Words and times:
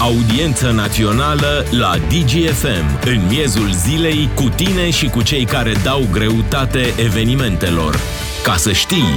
Audiență 0.00 0.70
națională 0.70 1.64
la 1.70 1.96
DGFM, 1.96 2.98
în 3.04 3.26
miezul 3.28 3.70
zilei, 3.72 4.28
cu 4.34 4.48
tine 4.56 4.90
și 4.90 5.08
cu 5.08 5.22
cei 5.22 5.44
care 5.44 5.72
dau 5.84 6.00
greutate 6.12 6.94
evenimentelor. 7.04 7.96
Ca 8.42 8.56
să 8.56 8.72
știi! 8.72 9.14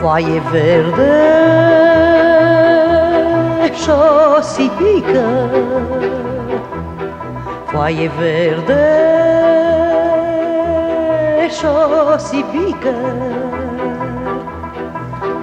Foaie 0.00 0.42
verde 0.50 1.12
și 3.82 3.88
o 3.88 4.40
sipică 4.40 5.50
Foaie 7.66 8.10
verde 8.18 9.17
și 11.58 11.64
o 11.64 12.18
sipică 12.18 12.94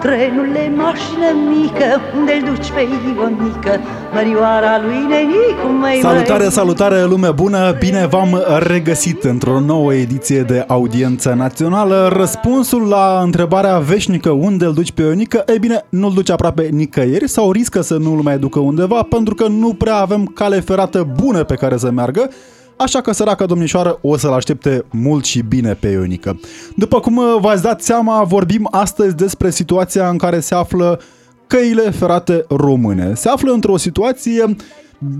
Trenule, 0.02 0.74
mașină 0.76 1.30
mică, 1.50 2.02
unde-l 2.18 2.44
duci 2.46 2.72
pe 2.72 2.82
Ionica? 2.82 3.80
Mărioara 4.14 4.82
lui 4.82 5.06
Nenicu, 5.10 5.68
mai 5.80 6.00
Salutare, 6.02 6.50
salutare, 6.50 7.04
lume 7.04 7.32
bună! 7.32 7.76
Bine 7.80 8.06
v-am 8.06 8.44
regăsit 8.60 9.24
într-o 9.24 9.60
nouă 9.60 9.94
ediție 9.94 10.42
de 10.42 10.64
Audiență 10.68 11.34
Națională. 11.38 12.14
Răspunsul 12.18 12.88
la 12.88 13.20
întrebarea 13.24 13.78
veșnică 13.78 14.30
unde 14.30 14.66
îl 14.66 14.74
duci 14.74 14.92
pe 14.92 15.02
Ionica, 15.02 15.44
e 15.46 15.58
bine, 15.58 15.86
nu-l 15.90 16.14
duci 16.14 16.32
aproape 16.32 16.70
nicăieri 16.72 17.28
sau 17.30 17.52
riscă 17.52 17.82
să 17.82 17.98
nu-l 17.98 18.22
mai 18.22 18.38
ducă 18.38 18.60
undeva 18.60 19.02
pentru 19.10 19.36
că 19.36 19.48
nu 19.48 19.74
prea 19.74 19.96
avem 19.96 20.26
cale 20.26 20.60
ferată 20.60 21.08
bună 21.22 21.44
pe 21.44 21.56
care 21.56 21.78
să 21.78 21.92
meargă 21.92 22.30
așa 22.78 23.02
că 23.02 23.12
săraca 23.12 23.46
domnișoară 23.46 24.00
o 24.02 24.18
să-l 24.18 24.34
aștepte 24.34 24.86
mult 24.90 25.26
și 25.26 25.42
bine 25.42 25.74
pe 25.74 25.88
Ionică. 25.88 26.40
După 26.76 27.00
cum 27.00 27.22
v-ați 27.40 27.62
dat 27.62 27.82
seama, 27.82 28.24
vorbim 28.24 28.68
astăzi 28.72 29.16
despre 29.16 29.50
situația 29.50 30.10
în 30.10 30.18
care 30.18 30.40
se 30.40 30.56
află 30.56 31.00
căile 31.48 31.90
ferate 31.90 32.46
române. 32.50 33.14
Se 33.14 33.30
află 33.30 33.52
într-o 33.52 33.78
situație 33.78 34.56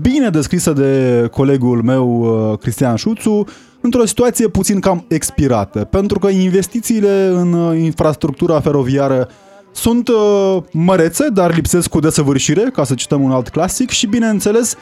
bine 0.00 0.28
descrisă 0.28 0.72
de 0.72 1.28
colegul 1.30 1.82
meu 1.82 2.20
uh, 2.20 2.58
Cristian 2.58 2.96
Șuțu, 2.96 3.44
într-o 3.80 4.04
situație 4.04 4.48
puțin 4.48 4.80
cam 4.80 5.04
expirată, 5.08 5.84
pentru 5.84 6.18
că 6.18 6.28
investițiile 6.28 7.26
în 7.26 7.52
uh, 7.52 7.78
infrastructura 7.78 8.60
feroviară 8.60 9.28
sunt 9.72 10.08
uh, 10.08 10.56
mărețe, 10.72 11.28
dar 11.28 11.54
lipsesc 11.54 11.88
cu 11.88 12.00
desăvârșire, 12.00 12.62
ca 12.72 12.84
să 12.84 12.94
cităm 12.94 13.22
un 13.22 13.30
alt 13.30 13.48
clasic, 13.48 13.90
și 13.90 14.06
bineînțeles 14.06 14.76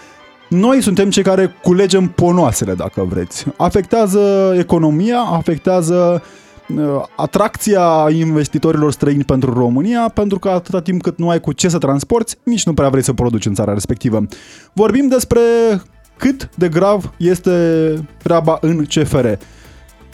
noi 0.55 0.83
suntem 0.83 1.11
cei 1.11 1.23
care 1.23 1.57
culegem 1.63 2.09
ponoasele, 2.09 2.75
dacă 2.75 3.07
vreți. 3.09 3.47
Afectează 3.57 4.55
economia, 4.59 5.19
afectează 5.19 6.23
uh, 6.69 6.85
atracția 7.17 8.07
investitorilor 8.11 8.93
străini 8.93 9.25
pentru 9.25 9.53
România, 9.53 10.11
pentru 10.15 10.39
că 10.39 10.49
atâta 10.49 10.81
timp 10.81 11.03
cât 11.03 11.19
nu 11.19 11.29
ai 11.29 11.41
cu 11.41 11.53
ce 11.53 11.69
să 11.69 11.79
transporti, 11.79 12.35
nici 12.43 12.67
nu 12.67 12.75
prea 12.75 12.89
vrei 12.89 13.03
să 13.03 13.13
produci 13.13 13.47
în 13.47 13.55
țara 13.55 13.73
respectivă. 13.73 14.27
Vorbim 14.73 15.09
despre 15.09 15.41
cât 16.17 16.49
de 16.57 16.69
grav 16.69 17.13
este 17.17 17.51
treaba 18.23 18.59
în 18.61 18.85
CFR. 18.85 19.27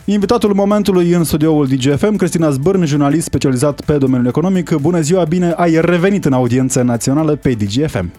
Invitatul 0.04 0.54
momentului 0.54 1.12
în 1.12 1.24
studioul 1.24 1.66
DGFM, 1.66 2.16
Cristina 2.16 2.50
Zbârn, 2.50 2.84
jurnalist 2.84 3.24
specializat 3.24 3.80
pe 3.80 3.98
domeniul 3.98 4.28
economic. 4.28 4.74
Bună 4.74 5.00
ziua, 5.00 5.24
bine 5.24 5.50
ai 5.50 5.80
revenit 5.80 6.24
în 6.24 6.32
audiență 6.32 6.82
națională 6.82 7.36
pe 7.36 7.50
DGFM. 7.50 8.12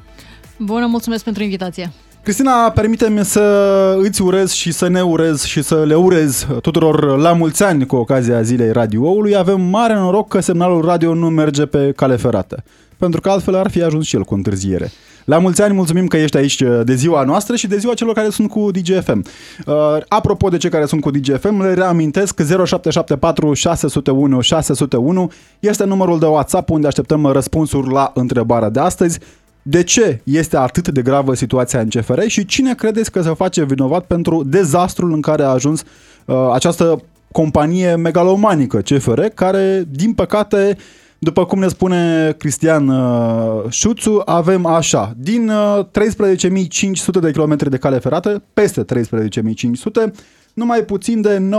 Bună, 0.57 0.85
mulțumesc 0.85 1.23
pentru 1.23 1.43
invitație. 1.43 1.91
Cristina, 2.23 2.71
permite-mi 2.71 3.25
să 3.25 3.95
îți 4.01 4.21
urez 4.21 4.51
și 4.51 4.71
să 4.71 4.87
ne 4.87 5.01
urez 5.01 5.43
și 5.43 5.61
să 5.61 5.83
le 5.85 5.93
urez 5.93 6.47
tuturor 6.61 7.19
la 7.19 7.33
mulți 7.33 7.63
ani 7.63 7.85
cu 7.85 7.95
ocazia 7.95 8.41
zilei 8.41 8.71
radioului. 8.71 9.35
Avem 9.35 9.61
mare 9.61 9.93
noroc 9.93 10.27
că 10.27 10.39
semnalul 10.39 10.81
radio 10.81 11.13
nu 11.13 11.29
merge 11.29 11.65
pe 11.65 11.91
cale 11.95 12.15
ferată, 12.15 12.63
pentru 12.97 13.21
că 13.21 13.29
altfel 13.29 13.55
ar 13.55 13.69
fi 13.69 13.83
ajuns 13.83 14.05
și 14.05 14.15
el 14.15 14.23
cu 14.23 14.33
întârziere. 14.33 14.91
La 15.25 15.37
mulți 15.37 15.61
ani, 15.61 15.73
mulțumim 15.73 16.07
că 16.07 16.17
ești 16.17 16.37
aici 16.37 16.63
de 16.83 16.95
ziua 16.95 17.23
noastră 17.23 17.55
și 17.55 17.67
de 17.67 17.77
ziua 17.77 17.93
celor 17.93 18.13
care 18.13 18.29
sunt 18.29 18.49
cu 18.49 18.71
DGFM. 18.71 19.25
Uh, 19.65 19.73
apropo 20.07 20.49
de 20.49 20.57
cei 20.57 20.69
care 20.69 20.85
sunt 20.85 21.01
cu 21.01 21.11
DGFM, 21.11 21.61
le 21.61 21.73
reamintesc 21.73 22.41
0774 22.65 23.53
601 23.53 24.41
601 24.41 25.31
este 25.59 25.83
numărul 25.83 26.19
de 26.19 26.25
WhatsApp 26.25 26.69
unde 26.69 26.87
așteptăm 26.87 27.25
răspunsuri 27.25 27.91
la 27.91 28.11
întrebarea 28.15 28.69
de 28.69 28.79
astăzi 28.79 29.19
de 29.61 29.83
ce 29.83 30.21
este 30.23 30.57
atât 30.57 30.89
de 30.89 31.01
gravă 31.01 31.33
situația 31.33 31.79
în 31.79 31.87
CFR 31.87 32.21
și 32.21 32.45
cine 32.45 32.75
credeți 32.75 33.11
că 33.11 33.21
se 33.21 33.29
face 33.29 33.65
vinovat 33.65 34.05
pentru 34.05 34.43
dezastrul 34.43 35.13
în 35.13 35.21
care 35.21 35.43
a 35.43 35.47
ajuns 35.47 35.83
uh, 36.25 36.35
această 36.53 37.03
companie 37.31 37.95
megalomanică 37.95 38.77
CFR, 38.77 39.21
care, 39.21 39.83
din 39.89 40.13
păcate, 40.13 40.77
după 41.19 41.45
cum 41.45 41.59
ne 41.59 41.67
spune 41.67 42.31
Cristian 42.37 42.87
uh, 42.87 43.63
Șuțu, 43.69 44.21
avem 44.25 44.65
așa, 44.65 45.13
din 45.17 45.49
uh, 45.49 45.85
13.500 45.85 47.21
de 47.21 47.31
kilometri 47.31 47.69
de 47.69 47.77
cale 47.77 47.97
ferată, 47.99 48.43
peste 48.53 48.85
13.500, 48.95 50.13
numai 50.53 50.79
puțin 50.79 51.21
de 51.21 51.49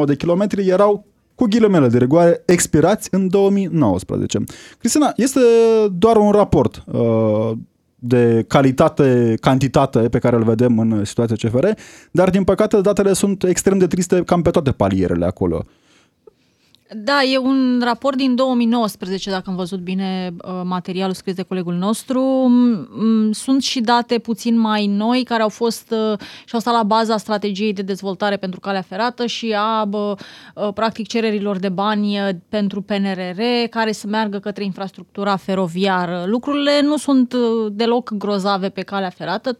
9.829 0.00 0.04
de 0.06 0.16
kilometri 0.16 0.68
erau 0.68 1.06
cu 1.34 1.44
ghilimele 1.44 1.88
de 1.88 1.98
rigoare, 1.98 2.42
expirați 2.46 3.08
în 3.10 3.28
2019. 3.28 4.38
Cristina, 4.78 5.12
este 5.16 5.40
doar 5.92 6.16
un 6.16 6.30
raport 6.30 6.84
uh, 6.86 7.52
de 8.04 8.44
calitate, 8.48 9.36
cantitate 9.40 9.98
pe 9.98 10.18
care 10.18 10.36
îl 10.36 10.42
vedem 10.42 10.78
în 10.78 11.04
situația 11.04 11.36
CFR, 11.48 11.66
dar 12.10 12.30
din 12.30 12.44
păcate 12.44 12.80
datele 12.80 13.12
sunt 13.12 13.44
extrem 13.44 13.78
de 13.78 13.86
triste 13.86 14.22
cam 14.22 14.42
pe 14.42 14.50
toate 14.50 14.70
palierele 14.70 15.24
acolo. 15.24 15.64
Da, 16.94 17.22
e 17.22 17.38
un 17.38 17.80
raport 17.84 18.16
din 18.16 18.34
2019, 18.34 19.30
dacă 19.30 19.50
am 19.50 19.56
văzut 19.56 19.78
bine 19.78 20.34
uh, 20.44 20.60
materialul 20.64 21.14
scris 21.14 21.34
de 21.34 21.42
colegul 21.42 21.74
nostru. 21.74 22.50
Sunt 23.32 23.62
și 23.62 23.80
date 23.80 24.18
puțin 24.18 24.58
mai 24.58 24.86
noi 24.86 25.22
care 25.22 25.42
au 25.42 25.48
fost 25.48 25.90
uh, 25.90 26.18
și 26.44 26.54
au 26.54 26.60
stat 26.60 26.74
la 26.74 26.82
baza 26.82 27.16
strategiei 27.16 27.72
de 27.72 27.82
dezvoltare 27.82 28.36
pentru 28.36 28.60
calea 28.60 28.82
ferată 28.82 29.26
și 29.26 29.54
a 29.56 29.88
uh, 29.90 30.16
practic 30.74 31.06
cererilor 31.06 31.58
de 31.58 31.68
bani 31.68 32.18
pentru 32.48 32.82
PNRR 32.82 33.40
care 33.70 33.92
să 33.92 34.06
meargă 34.06 34.38
către 34.38 34.64
infrastructura 34.64 35.36
feroviară. 35.36 36.24
Lucrurile 36.26 36.80
nu 36.82 36.96
sunt 36.96 37.34
deloc 37.70 38.12
grozave 38.12 38.68
pe 38.68 38.82
calea 38.82 39.10
ferată 39.10 39.58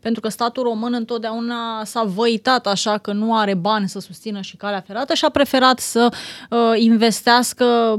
pentru 0.00 0.20
că 0.20 0.28
statul 0.28 0.62
român 0.62 0.94
întotdeauna 0.94 1.84
s-a 1.84 2.02
văitat 2.02 2.66
așa 2.66 2.98
că 2.98 3.12
nu 3.12 3.36
are 3.36 3.54
bani 3.54 3.88
să 3.88 4.00
susțină 4.00 4.40
și 4.40 4.56
calea 4.56 4.80
ferată 4.80 5.14
și 5.14 5.24
a 5.24 5.30
preferat 5.30 5.78
să 5.78 6.08
investească 6.76 7.98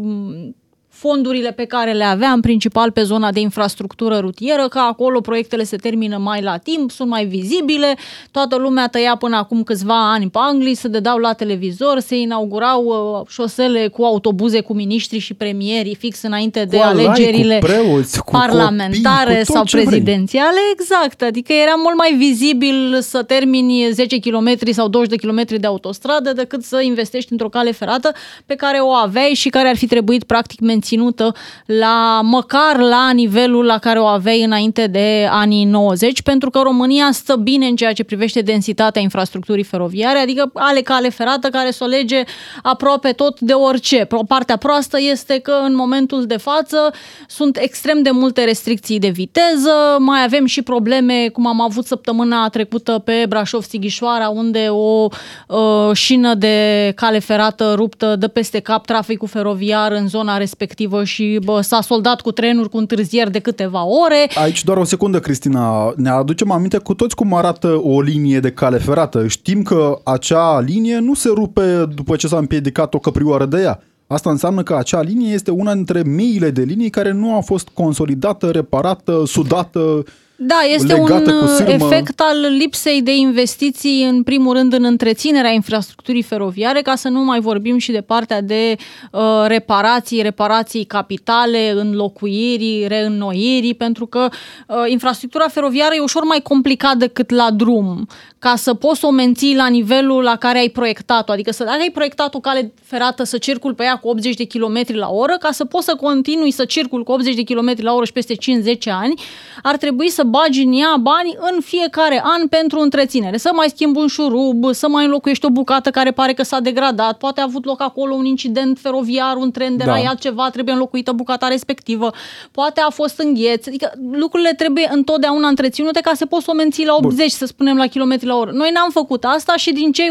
fondurile 0.96 1.52
pe 1.52 1.66
care 1.66 1.92
le 1.92 2.04
avea, 2.04 2.32
în 2.32 2.40
principal 2.40 2.92
pe 2.92 3.04
zona 3.04 3.32
de 3.32 3.40
infrastructură 3.40 4.18
rutieră, 4.18 4.68
că 4.68 4.80
acolo 4.80 5.22
proiectele 5.22 5.64
se 5.64 5.76
termină 5.78 6.18
mai 6.18 6.42
la 6.42 6.58
timp, 6.58 6.92
sunt 6.92 7.10
mai 7.10 7.26
vizibile, 7.26 7.96
toată 8.32 8.56
lumea 8.56 8.88
tăia 8.88 9.16
până 9.16 9.36
acum 9.36 9.64
câțiva 9.64 10.12
ani 10.12 10.30
pe 10.30 10.38
Anglia, 10.42 10.74
se 10.74 10.88
dădeau 10.88 11.18
la 11.18 11.34
televizor, 11.34 12.00
se 12.00 12.16
inaugurau 12.16 12.84
uh, 12.84 13.28
șosele 13.28 13.88
cu 13.88 14.04
autobuze 14.04 14.62
cu 14.62 14.74
miniștri 14.74 15.18
și 15.18 15.34
premieri 15.34 15.96
fix 15.96 16.22
înainte 16.22 16.66
de 16.66 16.78
cu 16.78 16.84
alegerile 16.84 17.60
cu 17.60 17.66
preoți, 17.66 18.24
cu 18.24 18.32
parlamentare 18.32 19.30
copii, 19.30 19.46
cu 19.46 19.52
sau 19.52 19.64
prezidențiale, 19.64 20.50
vrei. 20.50 20.72
exact, 20.74 21.22
adică 21.22 21.54
era 21.54 21.74
mult 21.78 21.98
mai 21.98 22.14
vizibil 22.18 23.02
să 23.02 23.24
termini 23.24 23.88
10 23.92 24.20
km 24.20 24.72
sau 24.72 24.88
20 24.88 25.20
de 25.20 25.28
km 25.28 25.44
de 25.60 25.68
autostradă 25.68 26.34
decât 26.34 26.64
să 26.64 26.82
investești 26.82 27.32
într-o 27.32 27.50
cale 27.50 27.72
ferată 27.72 28.12
pe 28.46 28.56
care 28.56 28.78
o 28.78 28.90
aveai 28.90 29.34
și 29.34 29.50
care 29.50 29.68
ar 29.68 29.76
fi 29.76 29.88
trebuit 29.88 30.24
practic 30.24 30.60
menținută 30.60 30.84
menținută 30.86 31.36
la 31.66 32.22
măcar 32.24 32.78
la 32.78 33.12
nivelul 33.12 33.66
la 33.66 33.78
care 33.78 34.00
o 34.00 34.06
aveai 34.06 34.44
înainte 34.44 34.88
de 34.88 35.28
anii 35.30 35.64
90, 35.64 36.22
pentru 36.22 36.50
că 36.50 36.60
România 36.64 37.10
stă 37.12 37.36
bine 37.36 37.66
în 37.66 37.76
ceea 37.76 37.94
ce 37.94 38.04
privește 38.04 38.42
densitatea 38.42 39.02
infrastructurii 39.02 39.64
feroviare, 39.64 40.20
adică 40.20 40.52
ale 40.54 40.82
cale 40.82 41.10
ferată 41.10 41.50
care 41.50 41.72
să 41.72 41.84
o 41.84 41.88
lege 41.88 42.24
aproape 42.64 43.12
tot 43.12 43.40
de 43.40 43.54
orice. 43.54 44.08
Partea 44.28 44.58
proastă 44.58 44.98
este 45.00 45.40
că 45.40 45.54
în 45.64 45.76
momentul 45.76 46.26
de 46.26 46.38
față 46.38 46.94
sunt 47.28 47.58
extrem 47.58 48.02
de 48.02 48.10
multe 48.12 48.44
restricții 48.44 49.00
de 49.00 49.10
viteză, 49.10 49.96
mai 50.00 50.24
avem 50.24 50.46
și 50.46 50.62
probleme 50.62 51.30
cum 51.34 51.48
am 51.48 51.62
avut 51.62 51.86
săptămâna 51.86 52.50
trecută 52.50 53.02
pe 53.06 53.26
Brașov-Sighișoara, 53.28 54.30
unde 54.30 54.68
o 54.70 55.08
uh, 55.48 55.92
șină 55.94 56.34
de 56.34 56.92
cale 56.96 57.20
ferată 57.20 57.74
ruptă 57.76 58.16
dă 58.16 58.28
peste 58.28 58.60
cap 58.60 58.86
traficul 58.86 59.28
feroviar 59.28 59.92
în 59.92 60.08
zona 60.08 60.38
respectivă 60.38 60.75
respectivă 60.76 61.04
și 61.04 61.40
bă, 61.44 61.62
s-a 61.62 61.82
soldat 61.82 62.22
cu 62.22 62.32
trenuri 62.32 62.70
cu 62.70 62.78
întârzieri 62.78 63.32
de 63.32 63.40
câteva 63.40 63.86
ore. 63.86 64.30
Aici 64.44 64.64
doar 64.64 64.78
o 64.78 64.84
secundă, 64.84 65.20
Cristina. 65.20 65.94
Ne 65.96 66.10
aducem 66.10 66.52
aminte 66.52 66.78
cu 66.78 66.94
toți 66.94 67.16
cum 67.16 67.34
arată 67.34 67.80
o 67.84 68.02
linie 68.02 68.40
de 68.40 68.52
cale 68.52 68.78
ferată. 68.78 69.28
Știm 69.28 69.64
că 69.64 70.00
acea 70.04 70.60
linie 70.60 70.98
nu 71.00 71.14
se 71.14 71.30
rupe 71.34 71.86
după 71.96 72.16
ce 72.16 72.28
s-a 72.28 72.38
împiedicat 72.38 72.94
o 72.94 73.00
căprioară 73.00 73.46
de 73.46 73.62
ea. 73.62 73.80
Asta 74.08 74.30
înseamnă 74.30 74.64
că 74.64 74.76
acea 74.76 75.02
linie 75.02 75.34
este 75.34 75.52
una 75.52 75.74
dintre 75.74 76.04
miile 76.04 76.50
de 76.50 76.62
linii 76.62 76.90
care 76.90 77.12
nu 77.12 77.36
a 77.36 77.40
fost 77.40 77.68
consolidată, 77.74 78.50
reparată, 78.52 79.24
sudată 79.26 80.04
Da, 80.38 80.56
este 80.74 80.94
un 80.94 81.08
cu 81.08 81.48
sârmă. 81.48 81.74
efect 81.74 82.20
al 82.20 82.56
lipsei 82.58 83.02
de 83.02 83.16
investiții, 83.16 84.04
în 84.04 84.24
primul 84.24 84.54
rând, 84.54 84.74
în 84.74 84.84
întreținerea 84.84 85.52
infrastructurii 85.52 86.22
feroviare, 86.22 86.82
ca 86.82 86.96
să 86.96 87.10
nu 87.10 87.24
mai 87.24 87.40
vorbim 87.40 87.78
și 87.78 87.92
de 87.92 88.02
partea 88.02 88.42
de 88.42 88.76
uh, 89.12 89.22
reparații, 89.48 90.22
reparații 90.22 90.84
capitale, 90.84 91.72
înlocuirii, 91.72 92.88
reînnoirii, 92.88 93.74
pentru 93.74 94.06
că 94.06 94.28
uh, 94.68 94.76
infrastructura 94.88 95.48
feroviară 95.48 95.94
e 95.96 96.00
ușor 96.00 96.24
mai 96.24 96.40
complicat 96.44 96.98
decât 96.98 97.30
la 97.30 97.52
drum, 97.52 98.08
ca 98.40 98.56
să 98.56 98.74
poți 98.74 99.00
să 99.00 99.06
o 99.06 99.12
menții 99.12 99.56
la 99.56 99.68
nivelul 99.68 100.24
la 100.24 100.36
care 100.36 100.58
ai 100.58 100.70
proiectat-o. 100.70 101.32
Adică 101.32 101.52
să, 101.52 101.64
dacă 101.64 101.78
ai 101.82 101.92
proiectat 101.94 102.36
o 102.36 102.40
cale 102.40 102.74
ferată 102.84 103.24
să 103.24 103.38
circul 103.38 103.74
pe 103.74 103.84
ea 103.84 103.96
cu 103.96 104.08
80 104.08 104.36
de 104.36 104.46
km 104.46 104.84
la 104.88 105.10
oră, 105.10 105.36
ca 105.40 105.52
să 105.52 105.66
poți 105.66 105.86
să 105.86 105.96
continui 105.96 106.52
să 106.52 106.66
circul 106.66 107.04
cu 107.04 107.12
80 107.12 107.36
de 107.36 107.44
km 107.44 107.74
la 107.78 107.94
oră 107.94 108.06
și 108.06 108.12
peste 108.12 108.34
5-10 108.34 108.38
ani, 108.86 109.14
ar 109.62 109.78
trebui 109.78 110.10
să 110.10 110.24
bagi 110.26 110.62
în 110.62 110.74
ea 110.74 110.96
bani 111.02 111.36
în 111.52 111.62
fiecare 111.62 112.22
an 112.24 112.48
pentru 112.48 112.80
întreținere. 112.80 113.38
Să 113.38 113.50
mai 113.54 113.70
schimbi 113.70 113.98
un 113.98 114.08
șurub, 114.08 114.74
să 114.74 114.88
mai 114.88 115.06
înlocuiești 115.06 115.46
o 115.46 115.50
bucată 115.50 115.90
care 115.90 116.12
pare 116.12 116.34
că 116.34 116.44
s-a 116.44 116.60
degradat, 116.60 117.18
poate 117.18 117.42
a 117.42 117.44
avut 117.44 117.66
loc 117.66 117.82
acolo 117.82 118.14
un 118.14 118.26
incident 118.26 118.78
feroviar, 118.82 119.36
un 119.36 119.52
tren 119.52 119.78
deraiat 119.78 120.14
da. 120.14 120.20
ceva, 120.20 120.50
trebuie 120.50 120.74
înlocuită 120.74 121.12
bucata 121.12 121.48
respectivă, 121.48 122.12
poate 122.52 122.82
a 122.82 122.90
fost 122.90 123.20
îngheț, 123.20 123.68
adică 123.68 123.92
lucrurile 124.12 124.54
trebuie 124.54 124.90
întotdeauna 124.92 125.48
întreținute 125.48 126.00
ca 126.00 126.12
să 126.16 126.26
poți 126.26 126.44
să 126.44 126.52
o 126.54 126.56
menții 126.56 126.86
la 126.86 126.94
80, 126.96 127.18
Bun. 127.18 127.28
să 127.28 127.46
spunem, 127.46 127.78
la 127.78 127.88
kilometri 127.88 128.28
la 128.28 128.36
oră. 128.36 128.52
Noi 128.52 128.70
n-am 128.74 128.90
făcut 128.90 129.24
asta 129.24 129.56
și 129.56 129.74
din 129.74 129.92
cei 129.92 130.10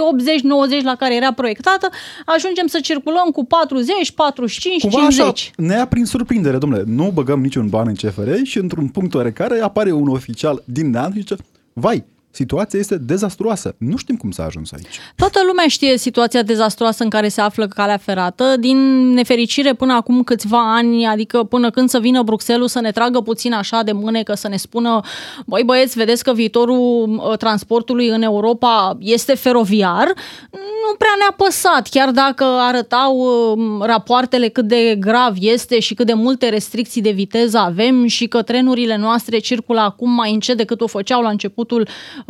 80-90 0.81 0.83
la 0.83 0.95
care 0.95 1.15
era 1.15 1.33
proiectată, 1.33 1.89
ajungem 2.25 2.67
să 2.67 2.79
circulăm 2.83 3.29
cu 3.33 3.45
40, 3.45 4.11
45, 4.11 4.81
Cumva 4.81 4.97
50. 4.99 5.27
Așa 5.27 5.51
ne 5.57 5.75
ia 5.75 5.87
prin 5.87 6.05
surprindere, 6.05 6.57
domnule. 6.57 6.83
Nu 6.87 7.11
băgăm 7.15 7.41
niciun 7.41 7.69
ban 7.69 7.87
în 7.87 7.95
CFR 7.95 8.31
și 8.43 8.59
într-un 8.59 8.89
punct 8.89 9.15
oarecare 9.15 9.61
apare 9.61 9.93
un 9.93 10.04
oficial 10.09 10.63
din 10.65 10.91
neamț 10.91 11.15
și 11.15 11.21
zice, 11.21 11.37
vai, 11.73 12.05
situația 12.35 12.79
este 12.79 12.97
dezastruoasă. 12.97 13.75
Nu 13.79 13.97
știm 13.97 14.17
cum 14.17 14.31
s-a 14.31 14.45
ajuns 14.45 14.73
aici. 14.73 14.99
Toată 15.17 15.41
lumea 15.47 15.67
știe 15.69 15.99
situația 15.99 16.43
dezastruoasă 16.43 17.03
în 17.03 17.11
care 17.11 17.29
se 17.29 17.41
află 17.41 17.69
calea 17.69 17.97
ferată. 17.97 18.57
Din 18.59 19.09
nefericire, 19.11 19.75
până 19.75 19.93
acum 19.93 20.23
câțiva 20.23 20.75
ani, 20.75 21.07
adică 21.07 21.45
până 21.45 21.71
când 21.71 21.89
să 21.89 21.99
vină 21.99 22.23
Bruxelles 22.23 22.71
să 22.71 22.81
ne 22.81 22.91
tragă 22.91 23.21
puțin 23.21 23.53
așa 23.53 23.83
de 23.83 23.93
mânecă, 23.93 24.35
să 24.35 24.49
ne 24.49 24.57
spună, 24.57 25.01
băi 25.47 25.63
băieți, 25.65 25.99
vedeți 25.99 26.25
că 26.25 26.33
viitorul 26.33 27.09
uh, 27.09 27.37
transportului 27.37 28.09
în 28.09 28.23
Europa 28.23 28.97
este 29.01 29.35
feroviar, 29.35 30.13
nu 30.51 30.95
prea 30.99 31.15
ne-a 31.19 31.35
păsat, 31.37 31.89
chiar 31.89 32.11
dacă 32.11 32.45
arătau 32.45 33.17
uh, 33.17 33.87
rapoartele 33.87 34.49
cât 34.49 34.65
de 34.65 34.97
grav 34.99 35.37
este 35.41 35.79
și 35.79 35.95
cât 35.95 36.07
de 36.07 36.13
multe 36.13 36.49
restricții 36.49 37.03
de 37.03 37.11
viteză 37.11 37.59
avem 37.59 38.07
și 38.07 38.27
că 38.27 38.43
trenurile 38.43 38.97
noastre 38.97 39.39
circulă 39.39 39.81
acum 39.81 40.11
mai 40.11 40.33
încet 40.33 40.57
decât 40.57 40.81
o 40.81 40.87
făceau 40.87 41.23
la 41.23 41.29
începutul 41.29 41.81
uh, 41.81 42.24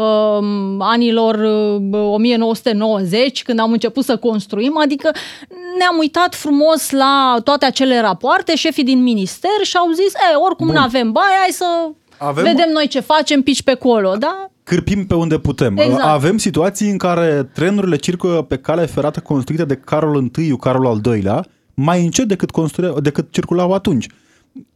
anilor 0.79 1.35
uh, 1.35 2.13
1990, 2.13 3.43
când 3.43 3.59
am 3.59 3.73
început 3.73 4.05
să 4.05 4.17
construim, 4.17 4.79
adică 4.79 5.11
ne-am 5.79 5.97
uitat 5.99 6.35
frumos 6.35 6.91
la 6.91 7.37
toate 7.45 7.65
acele 7.65 8.01
rapoarte, 8.01 8.57
șefii 8.57 8.85
din 8.85 9.03
minister 9.03 9.51
și 9.63 9.77
au 9.77 9.91
zis, 9.91 10.13
e, 10.15 10.37
oricum 10.47 10.67
nu 10.67 10.81
avem 10.81 11.13
bani, 11.13 11.35
hai 11.41 11.51
să 11.51 11.67
avem... 12.19 12.45
vedem 12.45 12.71
noi 12.73 12.87
ce 12.87 13.01
facem, 13.01 13.43
pici 13.43 13.63
pe 13.63 13.75
colo, 13.75 14.15
da? 14.19 14.49
cârpim 14.65 15.07
pe 15.07 15.15
unde 15.15 15.39
putem. 15.39 15.77
Exact. 15.77 16.03
Avem 16.03 16.39
situații 16.39 16.91
în 16.91 16.97
care 16.97 17.51
trenurile 17.55 17.97
circulă 17.97 18.43
pe 18.43 18.57
cale 18.57 18.87
ferată 18.87 19.21
construită 19.21 19.65
de 19.65 19.75
Carol 19.75 20.31
I, 20.37 20.57
Carol 20.57 20.87
al 20.87 21.15
II-lea, 21.15 21.45
mai 21.75 22.05
încet 22.05 22.29
decât, 22.29 22.51
decât 23.01 23.33
circulau 23.33 23.73
atunci 23.73 24.07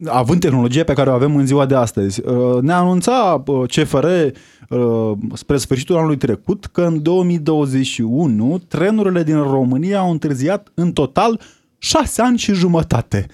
având 0.05 0.39
tehnologia 0.39 0.83
pe 0.83 0.93
care 0.93 1.09
o 1.09 1.13
avem 1.13 1.35
în 1.35 1.45
ziua 1.45 1.65
de 1.65 1.75
astăzi. 1.75 2.21
Uh, 2.25 2.61
ne 2.61 2.73
anunța 2.73 3.43
uh, 3.45 3.63
CFR 3.67 4.05
uh, 4.05 5.11
spre 5.33 5.57
sfârșitul 5.57 5.97
anului 5.97 6.17
trecut 6.17 6.65
că 6.65 6.81
în 6.81 7.01
2021 7.01 8.61
trenurile 8.67 9.23
din 9.23 9.41
România 9.41 9.99
au 9.99 10.11
întârziat 10.11 10.71
în 10.73 10.91
total 10.91 11.39
6 11.77 12.21
ani 12.21 12.37
și 12.37 12.53
jumătate. 12.53 13.27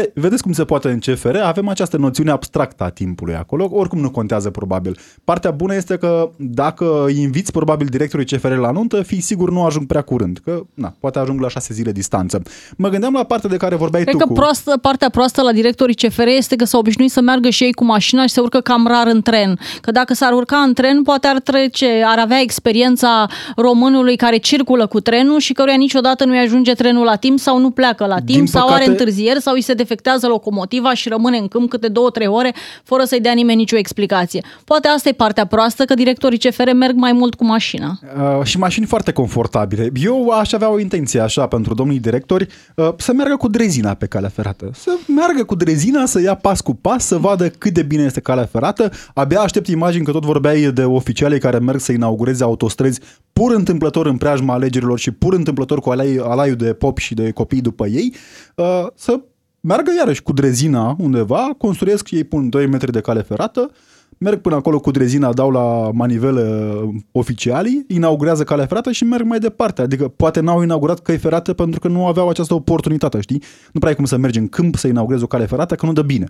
E, 0.00 0.10
vedeți 0.14 0.42
cum 0.42 0.52
se 0.52 0.64
poate 0.64 0.88
în 0.88 0.98
CFR, 0.98 1.36
avem 1.36 1.68
această 1.68 1.96
noțiune 1.96 2.30
abstractă 2.30 2.84
a 2.84 2.88
timpului 2.88 3.34
acolo, 3.34 3.68
oricum 3.72 4.00
nu 4.00 4.10
contează 4.10 4.50
probabil. 4.50 4.98
Partea 5.24 5.50
bună 5.50 5.74
este 5.74 5.96
că 5.96 6.30
dacă 6.36 7.06
inviți 7.16 7.52
probabil 7.52 7.86
directorul 7.86 8.24
CFR 8.24 8.52
la 8.52 8.70
nuntă, 8.70 9.02
fii 9.02 9.20
sigur 9.20 9.50
nu 9.50 9.64
ajung 9.64 9.86
prea 9.86 10.02
curând, 10.02 10.38
că 10.44 10.62
na, 10.74 10.94
poate 11.00 11.18
ajung 11.18 11.40
la 11.40 11.48
șase 11.48 11.74
zile 11.74 11.92
distanță. 11.92 12.42
Mă 12.76 12.88
gândeam 12.88 13.12
la 13.12 13.24
partea 13.24 13.48
de 13.48 13.56
care 13.56 13.74
vorbeai 13.74 14.02
Cred 14.02 14.14
tu 14.14 14.20
că 14.20 14.26
cu... 14.26 14.32
proastă, 14.32 14.76
partea 14.76 15.08
proastă 15.08 15.42
la 15.42 15.52
directorii 15.52 15.94
CFR 15.94 16.26
este 16.26 16.56
că 16.56 16.64
s-au 16.64 16.80
obișnuit 16.80 17.10
să 17.10 17.20
meargă 17.20 17.50
și 17.50 17.64
ei 17.64 17.72
cu 17.72 17.84
mașina 17.84 18.22
și 18.22 18.32
se 18.32 18.40
urcă 18.40 18.60
cam 18.60 18.86
rar 18.86 19.06
în 19.06 19.22
tren. 19.22 19.58
Că 19.80 19.90
dacă 19.90 20.14
s-ar 20.14 20.32
urca 20.32 20.56
în 20.56 20.72
tren, 20.72 21.02
poate 21.02 21.26
ar 21.26 21.40
trece, 21.40 22.02
ar 22.06 22.18
avea 22.18 22.40
experiența 22.40 23.26
românului 23.56 24.16
care 24.16 24.36
circulă 24.36 24.86
cu 24.86 25.00
trenul 25.00 25.38
și 25.38 25.52
căruia 25.52 25.76
niciodată 25.76 26.24
nu-i 26.24 26.38
ajunge 26.38 26.72
trenul 26.72 27.04
la 27.04 27.16
timp 27.16 27.38
sau 27.38 27.58
nu 27.58 27.70
pleacă 27.70 28.06
la 28.06 28.16
timp 28.16 28.26
Din 28.26 28.46
sau 28.46 28.66
păcate... 28.66 28.82
are 28.82 28.90
întârzieri 28.90 29.40
sau 29.40 29.54
îi 29.54 29.60
se 29.60 29.74
defectează 29.82 30.26
locomotiva 30.26 30.94
și 30.94 31.08
rămâne 31.08 31.36
în 31.36 31.48
câmp 31.48 31.68
câte 31.70 31.88
două-trei 31.88 32.26
ore 32.26 32.54
fără 32.84 33.04
să-i 33.04 33.20
dea 33.20 33.32
nimeni 33.32 33.58
nicio 33.58 33.76
explicație. 33.76 34.44
Poate 34.64 34.88
asta 34.88 35.08
e 35.08 35.12
partea 35.12 35.46
proastă, 35.46 35.84
că 35.84 35.94
directorii 35.94 36.38
CFR 36.38 36.70
merg 36.72 36.96
mai 36.96 37.12
mult 37.12 37.34
cu 37.34 37.44
mașina. 37.44 37.98
Uh, 38.38 38.44
și 38.44 38.58
mașini 38.58 38.86
foarte 38.86 39.12
confortabile. 39.12 39.90
Eu 39.94 40.28
aș 40.28 40.52
avea 40.52 40.70
o 40.70 40.78
intenție 40.78 41.20
așa 41.20 41.46
pentru 41.46 41.74
domnii 41.74 41.98
directori, 41.98 42.46
uh, 42.76 42.88
să 42.96 43.12
meargă 43.12 43.36
cu 43.36 43.48
drezina 43.48 43.94
pe 43.94 44.06
calea 44.06 44.28
ferată. 44.28 44.70
Să 44.74 44.90
meargă 45.14 45.44
cu 45.44 45.54
drezina, 45.54 46.06
să 46.06 46.20
ia 46.20 46.34
pas 46.34 46.60
cu 46.60 46.74
pas, 46.74 47.06
să 47.06 47.16
vadă 47.16 47.48
cât 47.48 47.72
de 47.72 47.82
bine 47.82 48.02
este 48.02 48.20
calea 48.20 48.48
ferată. 48.52 48.90
Abia 49.14 49.40
aștept 49.40 49.66
imagini 49.66 50.04
că 50.04 50.10
tot 50.10 50.24
vorbeai 50.24 50.60
de 50.60 50.84
oficialii 50.84 51.38
care 51.38 51.58
merg 51.58 51.80
să 51.80 51.92
inaugureze 51.92 52.42
autostrăzi 52.44 53.00
pur 53.32 53.52
întâmplător 53.54 54.06
în 54.06 54.16
preajma 54.16 54.54
alegerilor 54.54 54.98
și 54.98 55.10
pur 55.10 55.34
întâmplător 55.34 55.80
cu 55.80 55.90
alaiul 56.22 56.56
de 56.56 56.72
pop 56.72 56.98
și 56.98 57.14
de 57.14 57.30
copii 57.30 57.60
după 57.60 57.86
ei, 57.86 58.14
uh, 58.54 58.86
să 58.94 59.20
meargă 59.62 59.90
iarăși 59.98 60.22
cu 60.22 60.32
drezina 60.32 60.96
undeva, 60.98 61.54
construiesc 61.58 62.06
și 62.06 62.14
ei 62.16 62.24
pun 62.24 62.48
2 62.48 62.66
metri 62.66 62.92
de 62.92 63.00
cale 63.00 63.22
ferată, 63.22 63.70
merg 64.18 64.40
până 64.40 64.54
acolo 64.54 64.80
cu 64.80 64.90
drezina, 64.90 65.32
dau 65.32 65.50
la 65.50 65.90
manivele 65.92 66.72
oficialii, 67.12 67.84
inaugurează 67.88 68.44
calea 68.44 68.66
ferată 68.66 68.92
și 68.92 69.04
merg 69.04 69.26
mai 69.26 69.38
departe. 69.38 69.82
Adică 69.82 70.08
poate 70.08 70.40
n-au 70.40 70.62
inaugurat 70.62 71.00
căi 71.00 71.18
ferate 71.18 71.52
pentru 71.52 71.80
că 71.80 71.88
nu 71.88 72.06
aveau 72.06 72.28
această 72.28 72.54
oportunitate, 72.54 73.20
știi? 73.20 73.42
Nu 73.72 73.78
prea 73.78 73.88
ai 73.90 73.96
cum 73.96 74.04
să 74.04 74.16
mergi 74.16 74.38
în 74.38 74.48
câmp 74.48 74.76
să 74.76 74.86
inaugurezi 74.86 75.22
o 75.22 75.26
cale 75.26 75.46
ferată, 75.46 75.74
că 75.74 75.86
nu 75.86 75.92
dă 75.92 76.02
bine. 76.02 76.26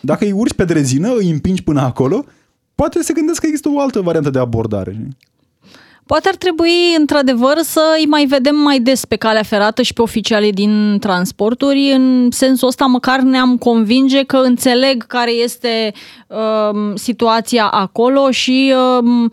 Dacă 0.00 0.24
îi 0.24 0.32
urci 0.32 0.54
pe 0.54 0.64
drezină, 0.64 1.14
îi 1.16 1.30
împingi 1.30 1.62
până 1.62 1.80
acolo, 1.80 2.24
poate 2.74 3.02
se 3.02 3.12
gândesc 3.12 3.40
că 3.40 3.46
există 3.46 3.68
o 3.68 3.80
altă 3.80 4.00
variantă 4.00 4.30
de 4.30 4.38
abordare. 4.38 5.08
Știi? 6.08 6.20
Poate 6.20 6.28
ar 6.28 6.34
trebui, 6.34 6.94
într-adevăr, 6.98 7.58
să 7.62 7.96
îi 7.98 8.06
mai 8.06 8.24
vedem 8.24 8.56
mai 8.56 8.78
des 8.80 9.04
pe 9.04 9.16
calea 9.16 9.42
ferată 9.42 9.82
și 9.82 9.92
pe 9.92 10.02
oficialii 10.02 10.52
din 10.52 10.96
transporturi. 11.00 11.90
În 11.90 12.28
sensul 12.30 12.68
ăsta, 12.68 12.84
măcar 12.84 13.20
ne-am 13.20 13.56
convinge 13.56 14.22
că 14.24 14.36
înțeleg 14.36 15.06
care 15.06 15.30
este 15.30 15.92
uh, 16.26 16.92
situația 16.94 17.66
acolo 17.66 18.30
și 18.30 18.74
uh, 18.74 19.30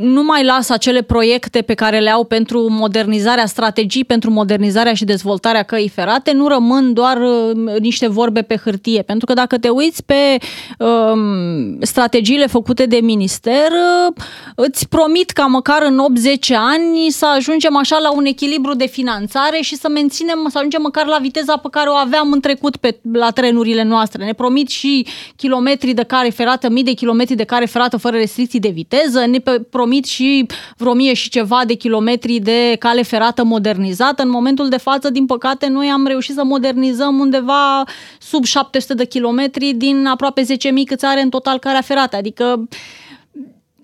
nu 0.00 0.22
mai 0.22 0.44
lasă 0.44 0.72
acele 0.72 1.02
proiecte 1.02 1.62
pe 1.62 1.74
care 1.74 1.98
le 1.98 2.10
au 2.10 2.24
pentru 2.24 2.66
modernizarea, 2.70 3.46
strategii 3.46 4.04
pentru 4.04 4.30
modernizarea 4.30 4.94
și 4.94 5.04
dezvoltarea 5.04 5.62
căii 5.62 5.88
ferate, 5.88 6.32
nu 6.32 6.48
rămân 6.48 6.92
doar 6.92 7.16
uh, 7.16 7.78
niște 7.78 8.08
vorbe 8.08 8.42
pe 8.42 8.56
hârtie. 8.64 9.02
Pentru 9.02 9.26
că 9.26 9.32
dacă 9.32 9.58
te 9.58 9.68
uiți 9.68 10.04
pe 10.04 10.36
um, 10.78 11.78
strategiile 11.80 12.46
făcute 12.46 12.86
de 12.86 12.98
minister, 13.02 13.70
uh, 13.70 14.22
îți 14.54 14.88
promit 14.88 15.30
ca 15.30 15.44
măcar 15.44 15.82
în 15.82 15.98
80 15.98 16.50
ani 16.50 17.10
să 17.10 17.26
ajungem 17.36 17.76
așa 17.76 17.98
la 17.98 18.12
un 18.12 18.24
echilibru 18.24 18.74
de 18.74 18.86
finanțare 18.86 19.58
și 19.60 19.76
să 19.76 19.88
menținem, 19.88 20.46
să 20.50 20.58
ajungem 20.58 20.82
măcar 20.82 21.06
la 21.06 21.18
viteza 21.20 21.56
pe 21.56 21.68
care 21.70 21.88
o 21.88 21.94
aveam 21.94 22.32
în 22.32 22.40
trecut 22.40 22.76
pe, 22.76 22.98
la 23.12 23.30
trenurile 23.30 23.82
noastre. 23.82 24.24
Ne 24.24 24.32
promit 24.32 24.68
și 24.68 25.06
kilometri 25.36 25.92
de 25.92 26.02
care 26.02 26.28
ferată, 26.28 26.68
mii 26.68 26.84
de 26.84 26.92
kilometri 26.92 27.34
de 27.34 27.44
care 27.44 27.64
ferată 27.64 27.96
fără 27.96 28.16
restricții 28.16 28.60
de 28.60 28.68
viteză, 28.68 29.26
ne 29.26 29.38
promit 29.70 29.88
și 30.04 30.46
vreo 30.76 30.92
mie 30.92 31.14
și 31.14 31.28
ceva 31.28 31.62
de 31.66 31.74
kilometri 31.74 32.38
de 32.38 32.76
cale 32.78 33.02
ferată 33.02 33.44
modernizată. 33.44 34.22
În 34.22 34.30
momentul 34.30 34.68
de 34.68 34.76
față, 34.76 35.10
din 35.10 35.26
păcate, 35.26 35.66
noi 35.66 35.88
am 35.88 36.06
reușit 36.06 36.34
să 36.34 36.44
modernizăm 36.44 37.18
undeva 37.18 37.84
sub 38.18 38.44
700 38.44 38.94
de 38.94 39.04
kilometri 39.04 39.72
din 39.72 40.06
aproape 40.06 40.42
10.000 40.42 40.48
câți 40.86 41.04
are 41.04 41.20
în 41.20 41.28
total 41.28 41.58
calea 41.58 41.80
ferată. 41.80 42.16
Adică 42.16 42.68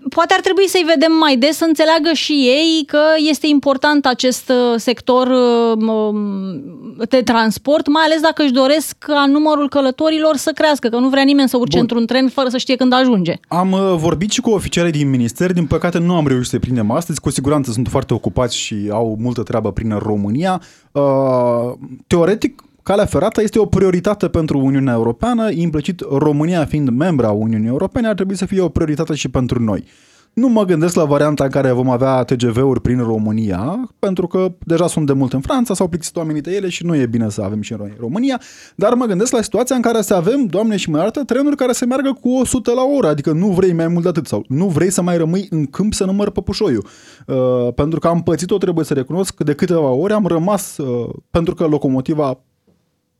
poate 0.08 0.34
ar 0.34 0.40
trebui 0.40 0.68
să-i 0.68 0.84
vedem 0.86 1.12
mai 1.12 1.36
des, 1.36 1.56
să 1.56 1.64
înțeleagă 1.64 2.12
și 2.12 2.32
ei 2.32 2.84
că 2.86 3.02
este 3.30 3.46
important 3.46 4.06
acest 4.06 4.48
uh, 4.48 4.75
sector 4.76 5.26
uh, 5.26 5.86
um, 5.86 6.16
de 7.08 7.22
transport, 7.22 7.88
mai 7.88 8.02
ales 8.04 8.20
dacă 8.20 8.42
își 8.42 8.52
doresc 8.52 8.96
ca 8.98 9.26
numărul 9.26 9.68
călătorilor 9.68 10.36
să 10.36 10.50
crească, 10.54 10.88
că 10.88 10.98
nu 10.98 11.08
vrea 11.08 11.22
nimeni 11.22 11.48
să 11.48 11.56
urce 11.56 11.76
Bun. 11.76 11.80
într-un 11.80 12.06
tren 12.06 12.28
fără 12.28 12.48
să 12.48 12.58
știe 12.58 12.76
când 12.76 12.92
ajunge. 12.92 13.34
Am 13.48 13.72
uh, 13.72 13.94
vorbit 13.96 14.30
și 14.30 14.40
cu 14.40 14.50
oficialii 14.50 14.92
din 14.92 15.10
minister, 15.10 15.52
din 15.52 15.66
păcate 15.66 15.98
nu 15.98 16.14
am 16.14 16.26
reușit 16.26 16.50
să 16.50 16.58
prindem 16.58 16.90
astăzi, 16.90 17.20
cu 17.20 17.30
siguranță 17.30 17.70
sunt 17.70 17.88
foarte 17.88 18.14
ocupați 18.14 18.56
și 18.56 18.88
au 18.90 19.16
multă 19.20 19.42
treabă 19.42 19.72
prin 19.72 19.98
România. 19.98 20.62
Teoretic, 22.06 22.62
calea 22.86 23.04
ferată 23.04 23.42
este 23.42 23.58
o 23.58 23.66
prioritate 23.66 24.28
pentru 24.28 24.58
Uniunea 24.58 24.92
Europeană, 24.94 25.50
implicit 25.50 26.00
România 26.00 26.64
fiind 26.64 26.88
membra 26.88 27.30
Uniunii 27.30 27.68
Europene, 27.68 28.08
ar 28.08 28.14
trebui 28.14 28.36
să 28.36 28.46
fie 28.46 28.60
o 28.60 28.68
prioritate 28.68 29.14
și 29.14 29.28
pentru 29.28 29.62
noi. 29.62 29.84
Nu 30.32 30.48
mă 30.48 30.64
gândesc 30.64 30.94
la 30.94 31.04
varianta 31.04 31.44
în 31.44 31.50
care 31.50 31.70
vom 31.70 31.90
avea 31.90 32.22
TGV-uri 32.22 32.80
prin 32.80 32.98
România, 32.98 33.90
pentru 33.98 34.26
că 34.26 34.52
deja 34.58 34.86
sunt 34.86 35.06
de 35.06 35.12
mult 35.12 35.32
în 35.32 35.40
Franța, 35.40 35.74
s-au 35.74 35.88
plictisit 35.88 36.16
oamenii 36.16 36.40
de 36.40 36.54
ele 36.54 36.68
și 36.68 36.84
nu 36.84 36.96
e 36.96 37.06
bine 37.06 37.30
să 37.30 37.42
avem 37.42 37.60
și 37.60 37.72
în 37.72 37.90
România, 37.98 38.40
dar 38.74 38.94
mă 38.94 39.04
gândesc 39.04 39.32
la 39.32 39.42
situația 39.42 39.76
în 39.76 39.82
care 39.82 40.00
să 40.00 40.14
avem, 40.14 40.46
doamne 40.46 40.76
și 40.76 40.90
mai 40.90 41.00
arată, 41.00 41.24
trenuri 41.24 41.56
care 41.56 41.72
să 41.72 41.86
meargă 41.86 42.18
cu 42.20 42.28
100 42.28 42.72
la 42.72 42.82
oră, 42.96 43.08
adică 43.08 43.32
nu 43.32 43.46
vrei 43.48 43.72
mai 43.72 43.88
mult 43.88 44.02
de 44.02 44.08
atât 44.08 44.26
sau 44.26 44.44
nu 44.48 44.66
vrei 44.66 44.90
să 44.90 45.02
mai 45.02 45.16
rămâi 45.16 45.46
în 45.50 45.66
câmp 45.66 45.92
să 45.94 46.04
număr 46.04 46.30
păpușoiul. 46.30 46.86
Uh, 47.26 47.72
pentru 47.74 47.98
că 47.98 48.08
am 48.08 48.22
pățit-o, 48.22 48.58
trebuie 48.58 48.84
să 48.84 48.94
recunosc, 48.94 49.42
de 49.42 49.54
câteva 49.54 49.88
ori 49.88 50.12
am 50.12 50.26
rămas, 50.26 50.76
uh, 50.76 51.08
pentru 51.30 51.54
că 51.54 51.64
locomotiva 51.64 52.40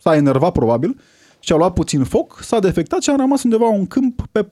s-a 0.07 0.17
enervat 0.17 0.53
probabil 0.53 0.97
și 1.41 1.53
a 1.53 1.57
luat 1.57 1.73
puțin 1.73 2.05
foc, 2.05 2.39
s-a 2.43 2.59
defectat 2.59 3.03
și 3.03 3.11
am 3.11 3.17
rămas 3.17 3.43
undeva 3.43 3.69
un 3.69 3.87
câmp 3.87 4.23
pe, 4.33 4.47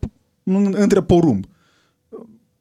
între 0.72 1.02
porumb. 1.02 1.44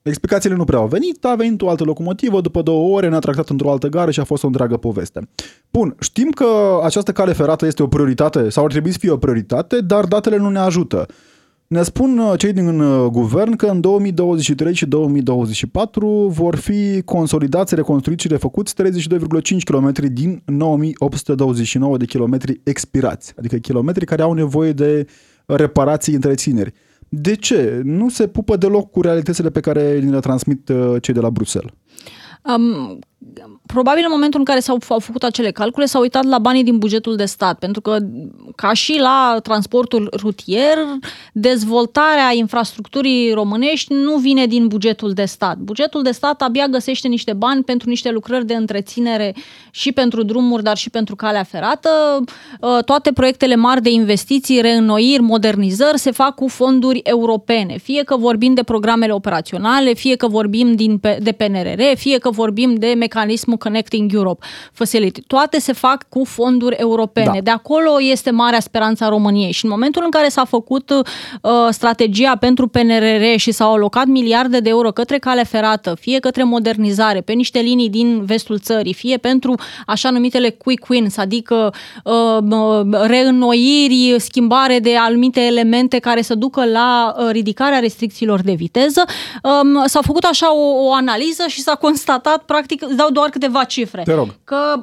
Explicațiile 0.01 0.55
nu 0.55 0.63
prea 0.63 0.79
au 0.79 0.87
venit, 0.87 1.25
a 1.25 1.35
venit 1.35 1.61
o 1.61 1.69
altă 1.69 1.83
locomotivă, 1.83 2.41
după 2.41 2.61
două 2.61 2.95
ore 2.95 3.09
ne-a 3.09 3.19
tractat 3.19 3.49
într-o 3.49 3.71
altă 3.71 3.87
gară 3.87 4.11
și 4.11 4.19
a 4.19 4.23
fost 4.23 4.43
o 4.43 4.47
întreagă 4.47 4.77
poveste. 4.77 5.29
Bun, 5.71 5.95
știm 5.99 6.29
că 6.29 6.79
această 6.83 7.11
cale 7.11 7.33
ferată 7.33 7.65
este 7.65 7.83
o 7.83 7.87
prioritate 7.87 8.49
sau 8.49 8.63
ar 8.63 8.71
trebui 8.71 8.91
să 8.91 8.97
fie 8.99 9.11
o 9.11 9.17
prioritate, 9.17 9.81
dar 9.81 10.05
datele 10.05 10.37
nu 10.37 10.49
ne 10.49 10.59
ajută. 10.59 11.05
Ne 11.73 11.83
spun 11.83 12.17
uh, 12.17 12.33
cei 12.37 12.53
din 12.53 12.79
uh, 12.79 13.09
guvern 13.11 13.55
că 13.55 13.65
în 13.65 13.81
2023 13.81 14.73
și 14.73 14.85
2024 14.85 16.27
vor 16.27 16.55
fi 16.55 17.01
consolidați, 17.01 17.75
reconstruiți 17.75 18.21
și 18.21 18.27
refăcuți 18.27 18.73
32,5 18.83 18.89
km 19.63 19.91
din 20.11 20.41
9829 20.45 21.97
de 21.97 22.05
kilometri 22.05 22.61
expirați, 22.63 23.33
adică 23.37 23.55
kilometri 23.55 24.05
care 24.05 24.21
au 24.21 24.33
nevoie 24.33 24.71
de 24.71 25.07
reparații 25.45 26.13
întrețineri. 26.13 26.73
De 27.09 27.35
ce? 27.35 27.81
Nu 27.83 28.09
se 28.09 28.27
pupă 28.27 28.55
deloc 28.55 28.91
cu 28.91 29.01
realitățile 29.01 29.49
pe 29.49 29.59
care 29.59 29.99
ni 29.99 30.11
le 30.11 30.19
transmit 30.19 30.69
uh, 30.69 30.95
cei 31.01 31.13
de 31.13 31.19
la 31.19 31.29
Bruxelles. 31.29 31.73
Um, 32.43 32.99
probabil 33.65 34.03
în 34.05 34.11
momentul 34.11 34.39
în 34.39 34.45
care 34.45 34.59
s-au 34.59 34.77
făcut 34.79 35.23
acele 35.23 35.51
calcule 35.51 35.85
s-au 35.85 36.01
uitat 36.01 36.23
la 36.23 36.39
banii 36.39 36.63
din 36.63 36.77
bugetul 36.77 37.15
de 37.15 37.25
stat, 37.25 37.59
pentru 37.59 37.81
că 37.81 37.97
ca 38.55 38.73
și 38.73 38.97
la 38.99 39.39
transportul 39.43 40.13
rutier, 40.17 40.77
dezvoltarea 41.33 42.33
infrastructurii 42.33 43.31
românești 43.31 43.93
nu 43.93 44.15
vine 44.15 44.45
din 44.45 44.67
bugetul 44.67 45.11
de 45.13 45.25
stat. 45.25 45.57
Bugetul 45.57 46.01
de 46.01 46.11
stat 46.11 46.41
abia 46.41 46.67
găsește 46.67 47.07
niște 47.07 47.33
bani 47.33 47.63
pentru 47.63 47.89
niște 47.89 48.11
lucrări 48.11 48.45
de 48.45 48.53
întreținere 48.53 49.35
și 49.71 49.91
pentru 49.91 50.23
drumuri, 50.23 50.63
dar 50.63 50.77
și 50.77 50.89
pentru 50.89 51.15
calea 51.15 51.43
ferată. 51.43 51.89
Ă, 52.61 52.81
toate 52.81 53.11
proiectele 53.11 53.55
mari 53.55 53.81
de 53.81 53.89
investiții, 53.89 54.61
reînnoiri, 54.61 55.21
modernizări 55.21 55.99
se 55.99 56.11
fac 56.11 56.35
cu 56.35 56.47
fonduri 56.47 56.99
europene, 57.03 57.77
fie 57.77 58.03
că 58.03 58.17
vorbim 58.17 58.53
de 58.53 58.63
programele 58.63 59.11
operaționale, 59.11 59.93
fie 59.93 60.15
că 60.15 60.27
vorbim 60.27 60.75
din, 60.75 60.99
de 61.19 61.31
PNRR, 61.31 61.81
fie 61.95 62.17
că 62.17 62.29
vorbim 62.29 62.75
de 62.75 62.93
mecanismul 62.97 63.12
Connecting 63.57 64.13
Europe 64.13 64.45
Facility. 64.71 65.21
Toate 65.21 65.59
se 65.59 65.73
fac 65.73 66.09
cu 66.09 66.25
fonduri 66.25 66.75
europene. 66.75 67.31
Da. 67.33 67.41
De 67.41 67.49
acolo 67.49 68.01
este 68.01 68.31
marea 68.31 68.59
speranță 68.59 69.03
a 69.03 69.09
României. 69.09 69.51
Și 69.51 69.65
în 69.65 69.71
momentul 69.71 70.01
în 70.05 70.09
care 70.09 70.27
s-a 70.27 70.45
făcut 70.45 70.89
uh, 70.89 71.51
strategia 71.69 72.35
pentru 72.35 72.67
PNRR 72.67 73.23
și 73.35 73.51
s-au 73.51 73.73
alocat 73.73 74.05
miliarde 74.05 74.59
de 74.59 74.69
euro 74.69 74.91
către 74.91 75.17
cale 75.17 75.43
ferată, 75.43 75.95
fie 75.99 76.19
către 76.19 76.43
modernizare, 76.43 77.21
pe 77.21 77.33
niște 77.33 77.59
linii 77.59 77.89
din 77.89 78.25
vestul 78.25 78.59
țării, 78.59 78.93
fie 78.93 79.17
pentru 79.17 79.55
așa 79.85 80.09
numitele 80.09 80.49
quick 80.49 80.89
wins, 80.89 81.17
adică 81.17 81.73
uh, 82.03 82.37
reînnoiri, 83.01 84.15
schimbare 84.17 84.79
de 84.79 84.95
anumite 84.97 85.41
elemente 85.41 85.99
care 85.99 86.21
să 86.21 86.35
ducă 86.35 86.65
la 86.65 87.15
uh, 87.17 87.29
ridicarea 87.31 87.79
restricțiilor 87.79 88.41
de 88.41 88.53
viteză, 88.53 89.03
um, 89.43 89.83
s-a 89.85 90.01
făcut 90.01 90.23
așa 90.23 90.55
o, 90.55 90.85
o 90.85 90.93
analiză 90.93 91.43
și 91.47 91.61
s-a 91.61 91.75
constatat, 91.75 92.43
practic, 92.43 92.81
îți 92.81 92.95
dau 93.03 93.11
doar 93.11 93.29
câteva 93.29 93.63
cifre, 93.63 94.01
Te 94.05 94.13
rog. 94.13 94.27
că 94.43 94.81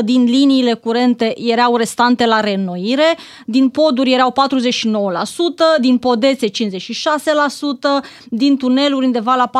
74% 0.00 0.04
din 0.04 0.24
liniile 0.24 0.74
curente 0.74 1.34
erau 1.36 1.76
restante 1.76 2.26
la 2.26 2.40
reînnoire, 2.40 3.16
din 3.46 3.68
poduri 3.68 4.12
erau 4.12 4.32
49%, 4.32 5.80
din 5.80 5.98
podețe 5.98 6.46
56%, 6.46 6.50
din 8.28 8.56
tuneluri 8.56 9.04
undeva 9.06 9.34
la 9.34 9.50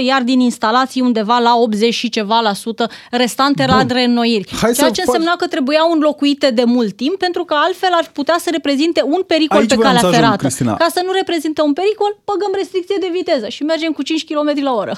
44%, 0.00 0.04
iar 0.04 0.22
din 0.22 0.40
instalații 0.40 1.00
undeva 1.00 1.38
la 1.38 1.56
80 1.56 1.94
și 1.94 2.08
ceva 2.08 2.40
la 2.40 2.52
sută 2.52 2.90
restante 3.10 3.64
Bun. 3.68 3.76
la 3.76 3.94
reînnoiri. 3.94 4.48
Hai 4.60 4.72
Ceea 4.72 4.90
ce 4.90 5.02
însemna 5.06 5.30
faci... 5.30 5.38
că 5.38 5.46
trebuiau 5.46 5.92
înlocuite 5.92 6.50
de 6.50 6.64
mult 6.64 6.96
timp, 6.96 7.18
pentru 7.18 7.44
că 7.44 7.54
altfel 7.58 7.90
ar 7.92 8.10
putea 8.12 8.36
să 8.38 8.48
reprezinte 8.52 9.02
un 9.04 9.22
pericol 9.26 9.58
Aici 9.58 9.68
pe 9.68 9.76
calea 9.76 9.98
ajung, 9.98 10.14
ferată. 10.14 10.36
Cristina. 10.36 10.74
Ca 10.76 10.86
să 10.90 11.02
nu 11.04 11.12
reprezinte 11.12 11.62
un 11.62 11.72
pericol, 11.72 12.18
păgăm 12.24 12.50
restricție 12.54 12.96
de 13.00 13.08
viteză 13.12 13.48
și 13.48 13.62
mergem 13.62 13.92
cu 13.92 14.02
5 14.02 14.24
km 14.24 14.62
la 14.62 14.72
oră. 14.72 14.92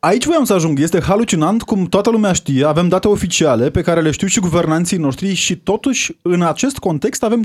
Aici 0.00 0.24
voiam 0.24 0.44
să 0.44 0.52
ajung. 0.52 0.80
Este 0.80 1.00
halucinant 1.00 1.62
cum 1.62 1.84
toată 1.84 2.10
lumea 2.10 2.32
știe, 2.32 2.64
avem 2.64 2.88
date 2.88 3.08
oficiale 3.08 3.70
pe 3.70 3.80
care 3.80 4.00
le 4.00 4.10
știu 4.10 4.26
și 4.26 4.40
guvernanții 4.40 4.96
noștri 4.96 5.34
și 5.34 5.56
totuși 5.56 6.16
în 6.22 6.42
acest 6.42 6.78
context 6.78 7.22
avem 7.22 7.44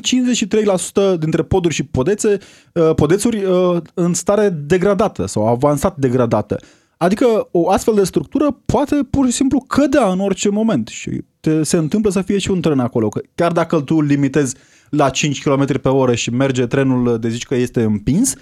53% 1.16 1.18
dintre 1.20 1.44
poduri 1.44 1.74
și 1.74 1.84
podețe, 1.84 2.38
uh, 2.74 2.96
podețuri 2.96 3.44
uh, 3.44 3.78
în 3.94 4.14
stare 4.14 4.50
degradată 4.50 5.26
sau 5.26 5.48
avansat 5.48 5.98
degradată. 5.98 6.60
Adică 6.98 7.48
o 7.52 7.70
astfel 7.70 7.94
de 7.94 8.04
structură 8.04 8.62
poate 8.66 8.96
pur 9.10 9.26
și 9.26 9.32
simplu 9.32 9.60
cădea 9.60 10.12
în 10.12 10.20
orice 10.20 10.50
moment 10.50 10.88
și 10.88 11.22
te, 11.40 11.64
se 11.64 11.78
întâmplă 11.78 12.12
să 12.12 12.22
fie 12.22 12.38
și 12.38 12.52
un 12.52 12.62
tren 12.62 12.80
acolo. 12.80 13.10
Că 13.10 13.22
chiar 13.36 13.52
dacă 13.52 13.82
tu 13.82 14.02
limitezi 14.02 14.56
la 14.90 15.10
5 15.10 15.44
km 15.44 15.80
pe 15.82 15.90
oră 15.90 16.16
și 16.16 16.30
merge 16.30 16.66
trenul 16.66 17.18
de 17.20 17.30
zici 17.30 17.46
că 17.46 17.56
este 17.56 17.84
împins, 17.84 18.34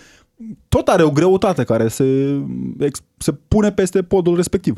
tot 0.70 0.88
are 0.88 1.04
o 1.04 1.12
greutate 1.12 1.64
care 1.64 1.88
se, 1.88 2.40
se 3.18 3.32
pune 3.48 3.72
peste 3.72 4.04
podul 4.04 4.36
respectiv. 4.36 4.76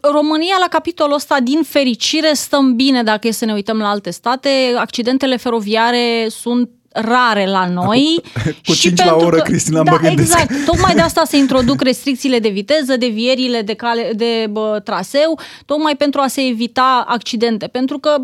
România, 0.00 0.56
la 0.60 0.68
capitolul 0.70 1.14
ăsta, 1.14 1.40
din 1.42 1.62
fericire, 1.62 2.32
stăm 2.32 2.74
bine 2.74 3.02
dacă 3.02 3.26
e 3.26 3.30
să 3.30 3.44
ne 3.44 3.52
uităm 3.52 3.78
la 3.78 3.88
alte 3.88 4.10
state. 4.10 4.48
Accidentele 4.78 5.36
feroviare 5.36 6.26
sunt 6.28 6.70
rare 6.92 7.46
la 7.46 7.68
noi. 7.68 8.22
Cu 8.66 8.72
și 8.72 8.80
5 8.80 9.04
la 9.04 9.14
oră, 9.14 9.36
că, 9.36 9.42
Cristina, 9.42 9.82
da, 9.82 9.90
mă 9.90 9.96
gândesc. 9.96 10.38
Exact. 10.38 10.64
Tocmai 10.64 10.94
de 10.94 11.00
asta 11.00 11.24
se 11.24 11.36
introduc 11.36 11.82
restricțiile 11.82 12.38
de 12.38 12.48
viteză, 12.48 12.96
devierile 12.96 13.62
de, 13.62 13.74
cale, 13.74 14.10
de 14.14 14.46
bă, 14.50 14.80
traseu, 14.84 15.38
tocmai 15.66 15.96
pentru 15.96 16.20
a 16.20 16.26
se 16.26 16.46
evita 16.46 17.04
accidente. 17.08 17.66
Pentru 17.66 17.98
că 17.98 18.14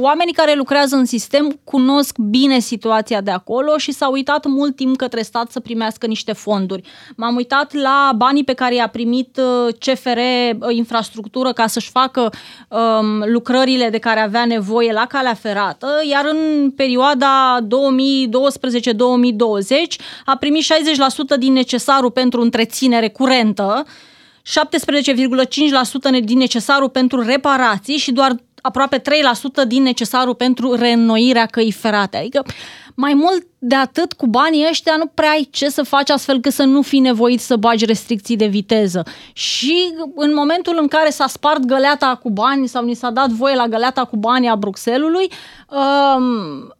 oamenii 0.00 0.32
care 0.32 0.54
lucrează 0.54 0.96
în 0.96 1.04
sistem 1.04 1.60
cunosc 1.64 2.18
bine 2.18 2.58
situația 2.58 3.20
de 3.20 3.30
acolo 3.30 3.76
și 3.76 3.92
s-au 3.92 4.12
uitat 4.12 4.46
mult 4.46 4.76
timp 4.76 4.96
către 4.96 5.22
stat 5.22 5.50
să 5.50 5.60
primească 5.60 6.06
niște 6.06 6.32
fonduri. 6.32 6.88
M-am 7.16 7.36
uitat 7.36 7.72
la 7.72 8.12
banii 8.16 8.44
pe 8.44 8.52
care 8.52 8.74
i-a 8.74 8.88
primit 8.88 9.36
uh, 9.36 9.68
CFR 9.78 10.18
uh, 10.18 10.76
infrastructură 10.76 11.52
ca 11.52 11.66
să-și 11.66 11.90
facă 11.90 12.32
um, 12.68 13.24
lucrările 13.26 13.90
de 13.90 13.98
care 13.98 14.20
avea 14.20 14.44
nevoie 14.44 14.92
la 14.92 15.06
calea 15.06 15.34
ferată, 15.34 15.88
iar 16.10 16.24
în 16.30 16.70
perioada 16.70 17.58
2012-2020 17.60 17.66
a 20.24 20.36
primit 20.36 20.64
60% 21.34 21.38
din 21.38 21.52
necesarul 21.52 22.10
pentru 22.10 22.40
întreținere 22.40 23.08
curentă, 23.08 23.84
17,5% 24.42 26.24
din 26.24 26.38
necesarul 26.38 26.88
pentru 26.88 27.22
reparații 27.22 27.96
și 27.96 28.12
doar 28.12 28.36
aproape 28.62 28.98
3% 28.98 29.02
din 29.66 29.82
necesarul 29.82 30.34
pentru 30.34 30.74
reînnoirea 30.74 31.46
căii 31.46 31.72
ferate. 31.72 32.16
Adică 32.16 32.44
mai 32.94 33.14
mult 33.14 33.46
de 33.58 33.74
atât 33.74 34.12
cu 34.12 34.26
banii 34.26 34.66
ăștia 34.68 34.96
nu 34.96 35.06
prea 35.06 35.30
ai 35.30 35.48
ce 35.50 35.68
să 35.68 35.82
faci 35.82 36.10
astfel 36.10 36.40
că 36.40 36.50
să 36.50 36.62
nu 36.62 36.82
fii 36.82 37.00
nevoit 37.00 37.40
să 37.40 37.56
bagi 37.56 37.84
restricții 37.84 38.36
de 38.36 38.46
viteză. 38.46 39.02
Și 39.32 39.94
în 40.14 40.34
momentul 40.34 40.76
în 40.80 40.88
care 40.88 41.10
s-a 41.10 41.26
spart 41.26 41.64
găleata 41.64 42.18
cu 42.22 42.30
bani 42.30 42.66
sau 42.66 42.84
ni 42.84 42.94
s-a 42.94 43.10
dat 43.10 43.28
voie 43.28 43.54
la 43.54 43.66
găleata 43.66 44.04
cu 44.04 44.16
bani 44.16 44.48
a 44.48 44.56
Bruxelului, 44.56 45.30
um, 45.68 46.74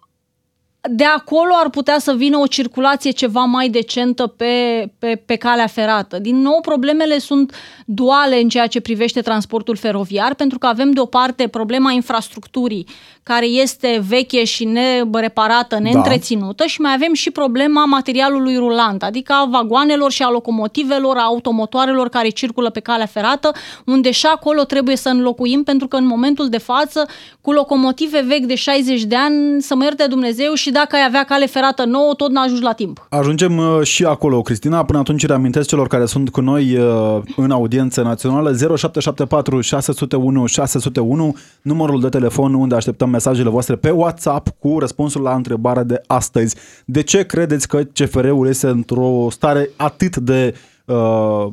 de 0.91 1.05
acolo 1.05 1.53
ar 1.55 1.71
putea 1.71 1.99
să 1.99 2.15
vină 2.15 2.37
o 2.39 2.47
circulație 2.47 3.11
ceva 3.11 3.45
mai 3.45 3.69
decentă 3.69 4.27
pe, 4.27 4.87
pe, 4.99 5.23
pe 5.27 5.37
calea 5.37 5.67
ferată. 5.67 6.19
Din 6.19 6.37
nou, 6.37 6.61
problemele 6.61 7.19
sunt 7.19 7.55
duale 7.87 8.41
în 8.41 8.49
ceea 8.49 8.67
ce 8.67 8.81
privește 8.81 9.21
transportul 9.21 9.77
feroviar, 9.77 10.35
pentru 10.35 10.59
că 10.59 10.67
avem 10.67 10.91
de 10.91 11.01
o 11.01 11.05
parte 11.05 11.49
problema 11.49 11.91
infrastructurii, 11.91 12.87
care 13.23 13.47
este 13.47 14.03
veche 14.09 14.45
și 14.45 14.65
nereparată, 14.65 15.75
da. 15.75 15.79
neîntreținută, 15.79 16.55
da. 16.57 16.67
și 16.67 16.81
mai 16.81 16.93
avem 16.95 17.15
și 17.15 17.31
problema 17.31 17.85
materialului 17.85 18.57
rulant, 18.57 19.03
adică 19.03 19.33
a 19.33 19.49
vagoanelor 19.51 20.11
și 20.11 20.23
a 20.23 20.31
locomotivelor, 20.31 21.17
a 21.17 21.23
automotoarelor 21.23 22.09
care 22.09 22.29
circulă 22.29 22.71
pe 22.71 22.81
calea 22.81 23.07
ferată, 23.07 23.51
unde 23.87 24.11
și 24.11 24.27
acolo 24.27 24.63
trebuie 24.63 24.97
să 24.97 25.09
înlocuim, 25.09 25.63
pentru 25.63 25.89
că 25.89 25.97
în 25.97 26.07
momentul 26.07 26.49
de 26.49 26.59
față, 26.59 27.07
cu 27.41 27.53
locomotive 27.53 28.25
vechi 28.29 28.45
de 28.45 28.55
60 28.55 29.03
de 29.03 29.17
ani, 29.17 29.63
să 29.63 29.75
mă 29.75 29.85
ierte 29.85 30.07
Dumnezeu 30.09 30.55
și 30.55 30.71
dacă 30.71 30.97
ai 30.97 31.05
avea 31.07 31.25
cale 31.25 31.47
ferată 31.47 31.85
nouă, 31.85 32.15
tot 32.15 32.31
n-ajungi 32.31 32.63
la 32.63 32.73
timp. 32.73 33.07
Ajungem 33.11 33.59
uh, 33.59 33.83
și 33.83 34.05
acolo, 34.05 34.43
Cristina. 34.43 34.85
Până 34.85 34.99
atunci 34.99 35.27
reamintesc 35.27 35.69
celor 35.69 35.87
care 35.87 36.07
sunt 36.07 36.31
cu 36.31 36.41
noi 36.41 36.77
uh, 36.77 37.23
în 37.37 37.51
audiență 37.51 38.03
națională 38.03 38.51
0774 38.51 39.61
601 39.61 40.47
601, 40.47 41.37
numărul 41.63 42.01
de 42.01 42.09
telefon 42.09 42.55
unde 42.55 42.75
așteptăm 42.75 43.12
mesajele 43.13 43.49
voastre 43.49 43.77
pe 43.77 43.91
WhatsApp 43.91 44.49
cu 44.59 44.79
răspunsul 44.79 45.23
la 45.23 45.35
întrebarea 45.35 45.83
de 45.83 46.03
astăzi. 46.07 46.57
De 46.85 47.03
ce 47.03 47.27
credeți 47.27 47.69
că 47.69 47.83
CFR-ul 47.83 48.49
este 48.49 48.67
într-o 48.67 49.27
stare 49.31 49.71
atât 49.77 50.17
de 50.17 50.55
uh, 50.55 50.72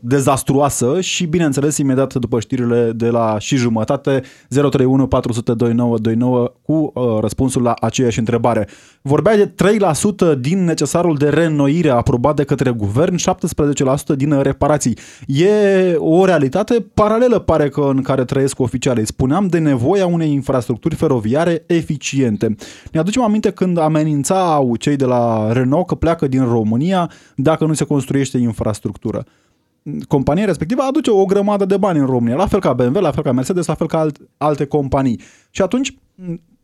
dezastruoasă 0.02 1.02
și, 1.02 1.26
bineînțeles, 1.26 1.78
imediat 1.78 2.14
după 2.14 2.40
știrile 2.40 2.92
de 2.96 3.10
la 3.10 3.36
și 3.40 3.56
jumătate, 3.56 4.22
031 4.50 5.08
400 5.08 5.54
2929 5.54 6.52
cu 6.62 6.92
uh, 6.94 7.20
răspunsul 7.22 7.62
la 7.62 7.74
aceeași 7.82 8.20
întrebare. 8.20 8.68
Vorbea 9.02 9.36
de 9.36 9.54
3% 10.36 10.40
din 10.40 10.64
necesarul 10.64 11.18
de 11.18 11.30
reînnoire 11.30 11.90
aprobat 11.90 12.36
de 12.36 12.44
către 12.44 12.70
guvern, 12.70 13.16
17% 14.14 14.16
din 14.16 14.42
reparații. 14.42 14.98
E 15.28 15.96
o 15.98 16.26
realitate 16.26 16.86
paralelă, 16.94 17.40
pare 17.40 17.70
că, 17.70 17.82
în 17.82 18.02
care 18.02 18.24
trăiesc 18.24 18.60
oficialii. 18.60 19.06
Spuneam 19.06 19.48
de 19.48 19.58
nevoia 19.58 20.08
unei 20.08 20.32
infrastructuri 20.32 20.96
feroviare 20.96 21.64
eficiente. 21.68 22.56
Ne 22.92 23.00
aducem 23.00 23.22
aminte 23.22 23.52
când 23.52 23.78
amenințau 23.78 24.76
cei 24.76 24.96
de 24.96 25.06
la 25.06 25.52
Renault 25.52 25.88
că 25.88 25.96
pleacă 25.96 26.28
din 26.28 26.44
România 26.44 27.12
dacă 27.36 27.66
nu 27.66 27.74
se 27.74 27.84
construiește 27.84 28.38
infrastructură 28.38 29.26
compania 30.08 30.46
respectivă 30.46 30.82
aduce 30.82 31.12
o 31.12 31.26
grămadă 31.26 31.66
de 31.66 31.78
bani 31.78 32.00
în 32.00 32.06
România, 32.06 32.36
la 32.36 32.48
fel 32.48 32.60
ca 32.60 32.74
BMW, 32.74 33.02
la 33.02 33.12
fel 33.12 33.24
ca 33.24 33.32
Mercedes, 33.32 33.66
la 33.66 33.74
fel 33.74 33.88
ca 33.88 34.00
alt, 34.00 34.18
alte 34.38 34.66
companii. 34.66 35.20
Și 35.50 35.62
atunci 35.62 35.98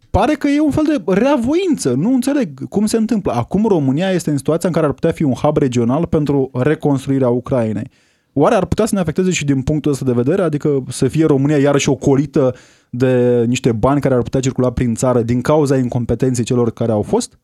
pare 0.10 0.34
că 0.34 0.48
e 0.48 0.60
un 0.60 0.72
fel 0.72 0.84
de 0.84 1.12
reavoință. 1.13 1.94
Nu 1.94 2.13
înțeleg 2.13 2.67
cum 2.67 2.86
se 2.86 2.98
întâmplă. 2.98 3.32
Acum 3.32 3.65
România 3.65 4.10
este 4.10 4.29
în 4.29 4.38
situația 4.38 4.70
în 4.70 4.75
care 4.75 4.88
ar 4.88 4.94
putea 4.94 5.12
fi 5.12 5.24
un 5.24 5.34
hub 5.34 5.58
regional 5.58 6.05
pentru 6.05 6.50
reconstruirea 6.53 7.29
Ucrainei. 7.29 7.89
Oare 8.34 8.55
ar 8.55 8.65
putea 8.65 8.86
să 8.86 8.96
ne 8.96 9.01
afecteze 9.01 9.32
și 9.32 9.46
din 9.46 9.62
punctul 9.62 9.91
ăsta 9.91 10.05
de 10.05 10.12
vedere? 10.12 10.41
Adică 10.41 10.84
să 10.89 11.08
fie 11.08 11.25
România 11.25 11.58
iarăși 11.58 11.89
ocolită 11.89 12.55
de 12.89 13.44
niște 13.48 13.72
bani 13.72 14.01
care 14.01 14.13
ar 14.13 14.22
putea 14.22 14.39
circula 14.39 14.72
prin 14.72 14.96
țară 14.96 15.22
din 15.22 15.41
cauza 15.41 15.77
incompetenței 15.77 16.44
celor 16.44 16.72
care 16.72 16.91
au 16.91 17.01
fost? 17.01 17.39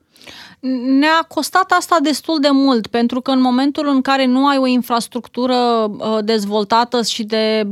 Ne-a 1.00 1.26
costat 1.28 1.72
asta 1.72 1.98
destul 2.02 2.40
de 2.40 2.50
mult, 2.52 2.88
pentru 2.88 3.22
că 3.22 3.32
în 3.32 3.42
momentul 3.42 3.88
în 3.88 4.02
care 4.02 4.26
nu 4.26 4.48
ai 4.48 4.58
o 4.58 4.66
infrastructură 4.66 5.54
uh, 5.54 6.18
dezvoltată 6.24 7.02
și 7.02 7.24
de 7.24 7.64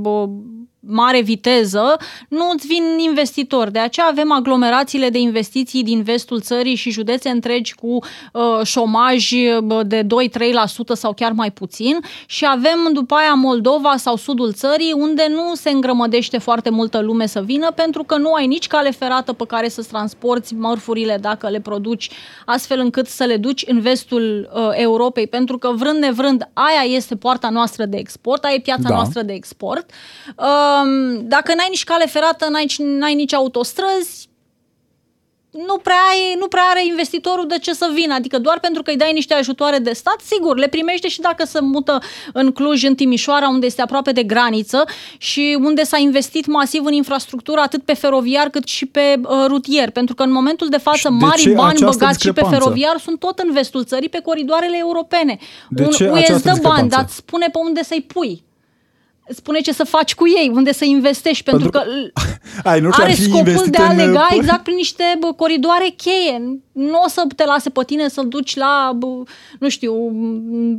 mare 0.79 1.21
viteză, 1.21 1.98
nu 2.29 2.50
îți 2.53 2.67
vin 2.67 2.83
investitori. 3.00 3.71
De 3.71 3.79
aceea 3.79 4.05
avem 4.05 4.31
aglomerațiile 4.31 5.09
de 5.09 5.19
investiții 5.19 5.83
din 5.83 6.03
vestul 6.03 6.41
țării 6.41 6.75
și 6.75 6.91
județe 6.91 7.29
întregi 7.29 7.75
cu 7.75 7.88
uh, 8.33 8.63
șomaj 8.63 9.29
de 9.86 10.03
2-3% 10.03 10.07
sau 10.93 11.13
chiar 11.13 11.31
mai 11.31 11.51
puțin 11.51 12.00
și 12.25 12.45
avem 12.50 12.89
după 12.93 13.15
aia 13.15 13.33
Moldova 13.33 13.98
sau 13.98 14.15
sudul 14.15 14.53
țării 14.53 14.93
unde 14.95 15.27
nu 15.29 15.55
se 15.55 15.69
îngrămădește 15.69 16.38
foarte 16.38 16.69
multă 16.69 17.00
lume 17.00 17.25
să 17.25 17.41
vină 17.41 17.71
pentru 17.71 18.03
că 18.03 18.17
nu 18.17 18.33
ai 18.33 18.48
nici 18.48 18.67
cale 18.67 18.91
ferată 18.91 19.33
pe 19.33 19.45
care 19.48 19.69
să-ți 19.69 19.88
transporti 19.88 20.53
mărfurile 20.53 21.17
dacă 21.21 21.50
le 21.50 21.59
produci 21.59 22.09
astfel 22.45 22.79
încât 22.79 23.07
să 23.07 23.24
le 23.24 23.38
duci 23.38 23.63
în 23.67 23.79
vestul 23.79 24.50
uh, 24.53 24.69
Europei 24.71 25.27
pentru 25.27 25.57
că 25.57 25.71
vrând 25.75 26.00
nevrând 26.00 26.50
aia 26.53 26.95
este 26.95 27.15
poarta 27.15 27.50
noastră 27.50 27.86
de 27.86 27.98
export, 27.98 28.43
aia 28.43 28.55
e 28.55 28.59
piața 28.59 28.89
da. 28.89 28.93
noastră 28.95 29.21
de 29.21 29.33
export. 29.33 29.89
Uh, 30.38 30.78
dacă 31.21 31.53
n-ai 31.53 31.67
nici 31.69 31.83
cale 31.83 32.05
ferată, 32.05 32.48
n-ai, 32.50 32.75
n-ai 32.77 33.13
nici 33.13 33.33
autostrăzi, 33.33 34.29
nu 35.51 35.77
prea, 35.77 35.95
ai, 36.09 36.36
nu 36.39 36.48
prea 36.48 36.63
are 36.69 36.86
investitorul 36.86 37.48
de 37.48 37.57
ce 37.62 37.74
să 37.74 37.89
vină. 37.93 38.13
Adică 38.13 38.39
doar 38.39 38.59
pentru 38.59 38.81
că 38.81 38.89
îi 38.89 38.98
dai 38.98 39.13
niște 39.13 39.33
ajutoare 39.33 39.77
de 39.77 39.93
stat, 39.93 40.19
sigur, 40.25 40.57
le 40.57 40.67
primește 40.67 41.07
și 41.07 41.19
dacă 41.19 41.45
se 41.45 41.59
mută 41.59 42.01
în 42.33 42.51
Cluj, 42.51 42.83
în 42.83 42.95
Timișoara, 42.95 43.48
unde 43.48 43.65
este 43.65 43.81
aproape 43.81 44.12
de 44.12 44.24
graniță 44.24 44.83
și 45.17 45.57
unde 45.62 45.83
s-a 45.83 45.98
investit 45.98 46.45
masiv 46.45 46.86
în 46.86 46.93
infrastructură, 46.93 47.59
atât 47.59 47.83
pe 47.83 47.93
feroviar 47.93 48.50
cât 48.50 48.67
și 48.67 48.86
pe 48.86 49.19
uh, 49.21 49.45
rutier. 49.48 49.89
Pentru 49.89 50.15
că 50.15 50.24
în 50.24 50.31
momentul 50.31 50.69
de 50.69 50.77
față, 50.77 51.09
de 51.09 51.15
mari 51.25 51.53
bani 51.53 51.79
băgați 51.79 52.24
și 52.24 52.31
pe 52.33 52.43
feroviar 52.50 53.00
sunt 53.00 53.19
tot 53.19 53.39
în 53.39 53.51
vestul 53.51 53.83
țării, 53.83 54.09
pe 54.09 54.21
coridoarele 54.21 54.77
europene. 54.77 55.38
De 55.69 55.83
Un, 55.83 55.89
ce 55.89 56.09
UE 56.09 56.25
îți 56.33 56.43
dă 56.43 56.57
bani, 56.62 56.89
dar 56.89 57.05
spune 57.07 57.45
pe 57.45 57.57
unde 57.63 57.83
să-i 57.83 58.01
pui 58.01 58.43
spune 59.29 59.59
ce 59.59 59.74
să 59.74 59.83
faci 59.83 60.15
cu 60.15 60.24
ei, 60.27 60.51
unde 60.53 60.74
să 60.74 60.86
investești, 60.86 61.43
pentru, 61.43 61.69
pentru 61.69 61.91
că 61.91 62.12
ai, 62.69 62.79
nu 62.79 62.89
are 62.91 63.13
scopul 63.13 63.65
de 63.69 63.77
a 63.77 63.91
lega 63.91 64.27
în... 64.31 64.38
exact 64.38 64.63
prin 64.63 64.75
niște 64.75 65.03
bă, 65.19 65.34
coridoare 65.34 65.93
cheie. 65.97 66.60
Nu 66.71 67.01
o 67.06 67.08
să 67.08 67.23
te 67.36 67.45
lase 67.45 67.69
pe 67.69 67.82
tine 67.86 68.08
să-l 68.08 68.27
duci 68.27 68.56
la, 68.56 68.91
bă, 68.95 69.08
nu 69.60 69.69
știu, 69.69 69.93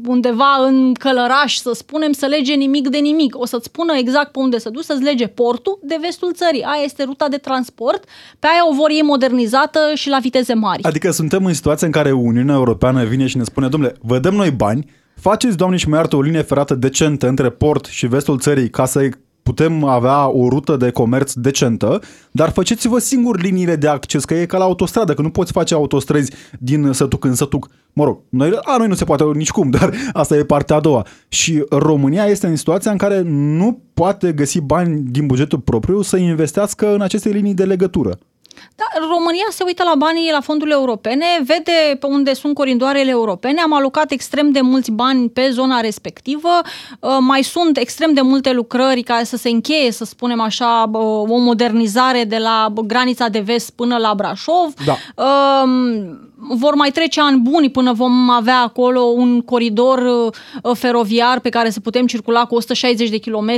undeva 0.07 0.65
în 0.67 0.95
călăraș, 0.95 1.57
să 1.57 1.73
spunem, 1.75 2.13
să 2.13 2.27
lege 2.27 2.55
nimic 2.55 2.89
de 2.89 2.99
nimic. 2.99 3.39
O 3.39 3.47
să-ți 3.47 3.65
spună 3.65 3.93
exact 3.97 4.33
pe 4.33 4.39
unde 4.39 4.59
să 4.59 4.71
duci, 4.71 4.85
să-ți 4.85 5.03
lege 5.03 5.27
portul 5.27 5.79
de 5.83 5.99
vestul 6.01 6.33
țării. 6.33 6.63
Aia 6.63 6.85
este 6.85 7.03
ruta 7.03 7.29
de 7.29 7.37
transport, 7.37 8.05
pe 8.39 8.47
aia 8.47 8.69
o 8.71 8.75
vor 8.75 8.91
ei 8.91 9.03
modernizată 9.03 9.81
și 9.95 10.09
la 10.09 10.19
viteze 10.19 10.55
mari. 10.55 10.83
Adică 10.83 11.11
suntem 11.11 11.45
în 11.45 11.55
situația 11.55 11.87
în 11.87 11.93
care 11.93 12.13
Uniunea 12.13 12.55
Europeană 12.55 13.05
vine 13.05 13.27
și 13.27 13.37
ne 13.37 13.45
spune, 13.45 13.69
domnule, 13.69 13.95
vă 14.01 14.19
dăm 14.19 14.35
noi 14.35 14.51
bani, 14.51 14.99
Faceți, 15.21 15.57
doamne 15.57 15.77
și 15.77 15.89
mai 15.89 16.03
o 16.11 16.21
linie 16.21 16.43
ferată 16.43 16.75
decentă 16.75 17.29
între 17.29 17.51
port 17.51 17.85
și 17.85 18.07
vestul 18.07 18.39
țării 18.39 18.71
ca 18.71 18.85
să 18.85 19.09
putem 19.43 19.85
avea 19.85 20.29
o 20.29 20.49
rută 20.49 20.77
de 20.77 20.91
comerț 20.91 21.33
decentă, 21.33 22.01
dar 22.31 22.51
faceți-vă 22.51 22.99
singur 22.99 23.41
liniile 23.41 23.77
de 23.77 23.89
acces, 23.89 24.25
că 24.25 24.35
e 24.35 24.47
ca 24.47 24.59
la 24.59 24.65
autostradă, 24.65 25.15
că 25.15 25.23
nu 25.23 25.31
poți 25.31 25.53
face 25.53 25.75
autostrăzi 25.75 26.33
din 26.59 26.93
sătuc 26.93 27.25
în 27.25 27.35
sătuc. 27.35 27.69
Mă 27.93 28.05
rog, 28.05 28.21
noi, 28.29 28.59
a, 28.63 28.77
noi 28.77 28.89
nu 28.89 28.95
se 28.95 29.05
poate 29.05 29.25
nici 29.25 29.51
cum, 29.51 29.71
dar 29.79 29.91
asta 30.13 30.37
e 30.37 30.45
partea 30.45 30.77
a 30.77 30.81
doua. 30.81 31.07
Și 31.29 31.65
România 31.71 32.25
este 32.25 32.47
în 32.47 32.57
situația 32.57 32.91
în 32.91 32.97
care 32.97 33.21
nu 33.25 33.83
poate 33.95 34.33
găsi 34.33 34.61
bani 34.61 35.01
din 35.01 35.27
bugetul 35.27 35.59
propriu 35.59 36.03
să 36.03 36.17
investească 36.17 36.95
în 36.95 37.01
aceste 37.01 37.29
linii 37.29 37.55
de 37.55 37.65
legătură. 37.65 38.19
Da, 38.77 38.85
România 39.09 39.47
se 39.51 39.63
uită 39.67 39.83
la 39.83 39.95
banii 39.95 40.31
la 40.33 40.41
fondurile 40.41 40.77
europene, 40.77 41.25
vede 41.45 41.97
pe 42.01 42.07
unde 42.07 42.35
sunt 42.35 42.55
coridoarele 42.55 43.11
europene, 43.11 43.61
am 43.61 43.75
alocat 43.75 44.11
extrem 44.11 44.51
de 44.51 44.61
mulți 44.61 44.91
bani 44.91 45.29
pe 45.29 45.51
zona 45.51 45.81
respectivă, 45.81 46.61
uh, 47.01 47.17
mai 47.21 47.43
sunt 47.43 47.77
extrem 47.77 48.13
de 48.13 48.21
multe 48.21 48.53
lucrări 48.53 49.03
ca 49.03 49.21
să 49.25 49.37
se 49.37 49.49
încheie, 49.49 49.93
să 49.93 50.05
spunem 50.05 50.41
așa, 50.41 50.91
o 50.93 51.37
modernizare 51.37 52.25
de 52.25 52.39
la 52.39 52.73
granița 52.87 53.29
de 53.29 53.39
vest 53.39 53.71
până 53.71 53.97
la 53.97 54.15
Brașov. 54.15 54.73
Da. 54.85 55.25
Um, 55.25 56.31
vor 56.49 56.75
mai 56.75 56.91
trece 56.91 57.21
ani 57.21 57.39
buni 57.39 57.71
până 57.71 57.93
vom 57.93 58.31
avea 58.31 58.61
acolo 58.61 59.01
un 59.01 59.41
coridor 59.41 59.99
uh, 60.63 60.77
feroviar 60.77 61.41
pe 61.41 61.49
care 61.49 61.71
să 61.71 61.81
putem 61.81 62.07
circula 62.07 62.45
cu 62.45 62.55
160 62.55 63.09
de 63.09 63.19
km 63.19 63.55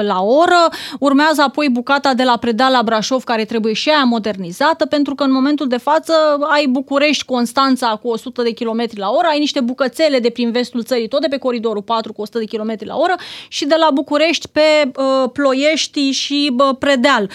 la 0.00 0.20
oră. 0.22 0.68
Urmează 0.98 1.42
apoi 1.42 1.68
bucata 1.68 2.14
de 2.14 2.22
la 2.22 2.36
Predeal 2.36 2.72
la 2.72 2.82
Brașov 2.82 3.24
care 3.24 3.44
trebuie 3.44 3.72
și 3.72 3.88
aia 3.88 4.04
modernizată 4.04 4.86
pentru 4.86 5.14
că 5.14 5.22
în 5.22 5.32
momentul 5.32 5.68
de 5.68 5.76
față 5.76 6.12
ai 6.50 6.66
București 6.66 7.24
Constanța 7.24 7.98
cu 8.02 8.08
100 8.08 8.42
de 8.42 8.52
km 8.52 8.86
la 8.94 9.10
oră, 9.10 9.26
ai 9.26 9.38
niște 9.38 9.60
bucățele 9.60 10.18
de 10.18 10.30
prin 10.30 10.50
vestul 10.50 10.82
țării 10.82 11.08
tot 11.08 11.20
de 11.20 11.26
pe 11.30 11.36
coridorul 11.36 11.82
4 11.82 12.12
cu 12.12 12.20
100 12.20 12.38
de 12.38 12.56
km 12.56 12.76
la 12.78 12.96
oră 12.96 13.14
și 13.48 13.66
de 13.66 13.74
la 13.78 13.90
București 13.94 14.48
pe 14.48 14.90
uh, 14.96 15.30
Ploiești 15.32 16.10
și 16.10 16.52
uh, 16.58 16.76
Predeal. 16.78 17.30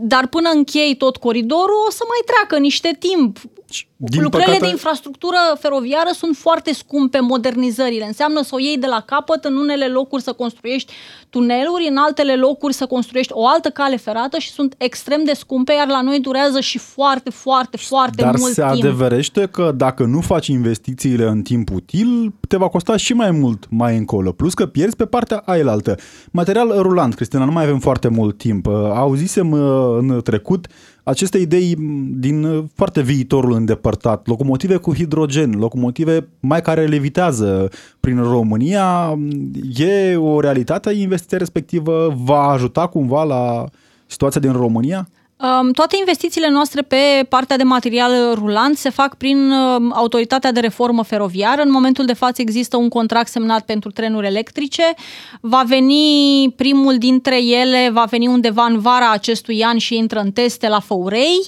Dar 0.00 0.26
până 0.26 0.50
închei 0.54 0.94
tot 0.94 1.16
coridorul 1.16 1.84
o 1.86 1.90
să 1.90 2.02
mai 2.08 2.20
treacă 2.26 2.58
niște 2.58 2.96
timp 2.98 3.38
din 3.96 4.28
Lucrările 4.32 4.58
păcate... 4.58 4.64
de 4.64 4.70
infrastructură 4.70 5.36
feroviară 5.60 6.10
sunt 6.14 6.36
foarte 6.36 6.72
scumpe, 6.74 7.20
modernizările. 7.20 8.04
Înseamnă 8.06 8.42
să 8.42 8.50
o 8.54 8.58
iei 8.58 8.78
de 8.78 8.86
la 8.86 9.02
capăt, 9.06 9.44
în 9.44 9.56
unele 9.56 9.86
locuri 9.86 10.22
să 10.22 10.32
construiești 10.32 10.92
tuneluri, 11.30 11.86
în 11.90 11.96
altele 11.96 12.36
locuri 12.36 12.74
să 12.74 12.86
construiești 12.86 13.32
o 13.34 13.46
altă 13.46 13.68
cale 13.68 13.96
ferată 13.96 14.38
și 14.38 14.50
sunt 14.50 14.74
extrem 14.78 15.24
de 15.24 15.32
scumpe, 15.32 15.72
iar 15.72 15.86
la 15.86 16.02
noi 16.02 16.20
durează 16.20 16.60
și 16.60 16.78
foarte, 16.78 17.30
foarte, 17.30 17.76
foarte 17.76 18.22
Dar 18.22 18.36
mult 18.38 18.52
se 18.52 18.62
timp. 18.62 18.84
adeverește 18.84 19.48
că 19.50 19.72
dacă 19.76 20.04
nu 20.04 20.20
faci 20.20 20.46
investițiile 20.46 21.24
în 21.24 21.42
timp 21.42 21.70
util, 21.70 22.32
te 22.48 22.56
va 22.56 22.68
costa 22.68 22.96
și 22.96 23.12
mai 23.12 23.30
mult 23.30 23.66
mai 23.70 23.96
încolo. 23.96 24.32
Plus 24.32 24.54
că 24.54 24.66
pierzi 24.66 24.96
pe 24.96 25.06
partea 25.06 25.42
ailaltă. 25.44 25.96
Material 26.30 26.72
rulant, 26.78 27.14
Cristina, 27.14 27.44
nu 27.44 27.52
mai 27.52 27.64
avem 27.64 27.78
foarte 27.78 28.08
mult 28.08 28.38
timp. 28.38 28.66
Auzisem 28.94 29.50
uh, 29.50 29.60
în 29.98 30.20
trecut 30.22 30.66
aceste 31.02 31.38
idei 31.38 31.76
din 32.10 32.44
uh, 32.44 32.64
foarte 32.74 33.02
viitorul 33.02 33.52
îndepărtat, 33.52 34.26
locomotive 34.26 34.76
cu 34.76 34.94
hidrogen, 34.94 35.50
locomotive 35.50 36.28
mai 36.40 36.62
care 36.62 36.86
levitează 36.86 37.68
prin 38.00 38.22
România, 38.22 39.18
e 39.76 40.16
o 40.16 40.40
realitate, 40.40 40.92
investiția 40.92 41.38
respectivă 41.38 42.14
va 42.24 42.42
ajuta 42.42 42.86
cumva 42.86 43.24
la 43.24 43.64
situația 44.06 44.40
din 44.40 44.52
România? 44.52 45.08
Toate 45.72 45.96
investițiile 45.98 46.50
noastre 46.50 46.82
pe 46.82 47.26
partea 47.28 47.56
de 47.56 47.62
material 47.62 48.34
rulant 48.34 48.76
se 48.76 48.90
fac 48.90 49.14
prin 49.14 49.52
Autoritatea 49.92 50.52
de 50.52 50.60
Reformă 50.60 51.04
Feroviară. 51.04 51.62
În 51.62 51.70
momentul 51.70 52.04
de 52.04 52.12
față 52.12 52.42
există 52.42 52.76
un 52.76 52.88
contract 52.88 53.28
semnat 53.28 53.64
pentru 53.64 53.90
trenuri 53.90 54.26
electrice. 54.26 54.82
Va 55.40 55.62
veni 55.66 56.52
primul 56.56 56.98
dintre 56.98 57.42
ele, 57.44 57.90
va 57.92 58.04
veni 58.10 58.26
undeva 58.26 58.64
în 58.64 58.80
vara 58.80 59.10
acestui 59.10 59.62
an 59.64 59.78
și 59.78 59.96
intră 59.96 60.20
în 60.20 60.30
teste 60.30 60.68
la 60.68 60.80
Făurei 60.80 61.46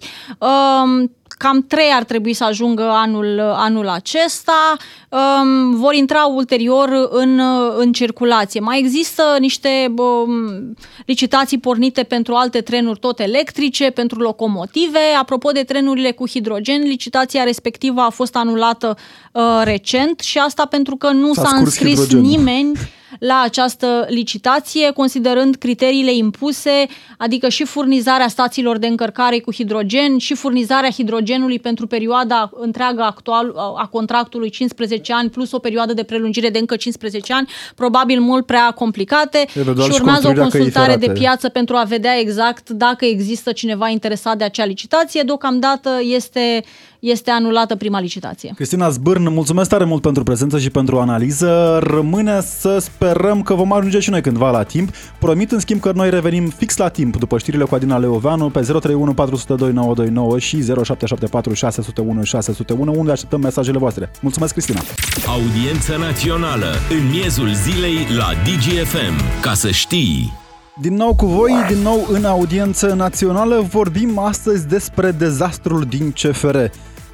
cam 1.38 1.64
trei 1.68 1.90
ar 1.94 2.04
trebui 2.04 2.32
să 2.32 2.44
ajungă 2.44 2.82
anul, 2.82 3.40
anul 3.40 3.88
acesta, 3.88 4.76
um, 5.08 5.76
vor 5.76 5.94
intra 5.94 6.24
ulterior 6.24 7.08
în, 7.10 7.40
în 7.76 7.92
circulație. 7.92 8.60
Mai 8.60 8.78
există 8.78 9.22
niște 9.38 9.94
um, 9.96 10.74
licitații 11.06 11.58
pornite 11.58 12.02
pentru 12.02 12.34
alte 12.34 12.60
trenuri 12.60 12.98
tot 12.98 13.20
electrice, 13.20 13.90
pentru 13.90 14.20
locomotive. 14.20 14.98
Apropo 15.20 15.50
de 15.50 15.62
trenurile 15.62 16.10
cu 16.10 16.28
hidrogen, 16.28 16.82
licitația 16.82 17.42
respectivă 17.42 18.00
a 18.00 18.10
fost 18.10 18.36
anulată 18.36 18.96
uh, 19.32 19.42
recent 19.64 20.20
și 20.20 20.38
asta 20.38 20.64
pentru 20.64 20.96
că 20.96 21.10
nu 21.10 21.34
s-a, 21.34 21.44
s-a 21.44 21.56
înscris 21.56 22.00
hidrogenul. 22.00 22.24
nimeni 22.24 22.72
la 23.18 23.40
această 23.44 24.06
licitație, 24.08 24.90
considerând 24.90 25.56
criteriile 25.56 26.12
impuse, 26.14 26.86
adică 27.18 27.48
și 27.48 27.64
furnizarea 27.64 28.28
stațiilor 28.28 28.78
de 28.78 28.86
încărcare 28.86 29.38
cu 29.38 29.52
hidrogen 29.52 30.18
și 30.18 30.34
furnizarea 30.34 30.90
hidrogenului 30.90 31.58
pentru 31.58 31.86
perioada 31.86 32.50
întreagă 32.54 33.02
actual 33.02 33.54
a 33.76 33.86
contractului 33.86 34.50
15 34.50 35.12
ani 35.12 35.30
plus 35.30 35.52
o 35.52 35.58
perioadă 35.58 35.92
de 35.92 36.02
prelungire 36.02 36.48
de 36.50 36.58
încă 36.58 36.76
15 36.76 37.32
ani, 37.32 37.48
probabil 37.74 38.20
mult 38.20 38.46
prea 38.46 38.70
complicate 38.70 39.46
Eventual 39.54 39.90
și 39.90 39.98
urmează 40.00 40.28
o 40.28 40.32
consultare 40.32 40.96
de 40.96 41.10
piață 41.10 41.48
pentru 41.48 41.76
a 41.76 41.82
vedea 41.82 42.18
exact 42.18 42.70
dacă 42.70 43.04
există 43.04 43.52
cineva 43.52 43.88
interesat 43.88 44.36
de 44.36 44.44
acea 44.44 44.64
licitație. 44.64 45.22
Deocamdată 45.22 45.90
este 46.02 46.64
este 47.10 47.30
anulată 47.30 47.76
prima 47.76 48.00
licitație. 48.00 48.52
Cristina 48.54 48.88
Zbârn, 48.88 49.32
mulțumesc 49.32 49.68
tare 49.68 49.84
mult 49.84 50.02
pentru 50.02 50.22
prezență 50.22 50.58
și 50.58 50.70
pentru 50.70 50.98
analiză. 50.98 51.78
Rămâne 51.82 52.40
să 52.40 52.78
sperăm 52.78 53.42
că 53.42 53.54
vom 53.54 53.72
ajunge 53.72 53.98
și 54.00 54.10
noi 54.10 54.20
cândva 54.20 54.50
la 54.50 54.62
timp. 54.62 54.90
Promit 55.18 55.52
în 55.52 55.58
schimb 55.58 55.80
că 55.80 55.92
noi 55.94 56.10
revenim 56.10 56.48
fix 56.48 56.76
la 56.76 56.88
timp 56.88 57.16
după 57.16 57.38
știrile 57.38 57.64
cu 57.64 57.74
Adina 57.74 57.98
Leoveanu 57.98 58.50
pe 58.50 58.60
031 58.60 59.14
402 59.14 59.72
929 59.72 60.38
și 60.38 60.62
0774 60.62 61.54
601 61.54 62.22
601 62.22 62.94
unde 62.96 63.10
așteptăm 63.10 63.40
mesajele 63.40 63.78
voastre. 63.78 64.10
Mulțumesc, 64.20 64.52
Cristina! 64.52 64.80
Audiență 65.26 65.96
națională 65.96 66.66
în 66.90 67.10
miezul 67.10 67.48
zilei 67.54 67.96
la 68.16 68.28
DGFM. 68.44 69.40
Ca 69.40 69.54
să 69.54 69.70
știi! 69.70 70.42
Din 70.80 70.94
nou 70.94 71.14
cu 71.14 71.26
voi, 71.26 71.52
din 71.68 71.78
nou 71.82 72.06
în 72.10 72.24
audiență 72.24 72.94
națională, 72.94 73.60
vorbim 73.70 74.18
astăzi 74.18 74.66
despre 74.66 75.10
dezastrul 75.10 75.84
din 75.88 76.10
CFR. 76.10 76.56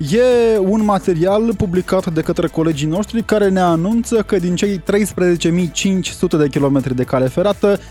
E 0.09 0.59
un 0.59 0.85
material 0.85 1.55
publicat 1.57 2.13
de 2.13 2.21
către 2.21 2.47
colegii 2.47 2.87
noștri 2.87 3.23
care 3.23 3.49
ne 3.49 3.61
anunță 3.61 4.17
că 4.17 4.37
din 4.37 4.55
cei 4.55 4.79
13.500 4.79 4.83
de 6.39 6.49
kilometri 6.51 6.95
de 6.95 7.05
cale 7.05 7.27
ferată, 7.27 7.79
9.829 7.79 7.83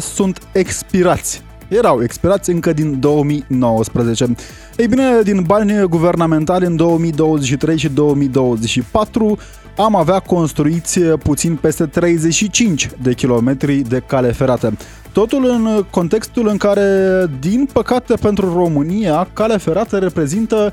sunt 0.00 0.38
expirați. 0.52 1.42
Erau 1.68 2.02
expirați 2.02 2.50
încă 2.50 2.72
din 2.72 3.00
2019. 3.00 4.34
Ei 4.76 4.88
bine, 4.88 5.20
din 5.22 5.42
bani 5.42 5.82
guvernamentali 5.82 6.66
în 6.66 6.76
2023 6.76 7.78
și 7.78 7.88
2024 7.88 9.38
am 9.76 9.96
avea 9.96 10.18
construiți 10.18 11.00
puțin 11.00 11.56
peste 11.56 11.86
35 11.86 12.90
de 13.02 13.14
kilometri 13.14 13.74
de 13.74 14.02
cale 14.06 14.32
ferată. 14.32 14.72
Totul 15.18 15.44
în 15.44 15.84
contextul 15.90 16.48
în 16.48 16.56
care, 16.56 17.26
din 17.40 17.68
păcate 17.72 18.14
pentru 18.14 18.52
România, 18.54 19.28
calea 19.32 19.58
ferată 19.58 19.98
reprezintă 19.98 20.72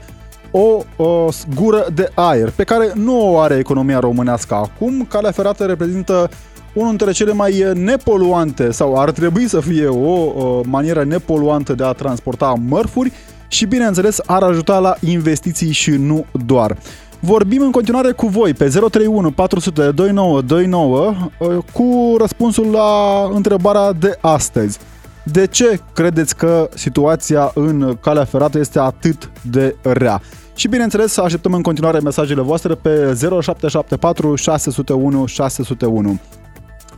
o, 0.51 0.83
o 1.03 1.29
gură 1.55 1.85
de 1.93 2.11
aer 2.13 2.51
pe 2.55 2.63
care 2.63 2.91
nu 2.95 3.33
o 3.33 3.39
are 3.39 3.55
economia 3.55 3.99
românească 3.99 4.53
acum. 4.53 5.05
Calea 5.09 5.31
ferată 5.31 5.65
reprezintă 5.65 6.29
unul 6.73 6.89
dintre 6.89 7.11
cele 7.11 7.33
mai 7.33 7.65
nepoluante 7.73 8.71
sau 8.71 8.99
ar 8.99 9.11
trebui 9.11 9.47
să 9.47 9.59
fie 9.59 9.87
o, 9.87 10.13
o 10.13 10.61
manieră 10.65 11.03
nepoluantă 11.03 11.73
de 11.73 11.83
a 11.83 11.91
transporta 11.91 12.53
mărfuri 12.67 13.11
și, 13.47 13.65
bineînțeles, 13.65 14.19
ar 14.25 14.43
ajuta 14.43 14.79
la 14.79 14.95
investiții 14.99 15.71
și 15.71 15.91
nu 15.91 16.25
doar. 16.45 16.77
Vorbim 17.25 17.61
în 17.61 17.71
continuare 17.71 18.11
cu 18.11 18.27
voi 18.27 18.53
pe 18.53 18.67
031 18.67 19.31
400 19.31 19.91
2929 19.91 21.13
cu 21.73 22.15
răspunsul 22.17 22.71
la 22.71 23.29
întrebarea 23.33 23.91
de 23.91 24.17
astăzi. 24.21 24.79
De 25.23 25.47
ce 25.47 25.79
credeți 25.93 26.35
că 26.35 26.69
situația 26.73 27.51
în 27.53 27.97
calea 28.01 28.23
ferată 28.23 28.59
este 28.59 28.79
atât 28.79 29.31
de 29.41 29.75
rea? 29.81 30.21
Și 30.55 30.67
bineînțeles, 30.67 31.17
așteptăm 31.17 31.53
în 31.53 31.61
continuare 31.61 31.99
mesajele 31.99 32.41
voastre 32.41 32.73
pe 32.73 32.89
0774 32.89 34.35
601 34.35 35.25
601. 35.25 36.19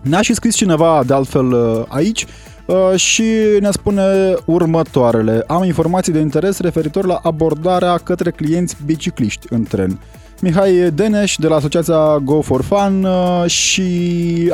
Ne-a 0.02 0.22
și 0.22 0.34
scris 0.34 0.56
cineva 0.56 1.04
de 1.06 1.14
altfel 1.14 1.56
aici 1.88 2.26
Uh, 2.68 2.96
și 2.96 3.24
ne 3.60 3.72
spune 3.72 4.34
următoarele. 4.46 5.44
Am 5.48 5.64
informații 5.64 6.14
de 6.14 6.20
interes 6.20 6.60
referitor 6.60 7.06
la 7.06 7.20
abordarea 7.24 7.98
către 7.98 8.32
clienți 8.32 8.76
bicicliști 8.86 9.48
în 9.50 9.64
tren. 9.64 10.00
Mihai 10.42 10.92
Deneș 10.94 11.36
de 11.36 11.48
la 11.48 11.56
asociația 11.56 12.18
Go 12.24 12.42
for 12.42 12.62
Fun 12.62 13.04
uh, 13.04 13.50
și 13.50 13.84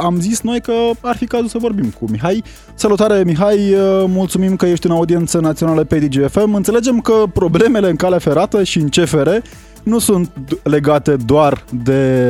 am 0.02 0.20
zis 0.20 0.42
noi 0.42 0.62
că 0.62 0.74
ar 1.02 1.16
fi 1.16 1.26
cazul 1.26 1.48
să 1.48 1.58
vorbim 1.58 1.90
cu 2.00 2.06
Mihai. 2.12 2.44
Salutare 2.74 3.24
Mihai, 3.24 3.74
uh, 3.74 4.04
mulțumim 4.08 4.56
că 4.56 4.66
ești 4.66 4.86
în 4.86 4.92
audiență 4.92 5.40
națională 5.40 5.84
pe 5.84 6.00
DGFM. 6.00 6.54
Înțelegem 6.54 7.00
că 7.00 7.24
problemele 7.34 7.90
în 7.90 7.96
cale 7.96 8.18
ferată 8.18 8.64
și 8.64 8.78
în 8.78 8.90
CFR 8.90 9.30
nu 9.84 10.00
sunt 10.00 10.30
legate 10.64 11.16
doar 11.16 11.64
de 11.84 12.24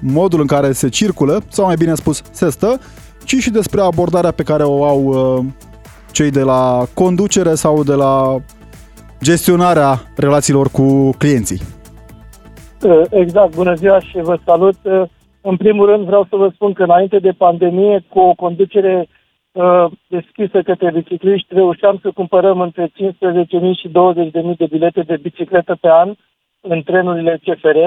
modul 0.00 0.40
în 0.40 0.46
care 0.46 0.72
se 0.72 0.88
circulă, 0.88 1.42
sau 1.48 1.64
mai 1.64 1.76
bine 1.76 1.94
spus, 1.94 2.22
se 2.30 2.50
stă, 2.50 2.80
ci 3.24 3.34
și 3.34 3.50
despre 3.50 3.80
abordarea 3.80 4.30
pe 4.30 4.42
care 4.42 4.62
o 4.62 4.84
au 4.84 5.02
uh, 5.04 5.44
cei 6.10 6.30
de 6.30 6.40
la 6.40 6.86
conducere 6.94 7.54
sau 7.54 7.84
de 7.84 7.94
la 7.94 8.42
gestionarea 9.22 10.02
relațiilor 10.14 10.68
cu 10.68 11.10
clienții. 11.10 11.60
Uh, 12.86 13.02
exact, 13.10 13.54
bună 13.54 13.74
ziua 13.74 14.00
și 14.00 14.18
vă 14.20 14.38
salut. 14.44 14.76
Uh, 14.82 15.02
în 15.40 15.56
primul 15.56 15.86
rând 15.86 16.04
vreau 16.04 16.26
să 16.30 16.36
vă 16.36 16.50
spun 16.54 16.72
că 16.72 16.82
înainte 16.82 17.18
de 17.18 17.32
pandemie, 17.32 18.04
cu 18.08 18.18
o 18.18 18.34
conducere 18.34 19.08
deschisă 20.06 20.62
către 20.62 20.90
bicicliști, 20.90 21.54
reușeam 21.54 21.98
să 22.02 22.10
cumpărăm 22.10 22.60
între 22.60 22.86
15.000 22.86 22.92
și 23.80 23.88
20.000 23.88 24.56
de 24.56 24.66
bilete 24.70 25.00
de 25.00 25.16
bicicletă 25.16 25.76
pe 25.80 25.88
an 25.88 26.14
în 26.60 26.82
trenurile 26.82 27.40
CFR, 27.44 27.78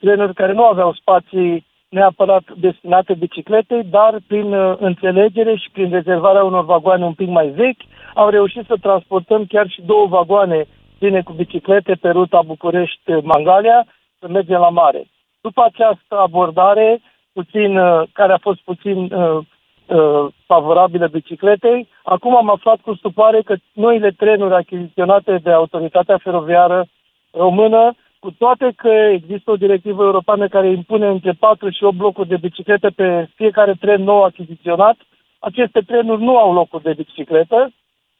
trenuri 0.00 0.34
care 0.34 0.52
nu 0.52 0.64
aveau 0.64 0.92
spații 0.92 1.66
neapărat 1.88 2.42
destinate 2.60 3.14
bicicletei, 3.14 3.84
dar 3.84 4.18
prin 4.26 4.52
uh, 4.52 4.76
înțelegere 4.78 5.56
și 5.56 5.70
prin 5.72 5.90
rezervarea 5.90 6.44
unor 6.44 6.64
vagoane 6.64 7.04
un 7.04 7.12
pic 7.12 7.28
mai 7.28 7.48
vechi, 7.48 7.82
am 8.14 8.30
reușit 8.30 8.64
să 8.66 8.76
transportăm 8.80 9.44
chiar 9.44 9.68
și 9.68 9.82
două 9.82 10.06
vagoane 10.06 10.64
pline 10.98 11.22
cu 11.22 11.32
biciclete 11.32 11.94
pe 12.00 12.08
ruta 12.08 12.42
București-Mangalia 12.46 13.86
să 14.18 14.28
mergem 14.28 14.60
la 14.60 14.68
mare. 14.68 15.06
După 15.40 15.62
această 15.64 16.18
abordare, 16.18 17.00
puțin, 17.32 17.78
uh, 17.78 18.02
care 18.12 18.32
a 18.32 18.38
fost 18.38 18.60
puțin 18.60 19.12
uh, 19.12 19.38
uh, 19.86 20.32
favorabilă 20.46 21.06
bicicletei, 21.06 21.88
acum 22.02 22.36
am 22.36 22.50
aflat 22.50 22.80
cu 22.80 22.94
stupare 22.94 23.42
că 23.42 23.54
noile 23.72 24.10
trenuri 24.10 24.54
achiziționate 24.54 25.38
de 25.42 25.50
autoritatea 25.50 26.18
feroviară 26.18 26.86
română 27.30 27.94
cu 28.18 28.30
toate 28.30 28.72
că 28.76 28.88
există 28.88 29.50
o 29.50 29.56
directivă 29.56 30.04
europeană 30.04 30.48
care 30.48 30.70
impune 30.70 31.06
între 31.08 31.32
4 31.32 31.70
și 31.70 31.84
8 31.84 31.96
blocuri 31.96 32.28
de 32.28 32.36
biciclete 32.36 32.88
pe 32.88 33.28
fiecare 33.34 33.74
tren 33.80 34.02
nou 34.02 34.22
achiziționat, 34.22 34.96
aceste 35.38 35.80
trenuri 35.80 36.22
nu 36.22 36.36
au 36.36 36.52
locuri 36.52 36.82
de 36.82 36.92
bicicletă 36.92 37.70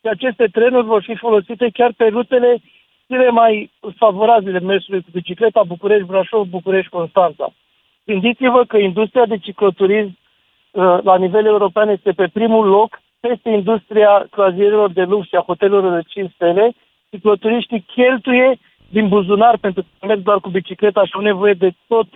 și 0.01 0.09
aceste 0.09 0.47
trenuri 0.47 0.87
vor 0.87 1.03
fi 1.03 1.15
folosite 1.17 1.69
chiar 1.73 1.93
pe 1.97 2.07
rutele 2.07 2.59
cele 3.09 3.31
mai 3.31 3.71
favorabile 3.97 4.61
mersului 4.61 5.01
cu 5.01 5.09
bicicleta 5.13 5.63
București-Brașov, 5.63 6.47
București-Constanța. 6.47 7.53
Gândiți-vă 8.05 8.65
că 8.65 8.77
industria 8.77 9.27
de 9.27 9.39
cicloturism 9.39 10.19
uh, 10.71 10.99
la 11.03 11.17
nivel 11.17 11.47
european 11.47 11.89
este 11.89 12.13
pe 12.13 12.27
primul 12.33 12.67
loc 12.67 13.01
peste 13.21 13.49
industria 13.51 14.27
croazierilor 14.31 14.91
de 14.93 15.03
lux 15.03 15.27
și 15.27 15.35
a 15.35 15.45
hotelurilor 15.47 15.95
de 15.95 16.03
5 16.09 16.31
stele. 16.35 16.73
Cicloturiștii 17.11 17.85
cheltuie 17.95 18.59
din 18.89 19.09
buzunar 19.09 19.57
pentru 19.57 19.83
că 19.83 20.07
merg 20.07 20.23
doar 20.23 20.39
cu 20.41 20.49
bicicleta 20.49 21.05
și 21.05 21.13
au 21.15 21.21
nevoie 21.21 21.53
de 21.53 21.71
tot, 21.87 22.07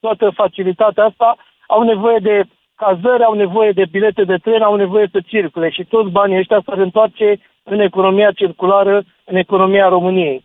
toată 0.00 0.30
facilitatea 0.30 1.04
asta, 1.04 1.36
au 1.66 1.82
nevoie 1.82 2.18
de 2.18 2.44
cazări, 2.74 3.24
au 3.24 3.34
nevoie 3.34 3.72
de 3.72 3.84
bilete 3.90 4.24
de 4.24 4.36
tren, 4.36 4.62
au 4.62 4.76
nevoie 4.76 5.08
să 5.12 5.20
circule 5.26 5.70
și 5.70 5.84
toți 5.84 6.10
banii 6.10 6.38
ăștia 6.38 6.60
să 6.64 6.70
întoarce 6.70 7.40
în 7.68 7.80
economia 7.80 8.30
circulară, 8.32 9.02
în 9.24 9.36
economia 9.36 9.88
României. 9.88 10.44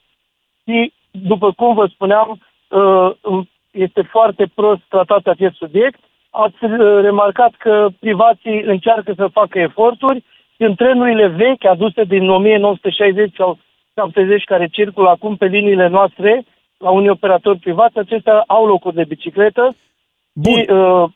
Și, 0.66 0.94
după 1.12 1.52
cum 1.52 1.74
vă 1.74 1.86
spuneam, 1.86 2.40
uh, 2.70 3.12
este 3.72 4.02
foarte 4.02 4.52
prost 4.56 4.82
tratat 4.90 5.28
acest 5.28 5.56
subiect. 5.56 6.00
Ați 6.30 6.64
uh, 6.64 7.02
remarcat 7.02 7.54
că 7.58 7.88
privații 8.00 8.62
încearcă 8.62 9.14
să 9.16 9.28
facă 9.28 9.60
eforturi 9.60 10.24
în 10.58 10.76
trenurile 10.76 11.28
vechi 11.28 11.66
aduse 11.66 12.04
din 12.04 12.30
1960 12.30 13.36
sau 13.36 13.58
70 13.96 14.44
care 14.44 14.68
circulă 14.68 15.10
acum 15.10 15.36
pe 15.36 15.46
liniile 15.46 15.88
noastre 15.88 16.44
la 16.78 16.90
unii 16.90 17.10
operatori 17.10 17.60
privați, 17.60 17.98
acestea 17.98 18.44
au 18.48 18.66
locuri 18.66 18.96
de 18.96 19.04
bicicletă 19.04 19.76
Bun. 20.34 20.54
și 20.54 20.70
uh, 20.70 21.10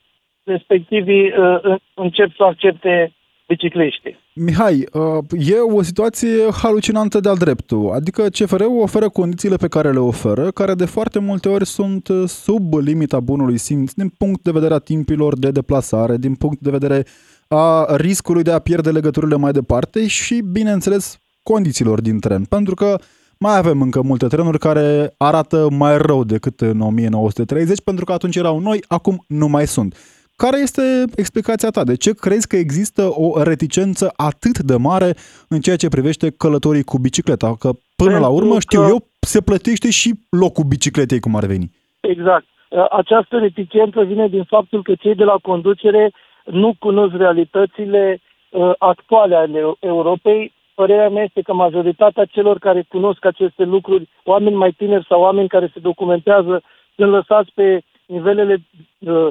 respectivii 0.44 1.32
uh, 1.32 1.76
încep 1.94 2.36
să 2.36 2.44
accepte 2.44 3.12
bicicliștii. 3.48 4.18
Mihai, 4.34 4.88
uh, 4.94 5.48
e 5.48 5.60
o 5.60 5.82
situație 5.82 6.52
halucinantă 6.62 7.20
de-al 7.20 7.38
dreptul. 7.38 7.92
Adică 7.92 8.22
CFR-ul 8.30 8.82
oferă 8.82 9.10
condițiile 9.10 9.56
pe 9.56 9.68
care 9.68 9.92
le 9.92 10.00
oferă, 10.00 10.52
care 10.52 10.74
de 10.74 10.86
foarte 10.86 11.20
multe 11.20 11.50
ori 11.50 11.66
sunt 11.66 12.08
uh, 12.08 12.24
sub 12.28 12.74
limita 12.74 13.20
bunului 13.20 13.58
simț 13.58 13.92
din 13.92 14.10
punct 14.18 14.44
de 14.44 14.52
vedere 14.52 14.74
a 14.74 14.78
timpilor 14.78 15.38
de 15.40 15.52
deplasare, 15.52 16.18
din 16.18 16.36
punct 16.36 16.60
de 16.60 16.70
vedere 16.70 17.06
a 17.48 17.96
riscului 17.96 18.44
de 18.44 18.52
a 18.52 18.60
pierde 18.60 18.92
legăturile 18.92 19.36
mai 19.36 19.52
departe 19.52 20.08
și, 20.08 20.42
bineînțeles, 20.52 21.22
condițiilor 21.44 22.02
din 22.02 22.20
tren. 22.20 22.44
Pentru 22.44 22.76
că 22.76 22.96
mai 23.40 23.58
avem 23.58 23.82
încă 23.82 24.02
multe 24.02 24.28
trenuri 24.28 24.60
care 24.60 25.14
arată 25.18 25.68
mai 25.72 25.98
rău 25.98 26.24
decât 26.24 26.62
în 26.62 26.82
1930, 26.82 27.82
pentru 27.82 28.06
că 28.06 28.12
atunci 28.12 28.36
erau 28.36 28.60
noi, 28.60 28.84
acum 28.88 29.24
nu 29.28 29.48
mai 29.48 29.68
sunt. 29.68 29.96
Care 30.44 30.58
este 30.68 30.82
explicația 31.16 31.70
ta? 31.70 31.84
De 31.84 31.96
ce 31.96 32.12
crezi 32.14 32.48
că 32.48 32.56
există 32.56 33.02
o 33.26 33.44
reticență 33.44 34.06
atât 34.30 34.58
de 34.60 34.76
mare 34.90 35.10
în 35.50 35.60
ceea 35.60 35.76
ce 35.76 35.96
privește 35.96 36.28
călătorii 36.38 36.90
cu 36.92 36.98
bicicleta? 36.98 37.48
Că 37.60 37.70
până 38.02 38.12
Pentru 38.12 38.20
la 38.20 38.30
urmă, 38.40 38.54
că... 38.54 38.60
știu 38.60 38.82
eu, 38.94 38.98
se 39.20 39.42
plătește 39.42 39.90
și 40.00 40.10
locul 40.30 40.64
bicicletei 40.64 41.20
cum 41.20 41.36
ar 41.36 41.46
veni. 41.46 41.72
Exact. 42.00 42.46
Această 42.92 43.38
reticență 43.38 44.02
vine 44.02 44.28
din 44.28 44.44
faptul 44.44 44.84
că 44.84 44.94
cei 44.96 45.16
de 45.16 45.24
la 45.24 45.38
conducere 45.42 46.12
nu 46.46 46.76
cunosc 46.80 47.14
realitățile 47.16 48.22
uh, 48.50 48.72
actuale 48.78 49.36
ale 49.36 49.60
Europei. 49.80 50.54
Părerea 50.76 51.10
mea 51.10 51.24
este 51.24 51.42
că 51.42 51.54
majoritatea 51.54 52.26
celor 52.26 52.58
care 52.60 52.86
cunosc 52.88 53.26
aceste 53.26 53.64
lucruri, 53.64 54.10
oameni 54.24 54.56
mai 54.56 54.72
tineri 54.72 55.06
sau 55.10 55.22
oameni 55.22 55.48
care 55.48 55.72
se 55.74 55.80
documentează, 55.80 56.64
sunt 56.96 57.10
lăsați 57.12 57.52
pe 57.54 57.82
nivelele 58.06 58.62
uh, 59.00 59.28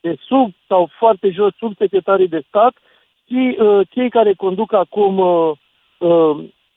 de 0.00 0.16
sub 0.26 0.50
sau 0.68 0.90
foarte 0.98 1.30
jos, 1.30 1.54
sub 1.56 1.72
secretarii 1.76 2.28
de 2.28 2.42
stat 2.48 2.76
și 3.26 3.56
uh, 3.58 3.80
cei 3.90 4.10
care 4.10 4.32
conduc 4.32 4.72
acum 4.72 5.18
uh, 5.18 5.50
uh, 5.98 6.36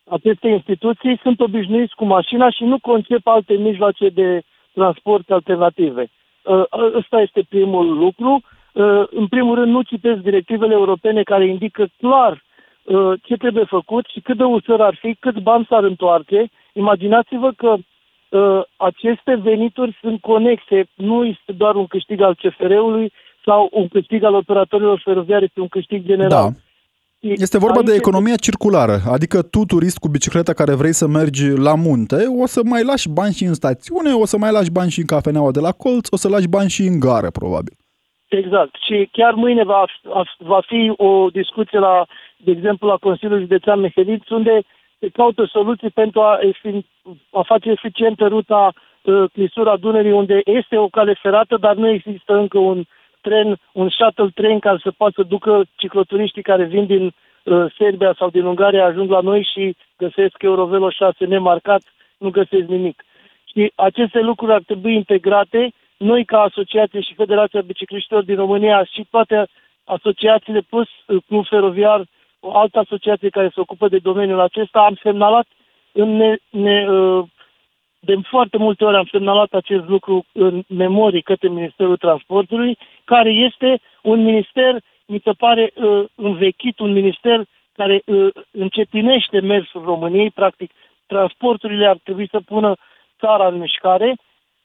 aceste 0.10 0.48
instituții 0.48 1.20
sunt 1.22 1.40
obișnuiți 1.40 1.96
cu 1.96 2.06
mașina 2.06 2.50
și 2.50 2.64
nu 2.64 2.80
concep 2.80 3.28
alte 3.28 3.54
mijloace 3.54 4.10
de 4.10 4.42
transport 4.74 5.32
alternative. 5.32 6.08
Uh, 6.44 6.64
ăsta 6.94 7.22
este 7.22 7.46
primul 7.50 7.98
lucru. 7.98 8.42
Uh, 8.74 9.04
în 9.10 9.28
primul 9.28 9.56
rând, 9.56 9.72
nu 9.72 9.82
citesc 9.82 10.20
directivele 10.20 10.74
europene 10.74 11.24
care 11.24 11.46
indică 11.48 11.88
clar 11.98 12.44
uh, 12.84 13.14
ce 13.24 13.36
trebuie 13.36 13.64
făcut 13.64 14.06
și 14.06 14.20
cât 14.20 14.38
de 14.38 14.44
ușor 14.44 14.82
ar 14.82 14.96
fi, 14.96 15.16
cât 15.20 15.40
bani 15.40 15.66
s-ar 15.70 15.84
întoarce. 15.84 16.50
Imaginați-vă 16.74 17.52
că 17.52 17.68
uh, 17.70 17.80
aceste 18.78 19.36
venituri 19.36 19.98
sunt 20.02 20.22
conexe, 20.22 20.90
nu 20.96 21.26
este 21.26 21.52
doar 21.52 21.76
un 21.76 21.88
câștig 21.88 22.22
al 22.22 22.36
CFR-ului 22.36 23.12
sau 23.46 23.70
un 23.72 23.88
câștig 23.88 24.24
al 24.24 24.34
operatorilor 24.34 25.02
feroviare, 25.04 25.44
este 25.44 25.60
un 25.60 25.68
câștig 25.68 26.06
general. 26.06 26.30
Da. 26.30 26.48
Este 27.20 27.58
vorba 27.58 27.82
de 27.82 27.94
economia 27.94 28.36
circulară, 28.36 28.98
adică 29.12 29.42
tu, 29.42 29.66
turist 29.66 29.98
cu 29.98 30.08
bicicleta 30.08 30.54
care 30.54 30.76
vrei 30.76 30.94
să 30.94 31.08
mergi 31.08 31.50
la 31.50 31.76
munte, 31.76 32.16
o 32.42 32.46
să 32.46 32.62
mai 32.64 32.84
lași 32.84 33.10
bani 33.10 33.34
și 33.34 33.44
în 33.44 33.54
stațiune, 33.54 34.14
o 34.14 34.26
să 34.26 34.38
mai 34.38 34.52
lași 34.52 34.72
bani 34.72 34.90
și 34.92 35.00
în 35.00 35.06
cafeneaua 35.06 35.52
de 35.52 35.60
la 35.60 35.72
colț, 35.72 36.08
o 36.12 36.18
să 36.18 36.30
lași 36.30 36.48
bani 36.48 36.70
și 36.70 36.82
în 36.82 37.00
gară, 37.00 37.30
probabil. 37.30 37.74
Exact. 38.28 38.76
Și 38.86 39.10
chiar 39.12 39.34
mâine 39.34 39.64
va, 39.64 39.86
va 40.38 40.62
fi 40.68 40.94
o 40.98 41.30
discuție 41.30 41.80
la, 41.80 42.06
de 42.38 42.52
exemplu, 42.52 42.88
la 42.88 42.98
Consiliul 42.98 43.40
Județean 43.40 43.80
Meheliți, 43.80 44.34
unde 44.34 44.64
se 45.02 45.10
caută 45.10 45.46
soluții 45.46 45.90
pentru 45.90 46.22
a, 46.22 46.40
a 47.32 47.42
face 47.42 47.70
eficientă 47.70 48.28
ruta 48.28 48.74
uh, 48.74 49.24
Clisura 49.34 49.78
Dunării, 49.78 50.12
unde 50.12 50.42
este 50.46 50.78
o 50.78 50.88
cale 50.88 51.14
ferată, 51.22 51.58
dar 51.58 51.76
nu 51.76 51.88
există 51.90 52.34
încă 52.34 52.58
un 52.58 52.84
tren, 53.22 53.58
un 53.72 53.90
shuttle 53.90 54.30
tren 54.34 54.60
care 54.60 54.78
să 54.84 54.92
poată 54.92 55.14
să 55.16 55.28
ducă 55.28 55.64
cicloturiștii 55.76 56.42
care 56.42 56.64
vin 56.64 56.86
din 56.86 57.06
uh, 57.06 57.66
Serbia 57.78 58.14
sau 58.18 58.30
din 58.30 58.46
Ungaria, 58.46 58.86
ajung 58.86 59.10
la 59.10 59.20
noi 59.20 59.50
și 59.54 59.76
găsesc 59.98 60.36
Eurovelo 60.40 60.90
6 60.90 61.26
nemarcat, 61.26 61.82
nu 62.18 62.30
găsesc 62.30 62.68
nimic. 62.68 63.04
Și 63.46 63.72
aceste 63.76 64.20
lucruri 64.20 64.54
ar 64.54 64.62
trebui 64.66 64.94
integrate, 64.94 65.72
noi 65.98 66.26
ca 66.26 66.42
asociație 66.42 67.02
și 67.02 67.14
Federația 67.14 67.62
Bicicliștilor 67.62 68.24
din 68.24 68.36
România 68.36 68.84
și 68.84 69.08
toate 69.10 69.48
asociațiile 69.84 70.62
plus 70.70 70.88
uh, 70.88 71.18
Club 71.28 71.46
Feroviar 71.48 72.06
o 72.42 72.58
altă 72.58 72.80
asociație 72.80 73.30
care 73.30 73.52
se 73.54 73.60
ocupă 73.60 73.88
de 73.88 73.98
domeniul 73.98 74.40
acesta, 74.40 74.80
am 74.80 74.98
semnalat 75.02 75.48
în 75.92 76.16
ne, 76.16 76.38
ne, 76.50 76.88
uh, 76.90 77.24
de 78.00 78.16
foarte 78.30 78.58
multe 78.58 78.84
ori 78.84 78.96
am 78.96 79.08
semnalat 79.12 79.54
acest 79.54 79.88
lucru 79.88 80.26
în 80.32 80.64
memorii 80.68 81.22
către 81.22 81.48
Ministerul 81.48 81.98
Transportului, 81.98 82.78
care 83.04 83.30
este 83.30 83.80
un 84.02 84.24
minister, 84.24 84.76
mi 85.06 85.22
se 85.24 85.32
pare, 85.32 85.72
uh, 85.76 86.04
învechit, 86.16 86.80
un 86.80 86.92
minister 86.92 87.46
care 87.74 88.02
uh, 88.06 88.28
încetinește 88.52 89.40
mersul 89.40 89.84
României, 89.84 90.30
practic 90.30 90.72
transporturile 91.08 91.88
ar 91.88 91.98
trebui 92.04 92.28
să 92.32 92.40
pună 92.46 92.76
țara 93.20 93.48
în 93.48 93.58
mișcare, 93.58 94.16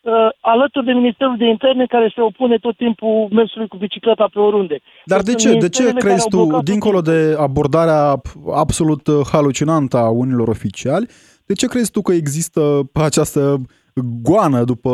uh, 0.07 0.29
alături 0.41 0.87
de 0.87 0.93
Ministerul 0.93 1.37
de 1.37 1.49
Interne 1.49 1.87
care 1.87 2.13
se 2.15 2.21
opune 2.21 2.57
tot 2.57 2.77
timpul 2.77 3.29
mersului 3.31 3.69
cu 3.69 3.77
bicicleta 3.77 4.29
pe 4.33 4.39
oriunde. 4.39 4.81
Dar 5.05 5.21
de 5.21 5.35
ce? 5.35 5.59
De 5.59 5.69
ce 5.69 5.93
crezi 5.93 6.29
tu, 6.29 6.59
dincolo 6.63 7.01
de 7.01 7.37
abordarea 7.39 8.23
absolut 8.55 9.07
uh, 9.07 9.21
halucinantă 9.33 9.97
a 9.97 10.09
unilor 10.09 10.49
oficiali, 10.49 11.07
de 11.47 11.55
ce 11.55 11.67
crezi 11.67 11.91
tu 11.91 12.03
că 12.03 12.13
există 12.13 12.91
această 12.93 13.61
goană 14.03 14.65
după 14.65 14.91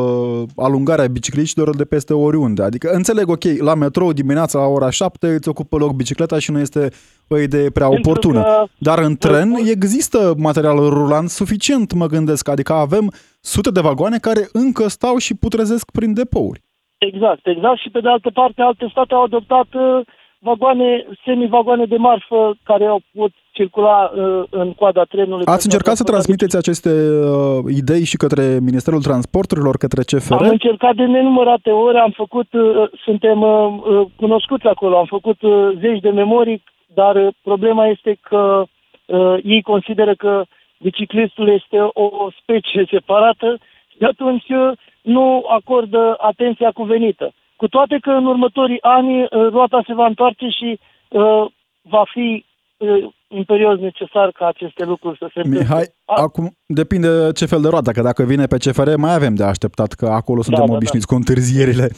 alungarea 0.57 1.07
bicicliștilor 1.07 1.77
de 1.77 1.85
peste 1.85 2.15
oriunde. 2.15 2.63
Adică 2.63 2.91
înțeleg, 2.93 3.29
ok, 3.29 3.45
la 3.59 3.75
metrou 3.75 4.13
dimineața 4.13 4.59
la 4.59 4.67
ora 4.67 4.91
7 4.91 5.27
îți 5.27 5.49
ocupă 5.49 5.77
loc 5.77 5.93
bicicleta 5.93 6.39
și 6.39 6.51
nu 6.51 6.59
este 6.59 6.91
o 7.29 7.39
idee 7.39 7.71
prea 7.71 7.89
Pentru 7.89 8.11
oportună. 8.11 8.43
Că... 8.43 8.65
Dar 8.79 8.99
în 8.99 9.17
tren 9.17 9.51
există 9.65 10.35
material 10.37 10.77
rulant 10.77 11.29
suficient, 11.29 11.93
mă 11.93 12.07
gândesc. 12.07 12.49
Adică 12.49 12.73
avem 12.73 13.13
sute 13.41 13.71
de 13.71 13.81
vagoane 13.81 14.19
care 14.19 14.49
încă 14.53 14.89
stau 14.89 15.17
și 15.17 15.37
putrezesc 15.37 15.91
prin 15.91 16.15
depouri. 16.15 16.61
Exact, 16.99 17.47
exact. 17.47 17.79
Și 17.79 17.91
pe 17.91 18.01
de 18.01 18.09
altă 18.09 18.31
parte, 18.35 18.63
alte 18.63 18.87
state 18.91 19.15
au 19.15 19.23
adoptat 19.23 19.67
uh, 19.75 20.07
vagoane, 20.43 21.07
semi-vagoane 21.25 21.85
de 21.85 21.97
marfă 21.97 22.55
care 22.63 22.85
au 22.85 23.01
putut 23.13 23.33
circula 23.53 24.11
uh, 24.15 24.43
în 24.51 24.73
coada 24.73 25.03
trenului. 25.05 25.47
Ați 25.47 25.67
încercat 25.67 25.97
să 25.97 26.05
transmiteți 26.05 26.57
aceste 26.57 26.91
uh, 26.91 27.75
idei 27.81 28.05
și 28.05 28.17
către 28.17 28.59
Ministerul 28.61 29.03
Transporturilor, 29.03 29.77
către 29.77 30.03
CFR? 30.03 30.33
Am 30.33 30.49
încercat 30.49 30.95
de 30.95 31.05
nenumărate 31.05 31.71
ori, 31.71 31.99
am 31.99 32.13
făcut, 32.17 32.53
uh, 32.53 32.91
suntem 33.05 33.43
uh, 33.43 33.51
uh, 33.51 34.07
cunoscuți 34.17 34.67
acolo, 34.67 34.99
am 34.99 35.07
făcut 35.07 35.43
uh, 35.43 35.71
zeci 35.81 36.01
de 36.01 36.11
memorii, 36.11 36.63
dar 36.95 37.17
uh, 37.17 37.29
problema 37.43 37.87
este 37.87 38.19
că 38.21 38.65
uh, 39.07 39.37
ei 39.45 39.63
consideră 39.63 40.15
că 40.15 40.45
biciclistul 40.81 41.49
este 41.49 41.77
o 41.93 42.29
specie 42.41 42.87
separată 42.91 43.59
și 43.97 44.03
atunci 44.05 44.49
uh, 44.49 44.73
nu 45.03 45.45
acordă 45.49 46.15
atenția 46.19 46.71
cuvenită. 46.71 47.33
Cu 47.63 47.69
toate 47.69 47.99
că 48.01 48.11
în 48.11 48.27
următorii 48.27 48.79
ani 48.81 49.23
uh, 49.23 49.29
roata 49.51 49.83
se 49.87 49.95
va 49.95 50.07
întoarce 50.07 50.49
și 50.49 50.81
uh, 51.09 51.45
va 51.83 52.05
fi 52.13 52.45
uh, 52.77 53.13
imperios 53.29 53.79
necesar 53.79 54.31
ca 54.31 54.47
aceste 54.47 54.85
lucruri 54.85 55.19
să 55.19 55.31
se 55.33 55.39
întâmple. 55.39 55.61
Mihai, 55.61 55.87
A... 56.05 56.23
acum 56.23 56.51
depinde 56.67 57.09
ce 57.35 57.47
fel 57.47 57.61
de 57.61 57.69
roată, 57.69 57.91
că 57.91 58.03
dacă 58.03 58.23
vine 58.23 58.47
pe 58.47 58.57
CFR 58.57 58.95
mai 58.97 59.15
avem 59.15 59.35
de 59.35 59.45
așteptat, 59.45 59.93
că 59.93 60.07
acolo 60.07 60.39
da, 60.39 60.45
suntem 60.45 60.67
da, 60.67 60.73
obișnuiți 60.73 61.07
da. 61.07 61.13
cu 61.13 61.19
întârzierile. 61.21 61.89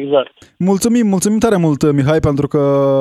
Exact. 0.00 0.32
Mulțumim, 0.58 1.06
mulțumim 1.06 1.38
tare 1.38 1.56
mult, 1.56 1.92
Mihai, 1.92 2.20
pentru 2.20 2.46
că 2.48 2.58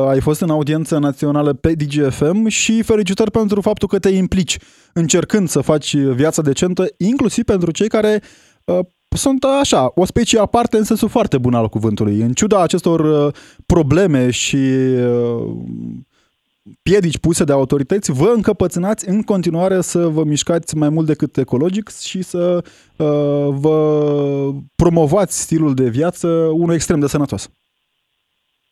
ai 0.09 0.19
fost 0.19 0.41
în 0.41 0.49
audiență 0.49 0.97
națională 0.97 1.53
pe 1.53 1.73
DGFM 1.73 2.47
și 2.47 2.83
felicitări 2.83 3.31
pentru 3.31 3.61
faptul 3.61 3.87
că 3.87 3.99
te 3.99 4.09
implici 4.09 4.57
încercând 4.93 5.47
să 5.47 5.61
faci 5.61 5.95
viața 5.95 6.41
decentă, 6.41 6.83
inclusiv 6.97 7.43
pentru 7.43 7.71
cei 7.71 7.87
care 7.87 8.21
uh, 8.65 8.79
sunt 9.15 9.43
așa, 9.43 9.91
o 9.95 10.05
specie 10.05 10.39
aparte 10.39 10.77
în 10.77 10.83
sensul 10.83 11.09
foarte 11.09 11.37
bun 11.37 11.53
al 11.53 11.67
cuvântului. 11.67 12.19
În 12.19 12.33
ciuda 12.33 12.61
acestor 12.61 12.99
uh, 12.99 13.33
probleme 13.65 14.29
și 14.29 14.55
uh, 14.55 15.51
piedici 16.83 17.17
puse 17.17 17.43
de 17.43 17.51
autorități, 17.51 18.11
vă 18.11 18.31
încăpățânați 18.35 19.09
în 19.09 19.21
continuare 19.21 19.81
să 19.81 20.07
vă 20.07 20.23
mișcați 20.23 20.77
mai 20.77 20.89
mult 20.89 21.07
decât 21.07 21.37
ecologic 21.37 21.89
și 21.89 22.21
să 22.21 22.63
uh, 22.97 23.47
vă 23.49 24.51
promovați 24.75 25.41
stilul 25.41 25.73
de 25.73 25.89
viață 25.89 26.27
unul 26.53 26.73
extrem 26.73 26.99
de 26.99 27.07
sănătos. 27.07 27.51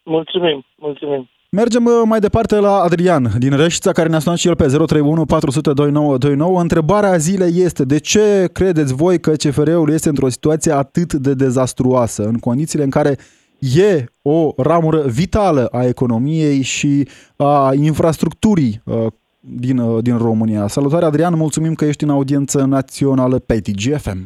Mulțumim, 0.03 0.65
mulțumim. 0.75 1.29
Mergem 1.51 1.85
uh, 1.85 2.01
mai 2.05 2.19
departe 2.19 2.55
la 2.59 2.75
Adrian 2.87 3.23
din 3.37 3.57
Reșița, 3.57 3.91
care 3.91 4.09
ne-a 4.09 4.19
sunat 4.19 4.37
și 4.37 4.47
el 4.47 4.55
pe 4.55 4.65
031 4.65 5.25
400 5.25 5.73
2929. 5.73 6.59
Întrebarea 6.61 7.17
zilei 7.17 7.53
este 7.67 7.83
de 7.85 7.99
ce 7.99 8.49
credeți 8.53 8.95
voi 8.95 9.19
că 9.19 9.31
CFR-ul 9.31 9.89
este 9.91 10.09
într-o 10.09 10.29
situație 10.29 10.71
atât 10.71 11.13
de 11.13 11.33
dezastruoasă 11.33 12.23
în 12.23 12.37
condițiile 12.37 12.83
în 12.83 12.89
care 12.89 13.17
e 13.85 14.03
o 14.21 14.51
ramură 14.57 15.01
vitală 15.21 15.65
a 15.71 15.83
economiei 15.85 16.61
și 16.61 17.07
a 17.37 17.71
infrastructurii 17.73 18.73
uh, 18.85 19.05
din, 19.39 19.77
uh, 19.77 20.03
din 20.03 20.17
România. 20.17 20.67
Salutare 20.67 21.05
Adrian, 21.05 21.33
mulțumim 21.37 21.73
că 21.73 21.85
ești 21.85 22.03
în 22.03 22.09
audiență 22.09 22.57
națională 22.65 23.37
pe 23.39 23.55
TGFM. 23.65 24.19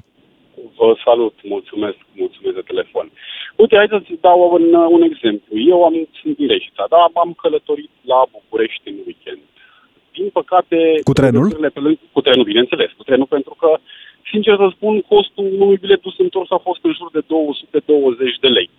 Vă 0.77 0.95
salut, 1.05 1.33
mulțumesc, 1.43 1.97
mulțumesc 2.13 2.55
de 2.55 2.63
telefon. 2.71 3.11
Uite, 3.55 3.75
hai 3.75 3.93
să-ți 3.95 4.21
dau 4.21 4.39
un, 4.57 4.73
un 4.73 5.01
exemplu. 5.01 5.59
Eu 5.73 5.83
am, 5.83 5.95
sunt 6.21 6.35
din 6.37 6.47
Reșița, 6.47 6.85
dar 6.89 6.99
am 7.13 7.33
călătorit 7.41 7.89
la 8.01 8.19
București 8.31 8.89
în 8.89 8.97
weekend. 9.05 9.41
Din 10.11 10.29
păcate... 10.29 10.77
Cu 11.03 11.13
trenul? 11.13 11.47
Pe 11.73 11.79
lângă, 11.79 11.99
cu 12.11 12.21
trenul, 12.21 12.45
bineînțeles. 12.51 12.91
Cu 12.97 13.03
trenul, 13.03 13.25
pentru 13.25 13.53
că, 13.61 13.69
sincer 14.31 14.55
să 14.55 14.67
spun, 14.75 15.01
costul 15.01 15.47
unui 15.59 15.77
bilet 15.77 16.01
dus 16.01 16.17
întors 16.17 16.49
a 16.51 16.57
fost 16.67 16.79
în 16.83 16.93
jur 16.97 17.09
de 17.11 17.21
220 17.27 18.37
de 18.39 18.47
lei. 18.47 18.69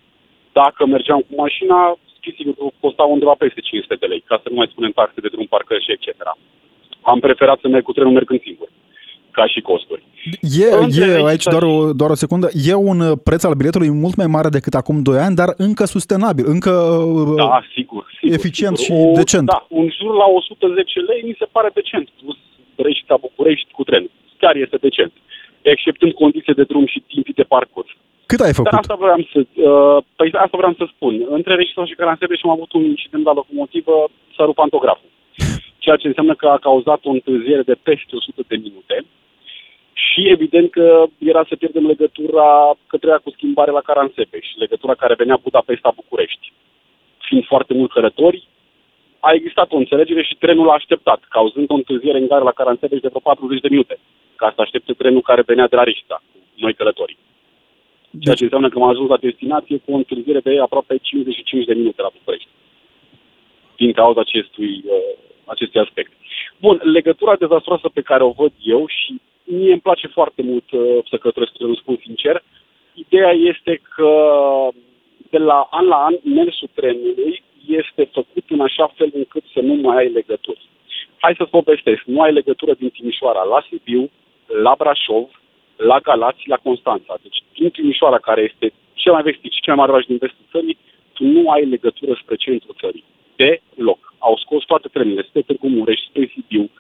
Dacă 0.53 0.87
mergeam 0.87 1.21
cu 1.21 1.35
mașina, 1.45 1.99
sigur 2.37 2.55
costa 2.81 3.03
undeva 3.03 3.35
peste 3.39 3.61
500 3.61 3.95
de 3.95 4.07
lei, 4.07 4.23
ca 4.27 4.41
să 4.43 4.49
nu 4.49 4.57
mai 4.57 4.69
spunem 4.71 4.91
taxe 4.91 5.21
de 5.21 5.29
drum, 5.29 5.47
parcări 5.47 5.85
și 5.85 5.93
etc. 5.93 6.09
Am 7.01 7.19
preferat 7.21 7.59
să 7.61 7.69
merg 7.69 7.85
cu 7.85 7.93
trenul 7.93 8.13
mergând 8.13 8.41
singur 8.43 8.69
ca 9.39 9.47
și 9.53 9.61
costuri. 9.71 10.03
E, 10.65 10.69
e 11.01 11.27
aici 11.31 11.47
doar 11.55 11.63
o, 11.63 11.93
doar 12.01 12.11
o 12.11 12.21
secundă, 12.25 12.47
e 12.71 12.75
un 12.91 12.99
preț 13.29 13.43
al 13.45 13.55
biletului 13.61 13.91
mult 14.05 14.17
mai 14.21 14.31
mare 14.37 14.49
decât 14.49 14.75
acum 14.75 14.97
2 15.03 15.19
ani, 15.27 15.39
dar 15.41 15.51
încă 15.67 15.85
sustenabil, 15.95 16.45
încă 16.57 16.73
da, 17.37 17.61
sigur, 17.75 18.03
sigur, 18.19 18.35
eficient 18.39 18.77
sigur. 18.77 18.97
și 19.09 19.17
decent. 19.21 19.47
Da, 19.55 19.67
un 19.69 19.87
jur 19.99 20.13
la 20.23 20.27
110 20.27 21.01
lei 21.11 21.21
mi 21.29 21.37
se 21.41 21.47
pare 21.55 21.71
decent, 21.75 22.07
plus 22.21 22.39
Reșița 22.87 23.17
București 23.27 23.71
cu 23.77 23.83
tren. 23.89 24.05
Chiar 24.41 24.55
este 24.65 24.77
decent, 24.87 25.13
exceptând 25.63 26.13
condiții 26.13 26.59
de 26.61 26.65
drum 26.71 26.87
și 26.87 27.05
timpii 27.13 27.39
de 27.41 27.51
parcurs. 27.55 27.91
Cât 28.27 28.41
ai 28.41 28.53
făcut? 28.59 28.71
Dar 28.71 28.81
asta 28.81 28.97
vreau 29.05 29.21
să, 29.33 29.39
uh, 29.41 29.99
păi 30.17 30.29
asta 30.45 30.57
vreau 30.61 30.75
să 30.81 30.85
spun. 30.95 31.15
Între 31.39 31.55
Reșița 31.55 31.85
și 31.85 31.99
Caransebeș 32.01 32.41
am 32.43 32.51
avut 32.57 32.73
un 32.73 32.85
incident 32.85 33.25
la 33.25 33.33
locomotivă, 33.41 33.97
s-a 34.35 34.45
rupt 34.45 34.61
pantograful. 34.63 35.11
Ceea 35.85 35.97
ce 35.97 36.07
înseamnă 36.07 36.35
că 36.35 36.47
a 36.47 36.65
cauzat 36.67 37.01
o 37.05 37.11
întârziere 37.11 37.63
de 37.63 37.77
peste 37.83 38.13
100 38.17 38.43
de 38.47 38.57
minute 38.67 38.97
și 39.95 40.29
evident 40.29 40.71
că 40.71 41.07
era 41.19 41.45
să 41.49 41.57
pierdem 41.57 41.87
legătura 41.87 42.77
către 42.87 43.21
cu 43.25 43.31
schimbare 43.31 43.71
la 43.71 43.81
Caransebeș, 43.81 44.47
legătura 44.57 44.95
care 44.95 45.15
venea 45.15 45.41
Budapesta-București. 45.43 46.53
Fiind 47.19 47.45
foarte 47.45 47.75
mulți 47.75 47.95
călători, 47.95 48.49
a 49.21 49.33
existat 49.33 49.73
o 49.73 49.77
înțelegere 49.77 50.23
și 50.23 50.37
trenul 50.37 50.69
a 50.71 50.73
așteptat, 50.73 51.21
cauzând 51.29 51.71
o 51.71 51.75
întârziere 51.75 52.19
în 52.19 52.27
gare 52.27 52.45
la 52.45 52.53
Caransebeș 52.53 53.01
de 53.01 53.09
vreo 53.09 53.21
40 53.21 53.61
de 53.61 53.69
minute, 53.69 53.99
ca 54.37 54.53
să 54.55 54.61
aștepte 54.61 54.93
trenul 54.93 55.23
care 55.23 55.43
venea 55.43 55.69
de 55.69 55.77
la 55.77 55.85
Rișta, 55.85 56.23
noi 56.55 56.75
călătorii. 56.75 57.19
Ceea 58.21 58.35
ce 58.35 58.43
înseamnă 58.43 58.69
că 58.69 58.79
am 58.79 58.89
ajuns 58.89 59.09
la 59.09 59.17
destinație 59.17 59.77
cu 59.85 59.93
o 59.93 59.97
întârziere 59.97 60.41
de 60.41 60.61
aproape 60.61 60.97
55 61.03 61.65
de 61.65 61.75
minute 61.75 62.03
la 62.03 62.11
București. 62.19 62.49
Din 63.77 63.93
cauza 63.93 64.21
acestui, 64.21 64.83
uh, 64.87 65.19
acestui 65.45 65.81
aspect. 65.81 66.13
Bun, 66.61 66.81
legătura 66.83 67.37
dezastroasă 67.37 67.89
pe 67.89 68.01
care 68.01 68.23
o 68.23 68.31
văd 68.31 68.53
eu 68.63 68.87
și 68.87 69.21
mie 69.45 69.73
îmi 69.73 69.81
place 69.81 70.07
foarte 70.07 70.43
mult 70.43 70.71
uh, 70.71 70.99
să 71.11 71.17
călătoresc, 71.17 71.53
să 71.59 71.67
spun 71.77 71.99
sincer. 72.03 72.43
Ideea 72.95 73.31
este 73.31 73.81
că 73.95 74.11
de 75.31 75.39
la 75.39 75.69
an 75.71 75.87
la 75.87 75.97
an 75.97 76.15
mersul 76.23 76.69
trenului 76.75 77.43
este 77.67 78.09
făcut 78.13 78.45
în 78.49 78.61
așa 78.61 78.87
fel 78.95 79.11
încât 79.15 79.45
să 79.53 79.61
nu 79.61 79.75
mai 79.75 79.97
ai 79.97 80.09
legături. 80.09 80.69
Hai 81.19 81.35
să-ți 81.37 81.51
povestesc. 81.51 82.03
Nu 82.05 82.21
ai 82.21 82.33
legătură 82.33 82.75
din 82.75 82.89
Timișoara 82.89 83.43
la 83.43 83.65
Sibiu, 83.69 84.11
la 84.63 84.75
Brașov, 84.79 85.29
la 85.77 85.99
Galați, 85.99 86.49
la 86.49 86.57
Constanța. 86.57 87.15
Deci 87.23 87.43
din 87.55 87.71
Timișoara, 87.71 88.19
care 88.19 88.43
este 88.51 88.73
cel 88.95 89.13
mai 89.13 89.23
vestit 89.23 89.53
și 89.53 89.61
cel 89.61 89.75
mai 89.75 89.81
mare 89.81 89.93
oraș 89.93 90.07
din 90.07 90.17
vestul 90.17 90.45
țării, 90.51 90.79
tu 91.13 91.25
nu 91.25 91.51
ai 91.51 91.65
legătură 91.65 92.19
spre 92.23 92.37
centrul 92.37 92.77
țării. 92.81 93.05
loc. 93.75 94.15
Au 94.19 94.37
scos 94.37 94.65
toate 94.65 94.89
trenurile 94.89 95.23
spre 95.23 95.43
Târgu 95.43 95.69
Mureș, 95.69 96.01
spre 96.01 96.33
Sibiu, 96.35 96.71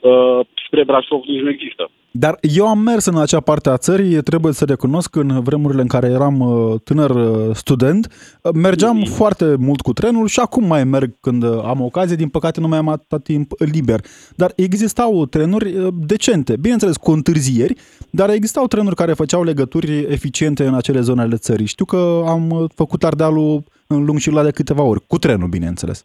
uh, 0.00 0.40
spre 0.66 0.84
Brașov 0.84 1.22
nici 1.24 1.40
nu 1.40 1.48
există. 1.48 1.90
Dar 2.14 2.38
eu 2.40 2.66
am 2.66 2.78
mers 2.78 3.04
în 3.04 3.20
acea 3.20 3.40
parte 3.40 3.68
a 3.68 3.76
țării, 3.76 4.22
trebuie 4.22 4.52
să 4.52 4.64
recunosc, 4.64 5.16
în 5.16 5.40
vremurile 5.42 5.80
în 5.80 5.86
care 5.86 6.06
eram 6.06 6.40
uh, 6.40 6.80
tânăr 6.84 7.10
uh, 7.10 7.54
student, 7.54 8.06
uh, 8.42 8.52
mergeam 8.54 9.02
mm-hmm. 9.02 9.16
foarte 9.16 9.56
mult 9.58 9.80
cu 9.80 9.92
trenul 9.92 10.26
și 10.26 10.40
acum 10.40 10.64
mai 10.66 10.84
merg 10.84 11.10
când 11.20 11.44
am 11.44 11.80
ocazie, 11.80 12.16
din 12.16 12.28
păcate 12.28 12.60
nu 12.60 12.68
mai 12.68 12.78
am 12.78 12.88
atât 12.88 13.24
timp 13.24 13.52
liber. 13.58 14.00
Dar 14.36 14.52
existau 14.56 15.26
trenuri 15.26 15.74
decente, 16.06 16.56
bineînțeles 16.56 16.96
cu 16.96 17.10
întârzieri, 17.10 17.74
dar 18.10 18.30
existau 18.30 18.66
trenuri 18.66 18.94
care 18.94 19.12
făceau 19.12 19.44
legături 19.44 19.98
eficiente 19.98 20.64
în 20.64 20.74
acele 20.74 21.00
zone 21.00 21.20
ale 21.20 21.36
țării. 21.36 21.66
Știu 21.66 21.84
că 21.84 22.22
am 22.26 22.68
făcut 22.74 23.04
Ardealul 23.04 23.62
în 23.86 24.04
lung 24.04 24.18
și 24.18 24.30
la 24.30 24.42
de 24.42 24.50
câteva 24.50 24.82
ori, 24.82 25.06
cu 25.06 25.18
trenul, 25.18 25.48
bineînțeles. 25.48 26.04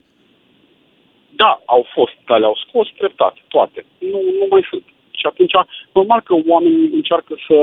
Da, 1.35 1.61
au 1.65 1.85
fost, 1.93 2.13
dar 2.27 2.39
le-au 2.39 2.57
scos 2.67 2.87
treptat, 2.97 3.33
toate. 3.47 3.85
Nu, 3.99 4.19
nu 4.39 4.47
mai 4.49 4.67
sunt. 4.69 4.83
Și 5.27 5.33
atunci, 5.33 5.55
normal 5.97 6.21
că 6.21 6.33
oamenii 6.53 6.89
încearcă 6.99 7.33
să, 7.47 7.57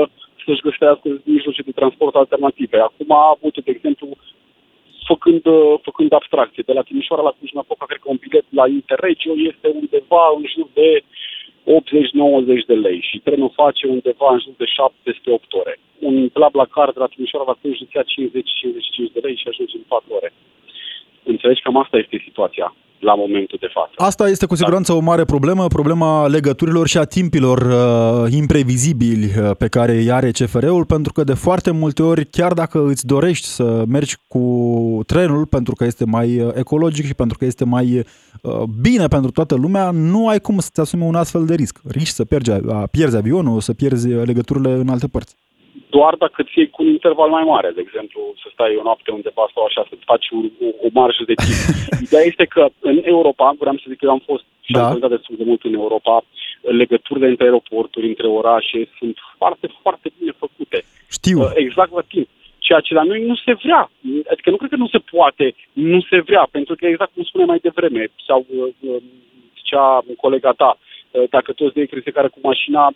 să-și 0.45 0.65
găsească 0.67 1.07
mijloace 1.23 1.61
de 1.61 1.77
transport 1.79 2.15
alternative. 2.15 2.77
Acum, 2.79 3.11
uite, 3.39 3.61
de 3.61 3.71
exemplu, 3.71 4.07
făcând, 5.09 5.43
făcând 5.87 6.13
abstracție, 6.13 6.63
de 6.65 6.73
la 6.73 6.81
Timișoara 6.87 7.27
la 7.27 7.35
Cluj-Napoca, 7.37 7.85
cred 7.85 8.01
că 8.03 8.09
un 8.11 8.19
bilet 8.25 8.45
la 8.49 8.65
Interregio 8.67 9.33
este 9.51 9.67
undeva 9.81 10.23
în 10.37 10.43
jur 10.53 10.67
de 10.73 10.89
80-90 11.65 12.65
de 12.71 12.77
lei 12.85 12.99
și 13.09 13.23
trenul 13.25 13.57
face 13.61 13.87
undeva 13.87 14.29
în 14.31 14.39
jur 14.43 14.53
de 14.61 14.65
7-8 14.65 15.51
ore. 15.61 15.75
Un 15.99 16.29
car 16.75 16.91
de 16.91 16.99
la 17.03 17.11
Timișoara 17.13 17.45
la 17.51 17.57
Cluj 17.61 17.77
îți 17.81 17.95
ia 17.95 18.03
50-55 19.09 19.13
de 19.13 19.19
lei 19.25 19.35
și 19.35 19.47
ajunge 19.47 19.75
în 19.77 19.85
4 19.87 20.13
ore. 20.19 20.33
Înțelegi? 21.25 21.61
Cam 21.61 21.77
asta 21.77 21.97
este 21.97 22.21
situația 22.27 22.75
la 22.99 23.15
momentul 23.15 23.57
de 23.61 23.69
față. 23.73 23.93
Asta 23.95 24.27
este 24.27 24.45
cu 24.45 24.55
siguranță 24.55 24.91
da. 24.91 24.97
o 24.97 25.01
mare 25.01 25.23
problemă, 25.23 25.67
problema 25.67 26.27
legăturilor 26.27 26.87
și 26.87 26.97
a 26.97 27.03
timpilor 27.03 27.57
uh, 27.57 28.31
imprevizibili 28.31 29.25
uh, 29.25 29.51
pe 29.57 29.67
care 29.67 29.91
îi 29.91 30.11
are 30.11 30.31
CFR-ul, 30.31 30.85
pentru 30.85 31.13
că 31.13 31.23
de 31.23 31.33
foarte 31.33 31.71
multe 31.71 32.03
ori, 32.03 32.25
chiar 32.25 32.53
dacă 32.53 32.85
îți 32.85 33.05
dorești 33.05 33.45
să 33.45 33.83
mergi 33.87 34.15
cu 34.27 34.43
trenul 35.05 35.45
pentru 35.45 35.75
că 35.75 35.83
este 35.83 36.05
mai 36.05 36.39
uh, 36.39 36.51
ecologic 36.55 37.05
și 37.05 37.15
pentru 37.15 37.37
că 37.37 37.45
este 37.45 37.65
mai 37.65 38.03
uh, 38.41 38.61
bine 38.81 39.07
pentru 39.07 39.31
toată 39.31 39.55
lumea, 39.55 39.91
nu 39.91 40.27
ai 40.27 40.39
cum 40.39 40.59
să-ți 40.59 40.79
asumi 40.79 41.03
un 41.03 41.15
astfel 41.15 41.45
de 41.45 41.55
risc. 41.55 41.79
Riști 41.87 42.13
să 42.13 42.25
pierzi, 42.25 42.51
pierzi 42.91 43.17
avionul, 43.17 43.61
să 43.61 43.73
pierzi 43.73 44.07
legăturile 44.07 44.71
în 44.71 44.89
alte 44.89 45.07
părți 45.07 45.35
doar 45.95 46.13
dacă 46.23 46.39
ți 46.43 46.57
iei 46.59 46.73
cu 46.73 46.79
un 46.83 46.89
interval 46.97 47.29
mai 47.37 47.45
mare, 47.53 47.69
de 47.77 47.83
exemplu, 47.87 48.21
să 48.41 48.47
stai 48.53 48.79
o 48.79 48.85
noapte 48.87 49.09
undeva 49.11 49.45
sau 49.53 49.63
așa, 49.65 49.81
să-ți 49.89 50.09
faci 50.11 50.27
o, 50.35 50.39
o, 50.65 50.67
o 50.85 50.87
marjă 50.99 51.23
de 51.31 51.35
timp. 51.45 51.61
Ideea 52.05 52.25
este 52.31 52.45
că 52.53 52.63
în 52.91 52.97
Europa, 53.15 53.55
vreau 53.61 53.77
să 53.81 53.89
zic 53.89 53.97
că 53.99 54.05
eu 54.05 54.15
am 54.17 54.23
fost 54.31 54.45
și 54.65 54.71
da. 54.71 54.87
am 54.87 55.13
destul 55.15 55.35
de 55.41 55.47
mult 55.49 55.63
în 55.69 55.73
Europa, 55.83 56.15
legăturile 56.81 57.27
între 57.27 57.45
aeroporturi, 57.45 58.11
între 58.13 58.27
orașe 58.39 58.79
sunt 58.99 59.15
foarte, 59.37 59.67
foarte 59.81 60.07
bine 60.17 60.33
făcute. 60.43 60.77
Știu. 61.17 61.39
Uh, 61.41 61.51
exact 61.65 61.91
la 61.99 62.03
timp. 62.13 62.27
Ceea 62.67 62.79
ce 62.85 62.93
la 62.93 63.03
noi 63.11 63.21
nu 63.29 63.35
se 63.45 63.53
vrea. 63.63 63.81
Adică 64.31 64.49
nu 64.49 64.57
cred 64.57 64.69
că 64.69 64.79
nu 64.85 64.87
se 64.87 65.01
poate, 65.13 65.55
nu 65.73 65.99
se 66.09 66.17
vrea, 66.27 66.47
pentru 66.51 66.75
că 66.75 66.85
exact 66.85 67.11
cum 67.13 67.23
spune 67.23 67.45
mai 67.45 67.59
devreme, 67.67 68.01
sau 68.27 68.39
uh, 68.49 68.67
uh, 68.79 69.01
zicea 69.57 70.03
colega 70.23 70.51
ta, 70.51 70.77
dacă 71.29 71.51
toți 71.51 71.73
de 71.73 71.79
ei 71.81 72.11
care 72.17 72.27
cu 72.27 72.39
mașina 72.41 72.93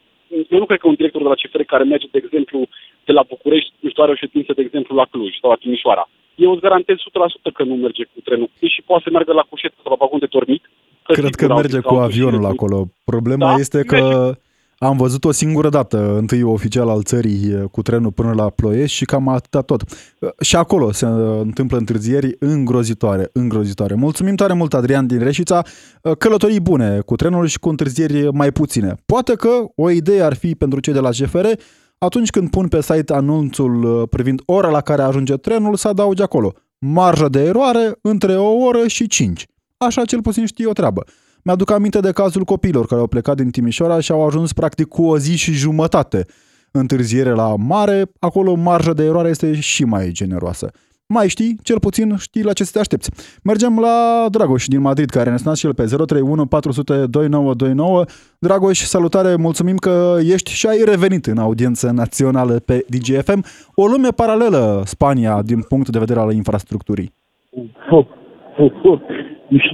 eu 0.54 0.60
nu 0.60 0.66
cred 0.66 0.80
că 0.80 0.88
un 0.88 1.00
director 1.00 1.22
de 1.22 1.28
la 1.28 1.40
CFR 1.42 1.62
care 1.74 1.84
merge, 1.84 2.08
de 2.12 2.22
exemplu, 2.24 2.60
de 3.08 3.14
la 3.18 3.24
București, 3.34 3.72
nu 3.80 3.90
știu, 3.90 4.04
are 4.04 4.12
o 4.12 4.22
ședință, 4.24 4.52
de 4.56 4.62
exemplu, 4.62 4.96
la 4.96 5.06
Cluj 5.12 5.32
sau 5.42 5.50
la 5.50 5.62
Timișoara. 5.62 6.10
Eu 6.36 6.52
îți 6.52 6.62
garantez 6.62 6.96
100% 6.96 7.00
că 7.54 7.64
nu 7.64 7.76
merge 7.76 8.04
cu 8.04 8.20
trenul. 8.24 8.50
Și 8.74 8.82
poate 8.82 9.04
să 9.06 9.10
meargă 9.12 9.34
la 9.34 9.46
cușetă 9.50 9.76
sau 9.84 9.92
la 9.92 10.02
vagon 10.02 10.20
de 10.20 10.34
dormit. 10.38 10.64
Cred 11.04 11.36
că 11.36 11.48
merge 11.48 11.80
cu 11.80 11.94
avionul 11.94 12.46
acolo. 12.46 12.78
Problema 13.04 13.48
da? 13.50 13.60
este 13.64 13.84
că 13.84 13.96
merge 13.96 14.40
am 14.80 14.98
văzut 14.98 15.26
o 15.26 15.32
singură 15.32 15.70
dată, 15.70 16.18
întâi 16.18 16.44
oficial 16.44 16.90
al 16.90 17.04
țării 17.04 17.68
cu 17.72 17.82
trenul 17.82 18.12
până 18.12 18.34
la 18.34 18.50
Ploiești 18.50 18.98
și 18.98 19.06
cam 19.06 19.28
atâta 19.28 19.62
tot. 19.62 19.84
Și 20.42 20.56
acolo 20.56 20.92
se 20.92 21.06
întâmplă 21.42 21.78
întârzieri 21.78 22.36
îngrozitoare, 22.40 23.30
îngrozitoare. 23.34 23.94
Mulțumim 23.94 24.36
tare 24.36 24.54
mult, 24.54 24.74
Adrian 24.74 25.08
din 25.08 25.20
Reșița. 25.20 25.64
Călătorii 26.18 26.60
bune 26.60 27.00
cu 27.00 27.16
trenul 27.16 27.46
și 27.46 27.60
cu 27.60 27.70
întârzieri 27.70 28.34
mai 28.34 28.52
puține. 28.52 28.96
Poate 29.06 29.34
că 29.34 29.50
o 29.76 29.90
idee 29.90 30.22
ar 30.22 30.34
fi 30.34 30.56
pentru 30.56 30.80
cei 30.80 30.94
de 30.94 31.00
la 31.00 31.10
GFR 31.10 31.46
atunci 31.98 32.30
când 32.30 32.50
pun 32.50 32.68
pe 32.68 32.82
site 32.82 33.14
anunțul 33.14 34.08
privind 34.08 34.42
ora 34.46 34.70
la 34.70 34.82
care 34.82 35.02
ajunge 35.02 35.36
trenul, 35.36 35.76
să 35.76 35.88
adauge 35.88 36.24
acolo 36.24 36.54
marja 36.78 37.28
de 37.28 37.44
eroare 37.44 37.98
între 38.02 38.36
o 38.36 38.52
oră 38.52 38.88
și 38.88 39.08
cinci. 39.08 39.48
Așa 39.78 40.06
cel 40.06 40.22
puțin 40.22 40.46
știi 40.46 40.66
o 40.66 40.72
treabă. 40.72 41.04
Mi-aduc 41.50 41.72
aminte 41.72 42.00
de 42.00 42.12
cazul 42.12 42.44
copiilor 42.44 42.86
care 42.86 43.02
au 43.02 43.08
plecat 43.08 43.36
din 43.36 43.50
Timișoara 43.50 44.00
și 44.00 44.12
au 44.12 44.26
ajuns 44.26 44.54
practic 44.54 44.88
cu 44.88 45.06
o 45.06 45.18
zi 45.18 45.38
și 45.38 45.52
jumătate 45.52 46.26
întârziere 46.72 47.30
la 47.30 47.56
mare, 47.56 48.12
acolo 48.20 48.54
marja 48.54 48.94
de 48.94 49.04
eroare 49.04 49.30
este 49.30 49.60
și 49.60 49.84
mai 49.84 50.10
generoasă. 50.12 50.72
Mai 51.06 51.28
știi, 51.28 51.58
cel 51.64 51.80
puțin 51.80 52.16
știi 52.18 52.44
la 52.44 52.54
ce 52.54 52.64
să 52.64 52.72
te 52.74 52.80
aștepți. 52.80 53.12
Mergem 53.44 53.80
la 53.80 54.26
Dragoș 54.30 54.68
din 54.68 54.82
Madrid, 54.82 55.10
care 55.10 55.30
ne 55.30 55.38
sunat 55.38 55.56
și 55.56 55.66
el 55.66 55.74
pe 55.74 55.86
031 55.86 56.46
400 56.46 57.06
2929. 57.06 58.06
Dragoș, 58.40 58.84
salutare, 58.84 59.36
mulțumim 59.36 59.78
că 59.78 60.18
ești 60.22 60.52
și 60.52 60.68
ai 60.68 60.82
revenit 60.86 61.26
în 61.26 61.38
audiență 61.38 61.92
națională 61.92 62.60
pe 62.60 62.86
DGFM. 62.88 63.46
O 63.76 63.86
lume 63.86 64.10
paralelă, 64.10 64.84
Spania, 64.86 65.42
din 65.42 65.62
punct 65.62 65.90
de 65.90 66.00
vedere 66.00 66.20
al 66.20 66.34
infrastructurii 66.34 67.14
și 69.58 69.74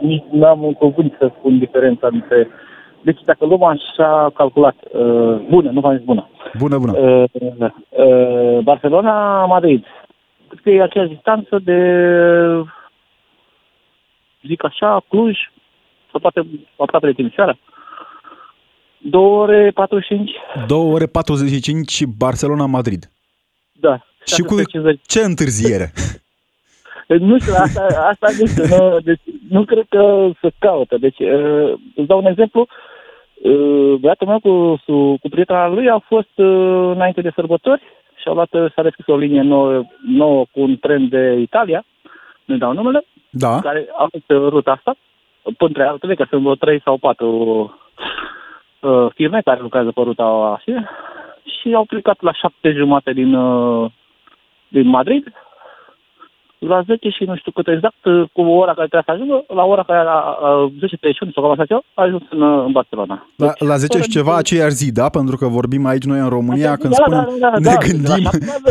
nici 0.00 0.24
n-am 0.30 0.62
un 0.62 0.72
cuvânt 0.72 1.14
să 1.18 1.30
spun 1.38 1.58
diferența 1.58 2.08
între... 2.10 2.48
Deci 3.02 3.20
dacă 3.24 3.44
luăm 3.44 3.62
așa 3.62 4.30
calculat, 4.34 4.76
uh, 4.92 5.36
bună, 5.48 5.70
nu 5.70 5.80
v-am 5.80 5.96
zis 5.96 6.04
bună. 6.04 6.28
Bună, 6.58 6.78
bună. 6.78 6.98
Uh, 6.98 7.24
uh, 7.88 8.58
Barcelona-Madrid, 8.62 9.84
cred 10.48 10.60
că 10.62 10.70
e 10.70 10.82
aceeași 10.82 11.12
distanță 11.12 11.58
de, 11.64 11.80
zic 14.46 14.64
așa, 14.64 15.04
Cluj, 15.08 15.36
sau 16.10 16.20
poate 16.20 16.46
aproape 16.76 17.06
de 17.06 17.12
Timișoara. 17.12 17.58
2 18.98 19.22
ore 19.22 19.70
45, 19.70 20.30
2 20.66 20.78
ore 20.78 21.06
45 21.06 22.04
Barcelona-Madrid. 22.18 23.10
da. 23.72 24.00
Și 24.24 24.40
cu 24.40 24.54
650. 24.56 25.00
ce 25.06 25.20
întârziere? 25.20 25.92
Nu 27.06 27.38
știu, 27.38 27.52
asta, 27.56 27.86
asta 28.10 28.26
nu 28.38 28.46
știu, 28.46 28.64
nu, 28.76 28.98
deci, 29.00 29.20
nu 29.50 29.64
cred 29.64 29.86
că 29.88 30.28
se 30.40 30.50
caută. 30.58 30.96
Deci, 30.98 31.18
uh, 31.18 31.72
îți 31.94 32.06
dau 32.06 32.18
un 32.18 32.26
exemplu. 32.26 32.66
Uh, 33.42 33.94
băiatul 34.00 34.26
meu 34.26 34.40
cu, 34.40 34.82
cu, 34.86 35.16
cu 35.16 35.28
prietena 35.28 35.68
lui 35.68 35.88
a 35.88 35.98
fost 35.98 36.38
uh, 36.38 36.90
înainte 36.94 37.20
de 37.20 37.32
sărbători 37.34 37.82
și 38.20 38.28
au 38.28 38.34
luat, 38.34 38.52
uh, 38.52 38.72
s-a 38.74 38.82
deschis 38.82 39.06
o 39.06 39.16
linie 39.16 39.40
nouă, 39.40 39.82
nouă 40.06 40.44
cu 40.52 40.60
un 40.60 40.76
tren 40.76 41.08
de 41.08 41.36
Italia, 41.40 41.84
nu 42.44 42.56
dau 42.56 42.72
numele, 42.72 43.04
Da? 43.30 43.60
care 43.60 43.88
a 43.96 44.06
fost 44.10 44.24
pe 44.26 44.34
ruta 44.34 44.72
asta, 44.72 44.96
între 45.58 45.84
altele, 45.84 46.14
că 46.14 46.26
sunt 46.28 46.40
vreo 46.40 46.54
3 46.54 46.80
sau 46.84 46.96
4 46.96 47.78
uh, 48.80 49.06
firme 49.14 49.40
care 49.44 49.60
lucrează 49.60 49.90
pe 49.90 50.00
ruta 50.02 50.24
așa, 50.24 50.90
și 51.60 51.74
au 51.74 51.84
plecat 51.84 52.20
la 52.20 52.32
șapte 52.32 52.72
jumate 52.72 53.12
din, 53.12 53.34
uh, 53.34 53.90
din 54.68 54.86
Madrid, 54.86 55.32
la 56.66 56.82
10 56.86 57.08
și 57.08 57.24
nu 57.24 57.36
știu 57.36 57.52
cât 57.52 57.68
exact, 57.68 58.04
uh, 58.04 58.28
cu 58.32 58.40
ora 58.40 58.74
care 58.74 58.88
trebuia 58.88 59.02
să 59.06 59.12
ajungă, 59.12 59.44
la 59.48 59.64
ora 59.64 59.82
care 59.82 59.98
era 59.98 60.18
uh, 60.42 60.72
10.31 60.72 61.32
sau 61.32 61.42
cam 61.42 61.50
așa 61.50 61.64
ceva, 61.64 61.82
a 61.94 62.02
ajuns 62.02 62.22
în, 62.30 62.40
uh, 62.40 62.64
în 62.66 62.72
Barcelona. 62.72 63.28
La, 63.36 63.46
Deci, 63.46 63.68
la 63.68 63.76
10 63.76 63.92
și 63.92 63.98
fără 63.98 64.10
ceva 64.10 64.30
niciun- 64.30 64.42
aceeași 64.42 64.74
zi, 64.74 64.92
da? 64.92 65.08
Pentru 65.08 65.36
că 65.36 65.46
vorbim 65.46 65.86
aici 65.86 66.04
noi 66.04 66.18
în 66.18 66.28
România, 66.28 66.76
când 66.76 66.94
da, 66.94 67.02
spunem, 67.02 67.28
da, 67.40 67.50
da, 67.50 67.58
ne 67.58 67.64
da, 67.64 67.76
gândim... 67.86 68.04
De 68.08 68.08
la 68.08 68.30
șapte, 68.30 68.68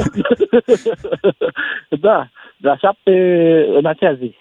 da, 2.08 2.30
de 2.58 2.68
la 2.68 2.78
șapte 2.78 3.12
în 3.78 3.86
acea 3.86 4.14
zi. 4.14 4.36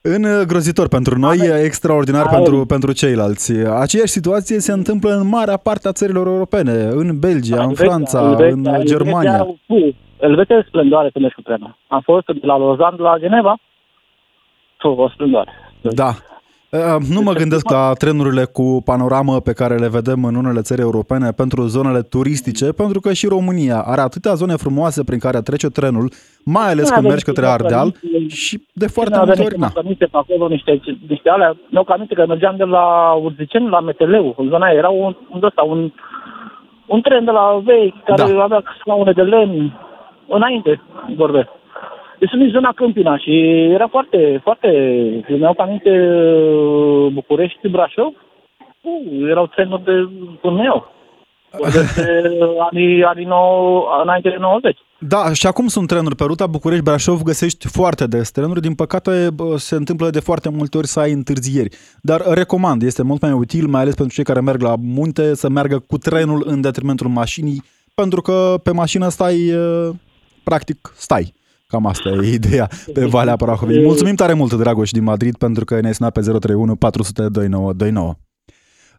În 0.00 0.24
uh, 0.24 0.46
grozitor 0.46 0.88
pentru 0.88 1.18
noi, 1.18 1.38
extraordinar 1.64 2.26
Avem. 2.26 2.38
pentru, 2.38 2.66
pentru 2.66 2.92
ceilalți. 2.92 3.52
Aceeași 3.52 4.12
situație 4.12 4.58
se 4.58 4.72
întâmplă 4.72 5.10
în 5.14 5.28
marea 5.28 5.56
parte 5.56 5.88
a 5.88 5.92
țărilor 5.92 6.26
europene, 6.26 6.88
în 6.90 7.18
Belgia, 7.18 7.56
în 7.56 7.62
Elveția, 7.62 7.84
Franța, 7.84 8.22
Elveția, 8.22 8.46
în 8.46 8.64
Elveția, 8.64 8.96
Germania. 8.96 9.46
fu, 9.66 9.94
Elveția 10.20 10.56
e 10.56 10.64
splendoare 10.66 11.10
să 11.12 11.18
mergi 11.18 11.34
cu 11.34 11.42
trenul. 11.42 11.76
Am 11.88 12.00
fost 12.00 12.26
de 12.26 12.38
la 12.46 12.56
Lausanne 12.56 12.96
la 13.02 13.18
Geneva. 13.18 13.56
Fu, 14.78 14.88
o 14.88 15.08
splendoare. 15.08 15.50
Da. 15.82 16.08
Uh, 16.70 16.96
Nu 17.14 17.20
mă 17.20 17.32
gândesc 17.32 17.70
la 17.70 17.92
trenurile 17.92 18.44
cu 18.44 18.82
panoramă 18.84 19.40
pe 19.40 19.52
care 19.52 19.74
le 19.76 19.88
vedem 19.88 20.24
în 20.24 20.34
unele 20.34 20.60
țări 20.60 20.80
europene 20.80 21.30
pentru 21.30 21.66
zonele 21.66 22.00
turistice, 22.02 22.72
pentru 22.72 23.00
că 23.00 23.12
și 23.12 23.26
România 23.26 23.82
are 23.86 24.00
atâtea 24.00 24.34
zone 24.34 24.54
frumoase 24.56 25.04
prin 25.04 25.18
care 25.18 25.40
trece 25.40 25.68
trenul, 25.68 26.10
mai 26.44 26.64
ales 26.70 26.76
Nu 26.88 26.94
când 26.94 26.96
avem 26.98 27.08
mergi 27.10 27.24
către 27.24 27.44
niște 27.46 27.62
Ardeal 27.62 27.84
măcănițe, 27.86 28.34
și 28.34 28.62
de 28.72 28.86
foarte 28.86 29.10
Nu 29.16 29.22
multe 29.24 29.32
aveam 29.32 29.46
ori, 29.46 29.58
niște 29.58 29.66
na. 29.66 29.72
măcănițe 29.74 30.04
pe 30.06 30.16
acolo, 30.16 30.48
niște, 30.48 30.80
niște 31.08 31.28
alea. 31.28 31.56
Mi-au 31.70 31.84
aminte 31.88 32.14
că 32.14 32.24
mergeam 32.26 32.56
de 32.56 32.64
la 32.64 33.12
Urziceni 33.12 33.68
la 33.68 33.80
Meteleu, 33.80 34.34
în 34.38 34.48
zona 34.48 34.66
aia. 34.66 34.78
Era 34.78 34.88
un, 34.88 35.16
un, 35.34 35.40
ăsta, 35.42 35.62
un, 35.62 35.92
un 36.86 37.00
tren 37.00 37.24
de 37.24 37.30
la 37.30 37.60
vechi 37.64 38.04
care 38.04 38.32
Da. 38.32 38.42
avea 38.42 38.62
scaune 38.80 39.12
de 39.12 39.22
lemn. 39.22 39.78
Înainte 40.28 40.80
vorbesc. 41.16 41.48
Deci 42.18 42.28
sunt 42.28 42.42
în 42.42 42.50
zona 42.50 42.72
Câmpina 42.76 43.18
și 43.18 43.32
era 43.72 43.86
foarte, 43.86 44.40
foarte... 44.42 44.68
Mi-au 45.28 45.54
aminte 45.56 45.90
uh, 45.90 47.12
București, 47.12 47.68
Brașov. 47.68 48.12
Uh, 48.80 49.28
erau 49.28 49.46
trenuri 49.46 49.84
de 49.84 50.08
până 50.40 50.62
eu. 50.64 50.92
Vorbesc 51.58 51.94
de 51.94 52.22
anii, 52.70 53.04
anii 53.04 53.24
nou, 53.24 53.86
înainte 54.02 54.28
de 54.28 54.36
90. 54.40 54.76
Da, 54.98 55.32
și 55.32 55.46
acum 55.46 55.66
sunt 55.66 55.88
trenuri 55.88 56.16
pe 56.16 56.24
ruta 56.24 56.46
București-Brașov, 56.46 57.22
găsești 57.22 57.68
foarte 57.68 58.06
des 58.06 58.30
trenuri. 58.30 58.60
Din 58.60 58.74
păcate, 58.74 59.28
bă, 59.34 59.56
se 59.56 59.74
întâmplă 59.74 60.10
de 60.10 60.20
foarte 60.20 60.48
multe 60.48 60.76
ori 60.76 60.86
să 60.86 61.00
ai 61.00 61.12
întârzieri. 61.12 61.76
Dar 62.00 62.20
recomand, 62.26 62.82
este 62.82 63.02
mult 63.02 63.20
mai 63.20 63.32
util, 63.32 63.66
mai 63.66 63.80
ales 63.80 63.94
pentru 63.94 64.14
cei 64.14 64.24
care 64.24 64.40
merg 64.40 64.60
la 64.60 64.74
munte, 64.78 65.34
să 65.34 65.48
meargă 65.48 65.78
cu 65.78 65.98
trenul 65.98 66.42
în 66.46 66.60
detrimentul 66.60 67.08
mașinii, 67.08 67.62
pentru 67.94 68.20
că 68.20 68.54
pe 68.62 68.70
mașină 68.70 69.08
stai, 69.08 69.52
uh, 69.52 69.90
practic, 70.44 70.92
stai. 70.96 71.34
Cam 71.66 71.86
asta 71.86 72.08
e 72.08 72.32
ideea 72.40 72.70
pe 72.92 73.04
Valea 73.04 73.36
Prahovei. 73.36 73.82
Mulțumim 73.82 74.14
tare 74.14 74.32
mult, 74.32 74.52
Dragoș, 74.52 74.90
din 74.90 75.02
Madrid, 75.02 75.36
pentru 75.36 75.64
că 75.64 75.80
ne-ai 75.80 75.94
sunat 75.94 76.12
pe 76.12 76.20
031 76.20 76.76
400 76.76 77.28
2929. 77.28 78.14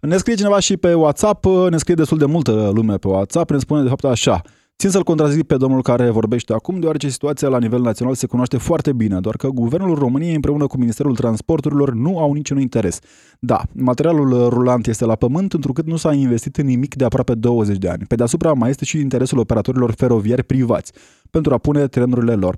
Ne 0.01 0.17
scrie 0.17 0.35
cineva 0.35 0.59
și 0.59 0.77
pe 0.77 0.93
WhatsApp, 0.93 1.45
ne 1.69 1.77
scrie 1.77 1.95
destul 1.95 2.17
de 2.17 2.25
multă 2.25 2.71
lume 2.73 2.97
pe 2.97 3.07
WhatsApp, 3.07 3.49
ne 3.49 3.57
spune 3.57 3.81
de 3.81 3.89
fapt 3.89 4.03
așa. 4.03 4.41
Țin 4.77 4.89
să-l 4.89 5.03
contrazic 5.03 5.43
pe 5.43 5.57
domnul 5.57 5.81
care 5.81 6.09
vorbește 6.09 6.53
acum, 6.53 6.79
deoarece 6.79 7.09
situația 7.09 7.47
la 7.47 7.59
nivel 7.59 7.81
național 7.81 8.13
se 8.13 8.27
cunoaște 8.27 8.57
foarte 8.57 8.93
bine, 8.93 9.19
doar 9.19 9.35
că 9.35 9.47
Guvernul 9.47 9.95
României 9.95 10.35
împreună 10.35 10.67
cu 10.67 10.77
Ministerul 10.77 11.15
Transporturilor 11.15 11.93
nu 11.93 12.19
au 12.19 12.33
niciun 12.33 12.59
interes. 12.59 12.99
Da, 13.39 13.61
materialul 13.73 14.49
rulant 14.49 14.87
este 14.87 15.05
la 15.05 15.15
pământ, 15.15 15.53
întrucât 15.53 15.85
nu 15.85 15.95
s-a 15.95 16.13
investit 16.13 16.57
în 16.57 16.65
nimic 16.65 16.95
de 16.95 17.05
aproape 17.05 17.33
20 17.33 17.77
de 17.77 17.89
ani. 17.89 18.03
Pe 18.07 18.15
deasupra 18.15 18.53
mai 18.53 18.69
este 18.69 18.85
și 18.85 18.99
interesul 18.99 19.37
operatorilor 19.37 19.91
feroviari 19.91 20.43
privați 20.43 20.91
pentru 21.29 21.53
a 21.53 21.57
pune 21.57 21.87
trenurile 21.87 22.33
lor. 22.33 22.57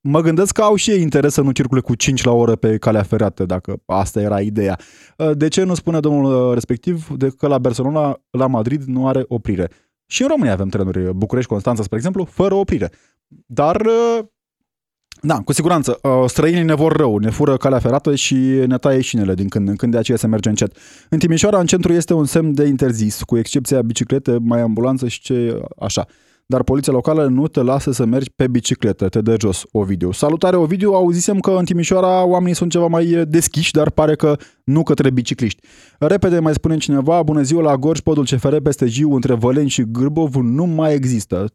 Mă 0.00 0.20
gândesc 0.20 0.52
că 0.52 0.62
au 0.62 0.74
și 0.74 0.90
ei 0.90 1.00
interes 1.00 1.32
să 1.32 1.40
nu 1.40 1.50
circule 1.50 1.80
cu 1.80 1.94
5 1.94 2.24
la 2.24 2.32
oră 2.32 2.56
pe 2.56 2.76
calea 2.76 3.02
ferată, 3.02 3.44
dacă 3.44 3.76
asta 3.86 4.20
era 4.20 4.40
ideea. 4.40 4.78
De 5.34 5.48
ce 5.48 5.62
nu 5.62 5.74
spune 5.74 6.00
domnul 6.00 6.54
respectiv 6.54 7.08
de 7.08 7.28
că 7.28 7.46
la 7.46 7.58
Barcelona, 7.58 8.20
la 8.30 8.46
Madrid, 8.46 8.82
nu 8.82 9.08
are 9.08 9.24
oprire? 9.28 9.70
Și 10.12 10.22
în 10.22 10.28
România 10.28 10.52
avem 10.52 10.68
trenuri 10.68 11.14
București-Constanța, 11.14 11.82
spre 11.82 11.96
exemplu, 11.96 12.24
fără 12.24 12.54
oprire. 12.54 12.90
Dar, 13.46 13.86
da, 15.20 15.40
cu 15.44 15.52
siguranță, 15.52 16.00
străinii 16.26 16.62
ne 16.62 16.74
vor 16.74 16.96
rău, 16.96 17.18
ne 17.18 17.30
fură 17.30 17.56
calea 17.56 17.78
ferată 17.78 18.14
și 18.14 18.34
ne 18.66 18.78
taie 18.78 19.00
șinele 19.00 19.34
din 19.34 19.48
când 19.48 19.68
în 19.68 19.76
când, 19.76 19.92
de 19.92 19.98
aceea 19.98 20.16
se 20.16 20.26
merge 20.26 20.48
încet. 20.48 20.76
În 21.08 21.18
Timișoara, 21.18 21.60
în 21.60 21.66
centru, 21.66 21.92
este 21.92 22.14
un 22.14 22.24
semn 22.24 22.54
de 22.54 22.64
interzis, 22.64 23.22
cu 23.22 23.38
excepția 23.38 23.82
biciclete, 23.82 24.38
mai 24.40 24.60
ambulanță 24.60 25.08
și 25.08 25.20
ce 25.20 25.62
așa 25.78 26.06
dar 26.46 26.62
poliția 26.62 26.92
locală 26.92 27.26
nu 27.26 27.48
te 27.48 27.62
lasă 27.62 27.92
să 27.92 28.04
mergi 28.04 28.30
pe 28.36 28.46
bicicletă, 28.46 29.08
te 29.08 29.20
dă 29.20 29.36
jos, 29.40 29.64
Ovidiu. 29.70 30.12
Salutare, 30.12 30.56
Ovidiu, 30.56 30.92
auzisem 30.92 31.40
că 31.40 31.50
în 31.50 31.64
Timișoara 31.64 32.24
oamenii 32.24 32.54
sunt 32.54 32.70
ceva 32.70 32.86
mai 32.86 33.24
deschiși, 33.28 33.72
dar 33.72 33.90
pare 33.90 34.16
că 34.16 34.36
nu 34.64 34.82
către 34.82 35.10
bicicliști. 35.10 35.66
Repede 35.98 36.38
mai 36.38 36.54
spune 36.54 36.76
cineva, 36.76 37.22
bună 37.22 37.42
ziua 37.42 37.62
la 37.62 37.76
Gorj, 37.76 38.00
podul 38.00 38.24
CFR 38.24 38.56
peste 38.56 38.86
Giu 38.86 39.12
între 39.12 39.34
Văleni 39.34 39.68
și 39.68 39.90
Gârbov 39.90 40.34
nu 40.34 40.64
mai 40.64 40.94
există. 40.94 41.46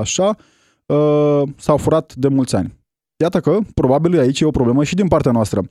Așa, 0.00 0.36
s-au 1.56 1.76
furat 1.76 2.14
de 2.14 2.28
mulți 2.28 2.56
ani. 2.56 2.76
Iată 3.16 3.40
că, 3.40 3.58
probabil, 3.74 4.18
aici 4.18 4.40
e 4.40 4.44
o 4.44 4.50
problemă 4.50 4.84
și 4.84 4.94
din 4.94 5.08
partea 5.08 5.32
noastră. 5.32 5.62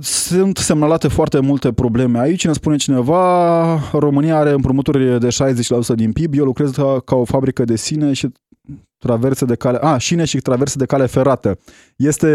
Sunt 0.00 0.56
semnalate 0.56 1.08
foarte 1.08 1.40
multe 1.40 1.72
probleme 1.72 2.18
aici. 2.18 2.46
Ne 2.46 2.52
spune 2.52 2.76
cineva, 2.76 3.78
România 3.92 4.36
are 4.36 4.50
împrumuturi 4.50 5.20
de 5.20 5.28
60% 5.92 5.94
din 5.94 6.12
PIB. 6.12 6.34
Eu 6.34 6.44
lucrez 6.44 6.70
ca, 6.70 7.00
ca 7.04 7.16
o 7.16 7.24
fabrică 7.24 7.64
de 7.64 7.76
sine 7.76 8.12
și 8.12 8.28
traverse 8.98 9.44
de 9.44 9.54
cale... 9.54 9.78
A, 9.80 9.98
șine 9.98 10.24
și 10.24 10.38
traverse 10.38 10.78
de 10.78 10.86
cale 10.86 11.06
ferată. 11.06 11.58
Este 11.96 12.30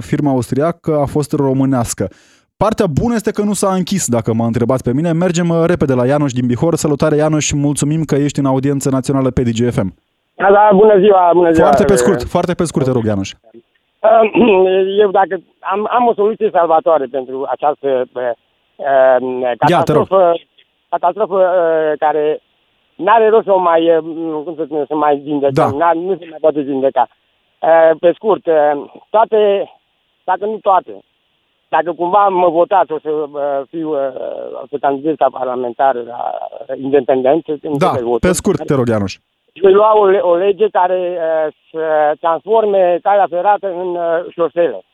firma 0.00 0.30
austriacă, 0.30 0.98
a 0.98 1.04
fost 1.04 1.32
românească. 1.32 2.10
Partea 2.56 2.86
bună 2.86 3.14
este 3.14 3.30
că 3.30 3.42
nu 3.42 3.52
s-a 3.52 3.74
închis, 3.74 4.08
dacă 4.08 4.32
mă 4.32 4.44
întrebați 4.44 4.82
pe 4.82 4.92
mine. 4.92 5.12
Mergem 5.12 5.64
repede 5.64 5.94
la 5.94 6.06
Ianuș 6.06 6.32
din 6.32 6.46
Bihor. 6.46 6.74
Salutare, 6.74 7.16
Ianuș, 7.16 7.50
mulțumim 7.52 8.04
că 8.04 8.14
ești 8.14 8.38
în 8.38 8.46
audiență 8.46 8.90
națională 8.90 9.30
pe 9.30 9.42
DGFM. 9.42 9.94
Da, 10.34 10.50
da, 10.50 10.70
bună 10.74 10.98
ziua, 10.98 11.30
bună 11.34 11.50
ziua. 11.52 11.66
Foarte 11.66 11.84
pe 11.84 11.96
scurt, 11.96 12.22
foarte 12.22 12.54
pe 12.54 12.64
scurt, 12.64 12.84
te 12.84 12.90
rog, 12.90 13.04
Ianuș. 13.04 13.32
Eu 15.02 15.10
dacă 15.10 15.42
am, 15.60 15.88
am 15.90 16.06
o 16.06 16.14
soluție 16.14 16.50
salvatoare 16.52 17.06
pentru 17.10 17.46
această 17.48 18.04
uh, 18.12 19.54
catastrofă, 19.58 20.32
catastrofă 20.88 21.34
uh, 21.34 21.98
care 21.98 22.40
n-are 22.96 23.28
rost 23.28 23.44
să 23.44 23.52
o 23.52 23.58
mai, 23.58 23.96
uh, 23.96 24.02
cum 24.44 24.54
să 24.56 24.62
spune, 24.64 24.84
să 24.88 24.94
mai 24.94 25.16
vindecăm, 25.16 25.78
da. 25.78 25.92
nu 25.92 26.16
se 26.18 26.26
mai 26.30 26.38
poate 26.40 26.60
vindeca. 26.60 27.08
Uh, 27.58 27.90
pe 28.00 28.12
scurt, 28.14 28.46
uh, 28.46 28.90
toate, 29.10 29.70
dacă 30.24 30.44
nu 30.44 30.58
toate, 30.62 31.04
dacă 31.68 31.92
cumva 31.92 32.28
mă 32.28 32.48
votați, 32.48 32.92
o 32.92 32.98
să 32.98 33.10
uh, 33.10 33.60
fiu, 33.68 33.90
uh, 33.90 34.62
o 34.62 34.66
să 34.70 34.76
candidez 34.80 35.14
ca 35.16 35.26
parlamentar 35.30 35.94
la 35.94 36.34
independent. 36.74 37.44
Da, 37.78 37.92
pe 38.20 38.32
scurt, 38.32 38.66
te 38.66 38.74
rog, 38.74 38.88
Ianuș 38.88 39.16
voi 39.62 39.72
lua 39.72 39.92
o, 39.96 40.28
o 40.30 40.34
lege 40.36 40.68
care 40.68 41.00
uh, 41.16 41.54
să 41.70 42.14
transforme 42.20 42.98
calea 43.02 43.26
ferată 43.30 43.66
în 43.66 43.88
uh, 43.88 44.32
șosele. 44.34 44.84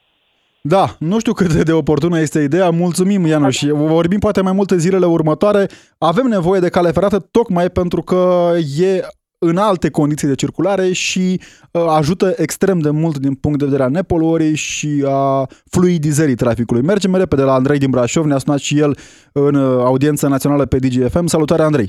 Da, 0.61 0.85
nu 0.99 1.19
știu 1.19 1.33
cât 1.33 1.65
de 1.65 1.73
oportună 1.73 2.19
este 2.19 2.41
ideea. 2.41 2.71
Mulțumim, 2.71 3.27
Ianuș, 3.27 3.57
și 3.57 3.69
vorbim 3.71 4.19
poate 4.19 4.43
mai 4.43 4.53
multe 4.53 4.77
zilele 4.77 5.07
următoare. 5.07 5.67
Avem 5.99 6.27
nevoie 6.27 6.61
de 6.61 6.69
cale 6.69 6.91
ferată 6.91 7.19
tocmai 7.31 7.69
pentru 7.69 8.03
că 8.03 8.51
e 8.81 9.01
în 9.39 9.57
alte 9.57 9.91
condiții 9.91 10.29
de 10.29 10.35
circulare 10.35 10.93
și 10.93 11.41
uh, 11.41 11.83
ajută 11.99 12.27
extrem 12.37 12.79
de 12.79 12.91
mult 12.91 13.17
din 13.19 13.35
punct 13.35 13.59
de 13.59 13.65
vedere 13.65 13.83
a 13.83 13.89
nepoluării 13.89 14.57
și 14.57 15.05
a 15.07 15.47
fluidizării 15.71 16.43
traficului. 16.45 16.83
Mergem 16.83 17.15
repede 17.15 17.43
la 17.43 17.53
Andrei 17.53 17.79
din 17.79 17.91
Brașov, 17.91 18.25
ne-a 18.25 18.39
sunat 18.39 18.59
și 18.59 18.79
el 18.79 18.93
în 19.33 19.55
uh, 19.55 19.85
audiență 19.85 20.29
națională 20.29 20.65
pe 20.67 20.79
DGFM. 20.79 21.27
Salutare, 21.27 21.63
Andrei! 21.63 21.89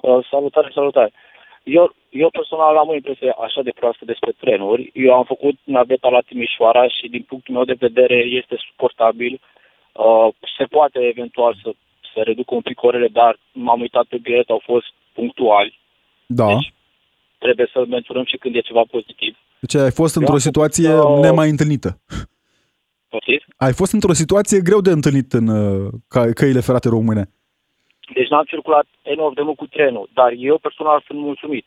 Uh, 0.00 0.26
salutare, 0.30 0.70
salutare! 0.74 1.12
Eu, 1.62 1.94
eu 2.10 2.30
personal 2.30 2.76
am 2.76 2.88
o 2.88 2.94
impresie 2.94 3.34
așa 3.46 3.62
de 3.62 3.72
proastă 3.80 4.04
despre 4.04 4.32
trenuri. 4.40 4.90
Eu 4.94 5.14
am 5.14 5.24
făcut 5.24 5.56
naveta 5.64 6.08
la 6.08 6.20
Timișoara 6.20 6.88
și 6.88 7.08
din 7.08 7.22
punctul 7.22 7.54
meu 7.54 7.64
de 7.64 7.76
vedere 7.86 8.18
este 8.40 8.56
suportabil. 8.66 9.40
Uh, 9.92 10.28
se 10.58 10.64
poate 10.64 10.98
eventual 10.98 11.60
să, 11.62 11.72
să 12.14 12.20
reducă 12.22 12.54
un 12.54 12.60
pic 12.60 12.82
orele, 12.82 13.08
dar 13.08 13.38
m-am 13.52 13.80
uitat 13.80 14.04
pe 14.04 14.18
bilet, 14.18 14.50
au 14.50 14.62
fost 14.64 14.92
punctuali. 15.12 15.78
Da. 16.26 16.46
Deci 16.46 16.72
trebuie 17.38 17.68
să 17.72 17.84
menționăm 17.88 18.24
și 18.24 18.36
când 18.36 18.54
e 18.54 18.60
ceva 18.60 18.82
pozitiv. 18.90 19.36
Deci 19.60 19.74
ai 19.74 19.90
fost 19.90 20.14
într-o 20.16 20.38
situație 20.38 20.94
uh, 20.94 21.18
nemai 21.20 21.48
întâlnită. 21.48 22.00
Poftiți? 23.08 23.44
Ai 23.56 23.72
fost 23.72 23.92
într-o 23.92 24.12
situație 24.12 24.60
greu 24.60 24.80
de 24.80 24.90
întâlnit 24.90 25.32
în 25.32 25.46
uh, 25.48 25.92
căile 26.34 26.60
ferate 26.60 26.88
române. 26.88 27.30
Deci 28.14 28.28
n-am 28.28 28.44
circulat 28.44 28.86
enorm 29.02 29.34
de 29.34 29.42
mult 29.42 29.56
cu 29.56 29.66
trenul, 29.66 30.08
dar 30.14 30.32
eu 30.36 30.58
personal 30.58 31.02
sunt 31.06 31.18
mulțumit. 31.18 31.66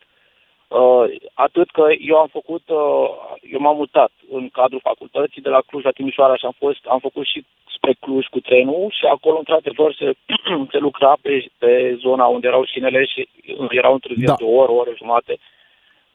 Uh, 0.68 1.06
atât 1.34 1.72
că 1.72 1.86
eu 2.00 2.18
am 2.18 2.28
făcut, 2.28 2.64
uh, 2.68 3.10
eu 3.54 3.60
m-am 3.60 3.76
mutat 3.76 4.12
în 4.32 4.50
cadrul 4.50 4.80
facultății 4.84 5.41
de 5.41 5.50
la 5.50 5.62
Cluj 5.68 5.84
la 5.84 5.91
Timișoara 5.91 6.36
și 6.36 6.46
am, 6.46 6.56
fost, 6.58 6.86
am 6.86 7.00
făcut 7.00 7.26
și 7.26 7.46
spre 7.76 7.94
Cluj 8.00 8.26
cu 8.26 8.39
trenul 8.39 8.94
și 9.00 9.06
acolo, 9.06 9.38
într-adevăr, 9.38 9.94
se, 9.94 10.12
se 10.72 10.78
lucra 10.78 11.18
pe, 11.22 11.46
pe 11.58 11.96
zona 12.00 12.26
unde 12.26 12.48
erau 12.48 12.66
șinele 12.66 13.06
și 13.06 13.30
erau 13.70 13.94
întârzieri 13.94 14.28
da. 14.28 14.36
de 14.36 14.44
o 14.44 14.56
oră, 14.62 14.72
o 14.72 14.76
oră 14.76 14.91
jumate. 14.98 15.38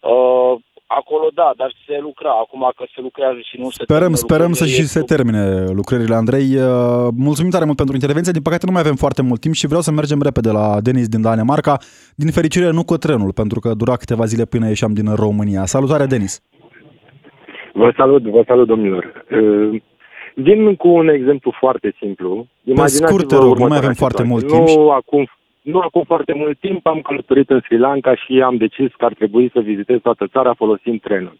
Uh, 0.00 0.54
acolo 0.88 1.26
da, 1.34 1.52
dar 1.56 1.70
se 1.86 1.98
lucra. 2.00 2.30
Acum 2.30 2.72
că 2.76 2.84
se 2.94 3.00
lucrează 3.00 3.38
și 3.42 3.56
nu 3.58 3.70
se 3.70 3.82
Sperăm, 3.82 4.14
sperăm 4.14 4.52
să 4.52 4.66
și 4.66 4.82
se 4.94 5.02
termine 5.02 5.42
lucrările, 5.80 6.14
Andrei. 6.14 6.48
Uh, 6.56 7.08
mulțumim 7.26 7.50
tare 7.50 7.64
mult 7.64 7.76
pentru 7.76 7.94
intervenție. 7.94 8.32
Din 8.32 8.42
păcate 8.42 8.66
nu 8.66 8.72
mai 8.72 8.84
avem 8.84 8.94
foarte 9.04 9.22
mult 9.22 9.40
timp 9.40 9.54
și 9.54 9.66
vreau 9.66 9.82
să 9.82 9.90
mergem 9.90 10.20
repede 10.22 10.50
la 10.50 10.80
Denis 10.80 11.08
din 11.08 11.22
Danemarca. 11.22 11.76
Din 12.16 12.30
fericire 12.30 12.70
nu 12.70 12.84
cu 12.84 12.96
trenul, 12.96 13.32
pentru 13.32 13.58
că 13.60 13.74
dura 13.74 13.96
câteva 13.96 14.24
zile 14.24 14.44
până 14.44 14.66
ieșeam 14.68 14.92
din 14.92 15.14
România. 15.14 15.64
Salutare, 15.64 16.06
Denis! 16.06 16.42
Vă 17.72 17.92
salut, 17.96 18.22
vă 18.22 18.42
salut, 18.46 18.66
domnilor. 18.66 19.24
Uh, 19.30 19.82
vin 20.34 20.76
cu 20.76 20.88
un 20.88 21.08
exemplu 21.08 21.50
foarte 21.58 21.94
simplu. 22.00 22.46
Pe 22.74 22.86
scurt, 22.86 23.28
te 23.28 23.36
rog, 23.36 23.58
nu 23.58 23.66
mai 23.66 23.78
avem 23.78 23.92
foarte 23.92 24.22
mult 24.22 24.46
timp. 24.46 24.68
Nu 24.68 24.90
acum 24.90 25.28
nu 25.72 25.78
acum 25.80 26.02
foarte 26.02 26.32
mult 26.32 26.58
timp 26.58 26.86
am 26.86 27.00
călătorit 27.00 27.50
în 27.50 27.60
Sri 27.60 27.78
Lanka 27.78 28.14
și 28.14 28.42
am 28.42 28.56
decis 28.56 28.90
că 28.98 29.04
ar 29.04 29.12
trebui 29.12 29.50
să 29.52 29.60
vizitez 29.60 29.98
toată 30.02 30.26
țara 30.26 30.54
folosind 30.54 31.00
trenul. 31.00 31.38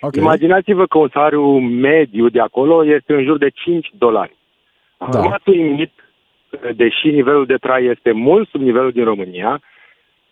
Okay. 0.00 0.22
Imaginați-vă 0.22 0.86
că 0.86 0.98
un 0.98 1.08
salariu 1.12 1.58
mediu 1.58 2.28
de 2.28 2.40
acolo 2.40 2.86
este 2.86 3.14
în 3.14 3.24
jur 3.24 3.38
de 3.38 3.48
5 3.48 3.90
dolari. 3.98 4.36
Da. 4.98 5.20
Am 5.20 5.40
uimit, 5.46 5.92
deși 6.74 7.08
nivelul 7.08 7.46
de 7.46 7.56
trai 7.56 7.84
este 7.84 8.12
mult 8.12 8.48
sub 8.48 8.60
nivelul 8.60 8.92
din 8.92 9.04
România, 9.04 9.60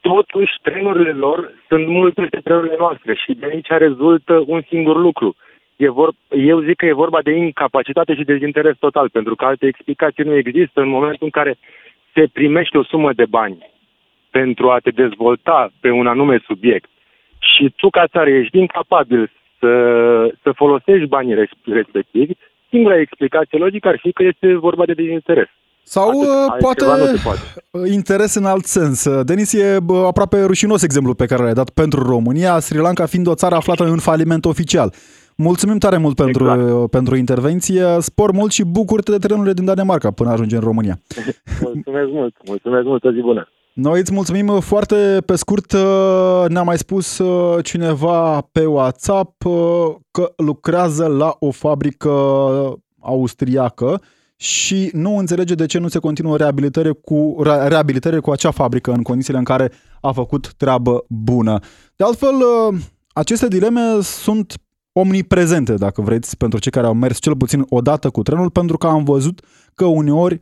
totuși 0.01 0.53
trenurile 0.63 1.13
lor 1.13 1.53
sunt 1.69 1.87
mult 1.87 2.15
peste 2.15 2.41
trenurile 2.45 2.77
noastre 2.79 3.15
și 3.15 3.33
de 3.33 3.47
aici 3.47 3.69
rezultă 3.69 4.43
un 4.47 4.63
singur 4.69 4.97
lucru. 4.97 5.37
E 5.77 5.91
vor, 5.91 6.13
eu 6.29 6.61
zic 6.61 6.77
că 6.77 6.87
e 6.87 7.03
vorba 7.05 7.23
de 7.23 7.31
incapacitate 7.31 8.15
și 8.15 8.25
dezinteres 8.25 8.77
total, 8.79 9.09
pentru 9.09 9.35
că 9.35 9.45
alte 9.45 9.67
explicații 9.67 10.25
nu 10.25 10.35
există 10.37 10.81
în 10.81 10.89
momentul 10.89 11.25
în 11.25 11.31
care 11.31 11.59
se 12.15 12.29
primește 12.33 12.79
o 12.79 12.85
sumă 12.85 13.13
de 13.13 13.25
bani 13.25 13.71
pentru 14.31 14.71
a 14.71 14.79
te 14.79 14.91
dezvolta 14.91 15.73
pe 15.81 15.91
un 15.91 16.07
anume 16.07 16.43
subiect 16.47 16.91
și 17.39 17.73
tu 17.77 17.91
ca 17.91 18.07
țară 18.07 18.31
ești 18.31 18.59
incapabil 18.59 19.31
să, 19.59 19.73
să 20.43 20.51
folosești 20.55 21.07
banii 21.07 21.49
respectivi, 21.65 22.33
singura 22.69 23.01
explicație 23.01 23.59
logică 23.59 23.89
ar 23.89 23.99
fi 24.03 24.13
că 24.13 24.23
este 24.23 24.55
vorba 24.55 24.85
de 24.85 24.93
dezinteres. 24.93 25.49
Sau 25.83 26.09
Atât, 26.09 26.29
uh, 26.29 26.57
poate, 26.59 26.85
poate 27.25 27.41
interes 27.99 28.35
în 28.35 28.45
alt 28.45 28.65
sens. 28.65 29.23
Denis 29.23 29.53
e 29.53 29.79
aproape 30.07 30.43
rușinos 30.43 30.83
exemplu 30.83 31.15
pe 31.15 31.27
care 31.27 31.43
l-ai 31.43 31.53
dat 31.53 31.71
pentru 31.71 32.03
România, 32.03 32.59
Sri 32.59 32.79
Lanka 32.79 33.07
fiind 33.07 33.27
o 33.27 33.35
țară 33.35 33.55
aflată 33.55 33.85
în 33.85 33.99
faliment 33.99 34.45
oficial. 34.45 34.93
Mulțumim 35.43 35.79
tare 35.79 35.97
mult 35.97 36.17
pentru, 36.17 36.45
exact. 36.45 36.91
pentru 36.91 37.17
intervenție, 37.17 37.85
spor 37.99 38.33
mult 38.33 38.53
și 38.53 38.65
bucur-te 38.65 39.11
de 39.11 39.19
trenurile 39.19 39.53
din 39.53 39.65
Danemarca 39.65 40.11
până 40.11 40.31
ajungi 40.31 40.55
în 40.55 40.61
România. 40.61 40.99
mulțumesc 41.63 42.11
mult, 42.11 42.35
mulțumesc 42.47 42.85
mult, 42.85 43.05
o 43.05 43.13
zi 43.13 43.21
bună. 43.21 43.49
Noi 43.73 44.01
îți 44.01 44.13
mulțumim 44.13 44.61
foarte 44.61 45.23
pe 45.27 45.37
scurt, 45.37 45.73
ne-a 46.49 46.63
mai 46.63 46.79
spus 46.79 47.19
uh, 47.19 47.65
cineva 47.65 48.41
pe 48.53 48.65
WhatsApp 48.65 49.45
uh, 49.45 49.53
că 50.11 50.33
lucrează 50.37 51.07
la 51.07 51.37
o 51.39 51.51
fabrică 51.51 52.11
austriacă 53.01 54.03
și 54.37 54.91
nu 54.93 55.17
înțelege 55.17 55.55
de 55.55 55.67
ce 55.67 55.79
nu 55.79 55.89
se 55.89 55.99
continuă 55.99 56.37
reabilitare 56.37 56.91
cu, 56.91 57.43
reabilitare 57.69 58.19
cu 58.19 58.31
acea 58.31 58.51
fabrică 58.51 58.93
în 58.93 59.03
condițiile 59.03 59.39
în 59.39 59.45
care 59.45 59.73
a 60.01 60.13
făcut 60.13 60.53
treabă 60.57 61.05
bună. 61.09 61.59
De 61.97 62.05
altfel, 62.05 62.35
uh, 62.35 62.79
aceste 63.13 63.49
dileme 63.49 64.01
sunt 64.01 64.55
omniprezente, 64.93 65.75
dacă 65.75 66.01
vreți, 66.03 66.37
pentru 66.37 66.59
cei 66.59 66.73
care 66.73 66.87
au 66.87 66.95
mers 66.95 67.19
cel 67.19 67.37
puțin 67.37 67.65
o 67.69 67.81
dată 67.81 68.11
cu 68.11 68.23
trenul, 68.23 68.51
pentru 68.51 68.77
că 68.77 68.87
am 68.87 69.05
văzut 69.05 69.45
că 69.75 69.85
uneori 69.85 70.39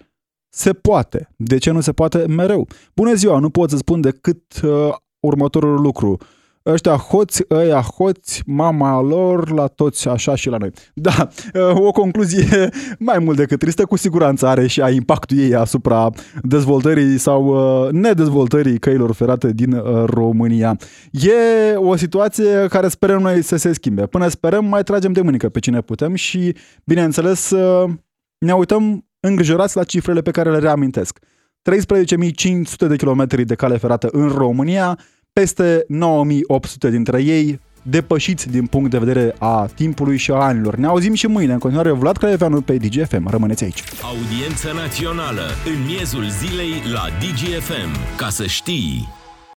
se 0.49 0.73
poate. 0.73 1.29
De 1.37 1.59
ce 1.59 1.71
nu 1.71 1.81
se 1.81 1.93
poate 1.93 2.27
mereu? 2.27 2.69
Bună 2.95 3.15
ziua, 3.15 3.39
nu 3.39 3.51
pot 3.51 3.71
să 3.71 3.77
spun 3.77 4.01
decât 4.01 4.61
uh, 4.63 4.95
următorul 5.21 5.81
lucru. 5.81 6.11
Uh, 6.11 6.27
ăștia 6.69 6.97
hoți, 6.97 7.45
ăia 7.51 7.81
hoți, 7.81 8.43
mama 8.47 9.01
lor, 9.01 9.51
la 9.51 9.67
toți 9.67 10.09
așa 10.09 10.35
și 10.35 10.49
la 10.49 10.57
noi. 10.57 10.71
Da, 10.95 11.29
o 11.87 11.91
concluzie 11.91 12.69
mai 12.99 13.19
mult 13.19 13.37
decât 13.37 13.59
tristă, 13.59 13.85
cu 13.85 13.97
siguranță 13.97 14.47
are 14.47 14.67
și 14.67 14.81
a 14.81 14.91
impactul 14.91 15.39
ei 15.39 15.55
asupra 15.55 16.11
dezvoltării 16.43 17.19
sau 17.19 17.45
uh, 17.47 17.93
nedezvoltării 17.93 18.79
căilor 18.79 19.13
ferate 19.13 19.53
din 19.53 19.73
uh, 19.73 20.05
România. 20.05 20.77
E 21.11 21.75
o 21.75 21.97
situație 21.97 22.67
care 22.69 22.89
sperăm 22.89 23.23
noi 23.23 23.43
să 23.43 23.57
se 23.57 23.73
schimbe. 23.73 24.07
Până 24.07 24.29
sperăm, 24.29 24.65
mai 24.65 24.83
tragem 24.83 25.13
de 25.13 25.21
mânică 25.21 25.49
pe 25.49 25.59
cine 25.59 25.81
putem 25.81 26.15
și, 26.15 26.55
bineînțeles, 26.85 27.51
uh, 27.51 27.91
ne 28.39 28.53
uităm 28.53 29.07
îngrijorați 29.21 29.77
la 29.77 29.85
cifrele 29.85 30.21
pe 30.21 30.31
care 30.31 30.51
le 30.51 30.59
reamintesc. 30.59 31.19
13.500 31.63 32.89
de 32.89 32.97
kilometri 32.97 33.45
de 33.45 33.55
cale 33.55 33.77
ferată 33.77 34.09
în 34.13 34.29
România, 34.29 34.99
peste 35.39 35.85
9800 35.89 36.91
dintre 36.91 37.23
ei 37.23 37.61
depășiți 37.83 38.51
din 38.51 38.67
punct 38.67 38.91
de 38.91 38.99
vedere 38.99 39.35
a 39.39 39.69
timpului 39.75 40.17
și 40.17 40.31
a 40.31 40.35
anilor. 40.35 40.77
Ne 40.77 40.87
auzim 40.87 41.15
și 41.15 41.27
mâine. 41.27 41.53
În 41.53 41.59
continuare, 41.59 41.91
Vlad 41.91 42.17
Craieveanu 42.17 42.61
pe 42.61 42.77
DGFM. 42.77 43.29
Rămâneți 43.31 43.65
aici. 43.65 43.83
Audiență 44.03 44.73
națională 44.75 45.43
în 45.67 45.85
miezul 45.87 46.25
zilei 46.29 46.73
la 46.93 47.05
DGFM. 47.21 48.17
Ca 48.17 48.29
să 48.29 48.47
știi... 48.47 49.18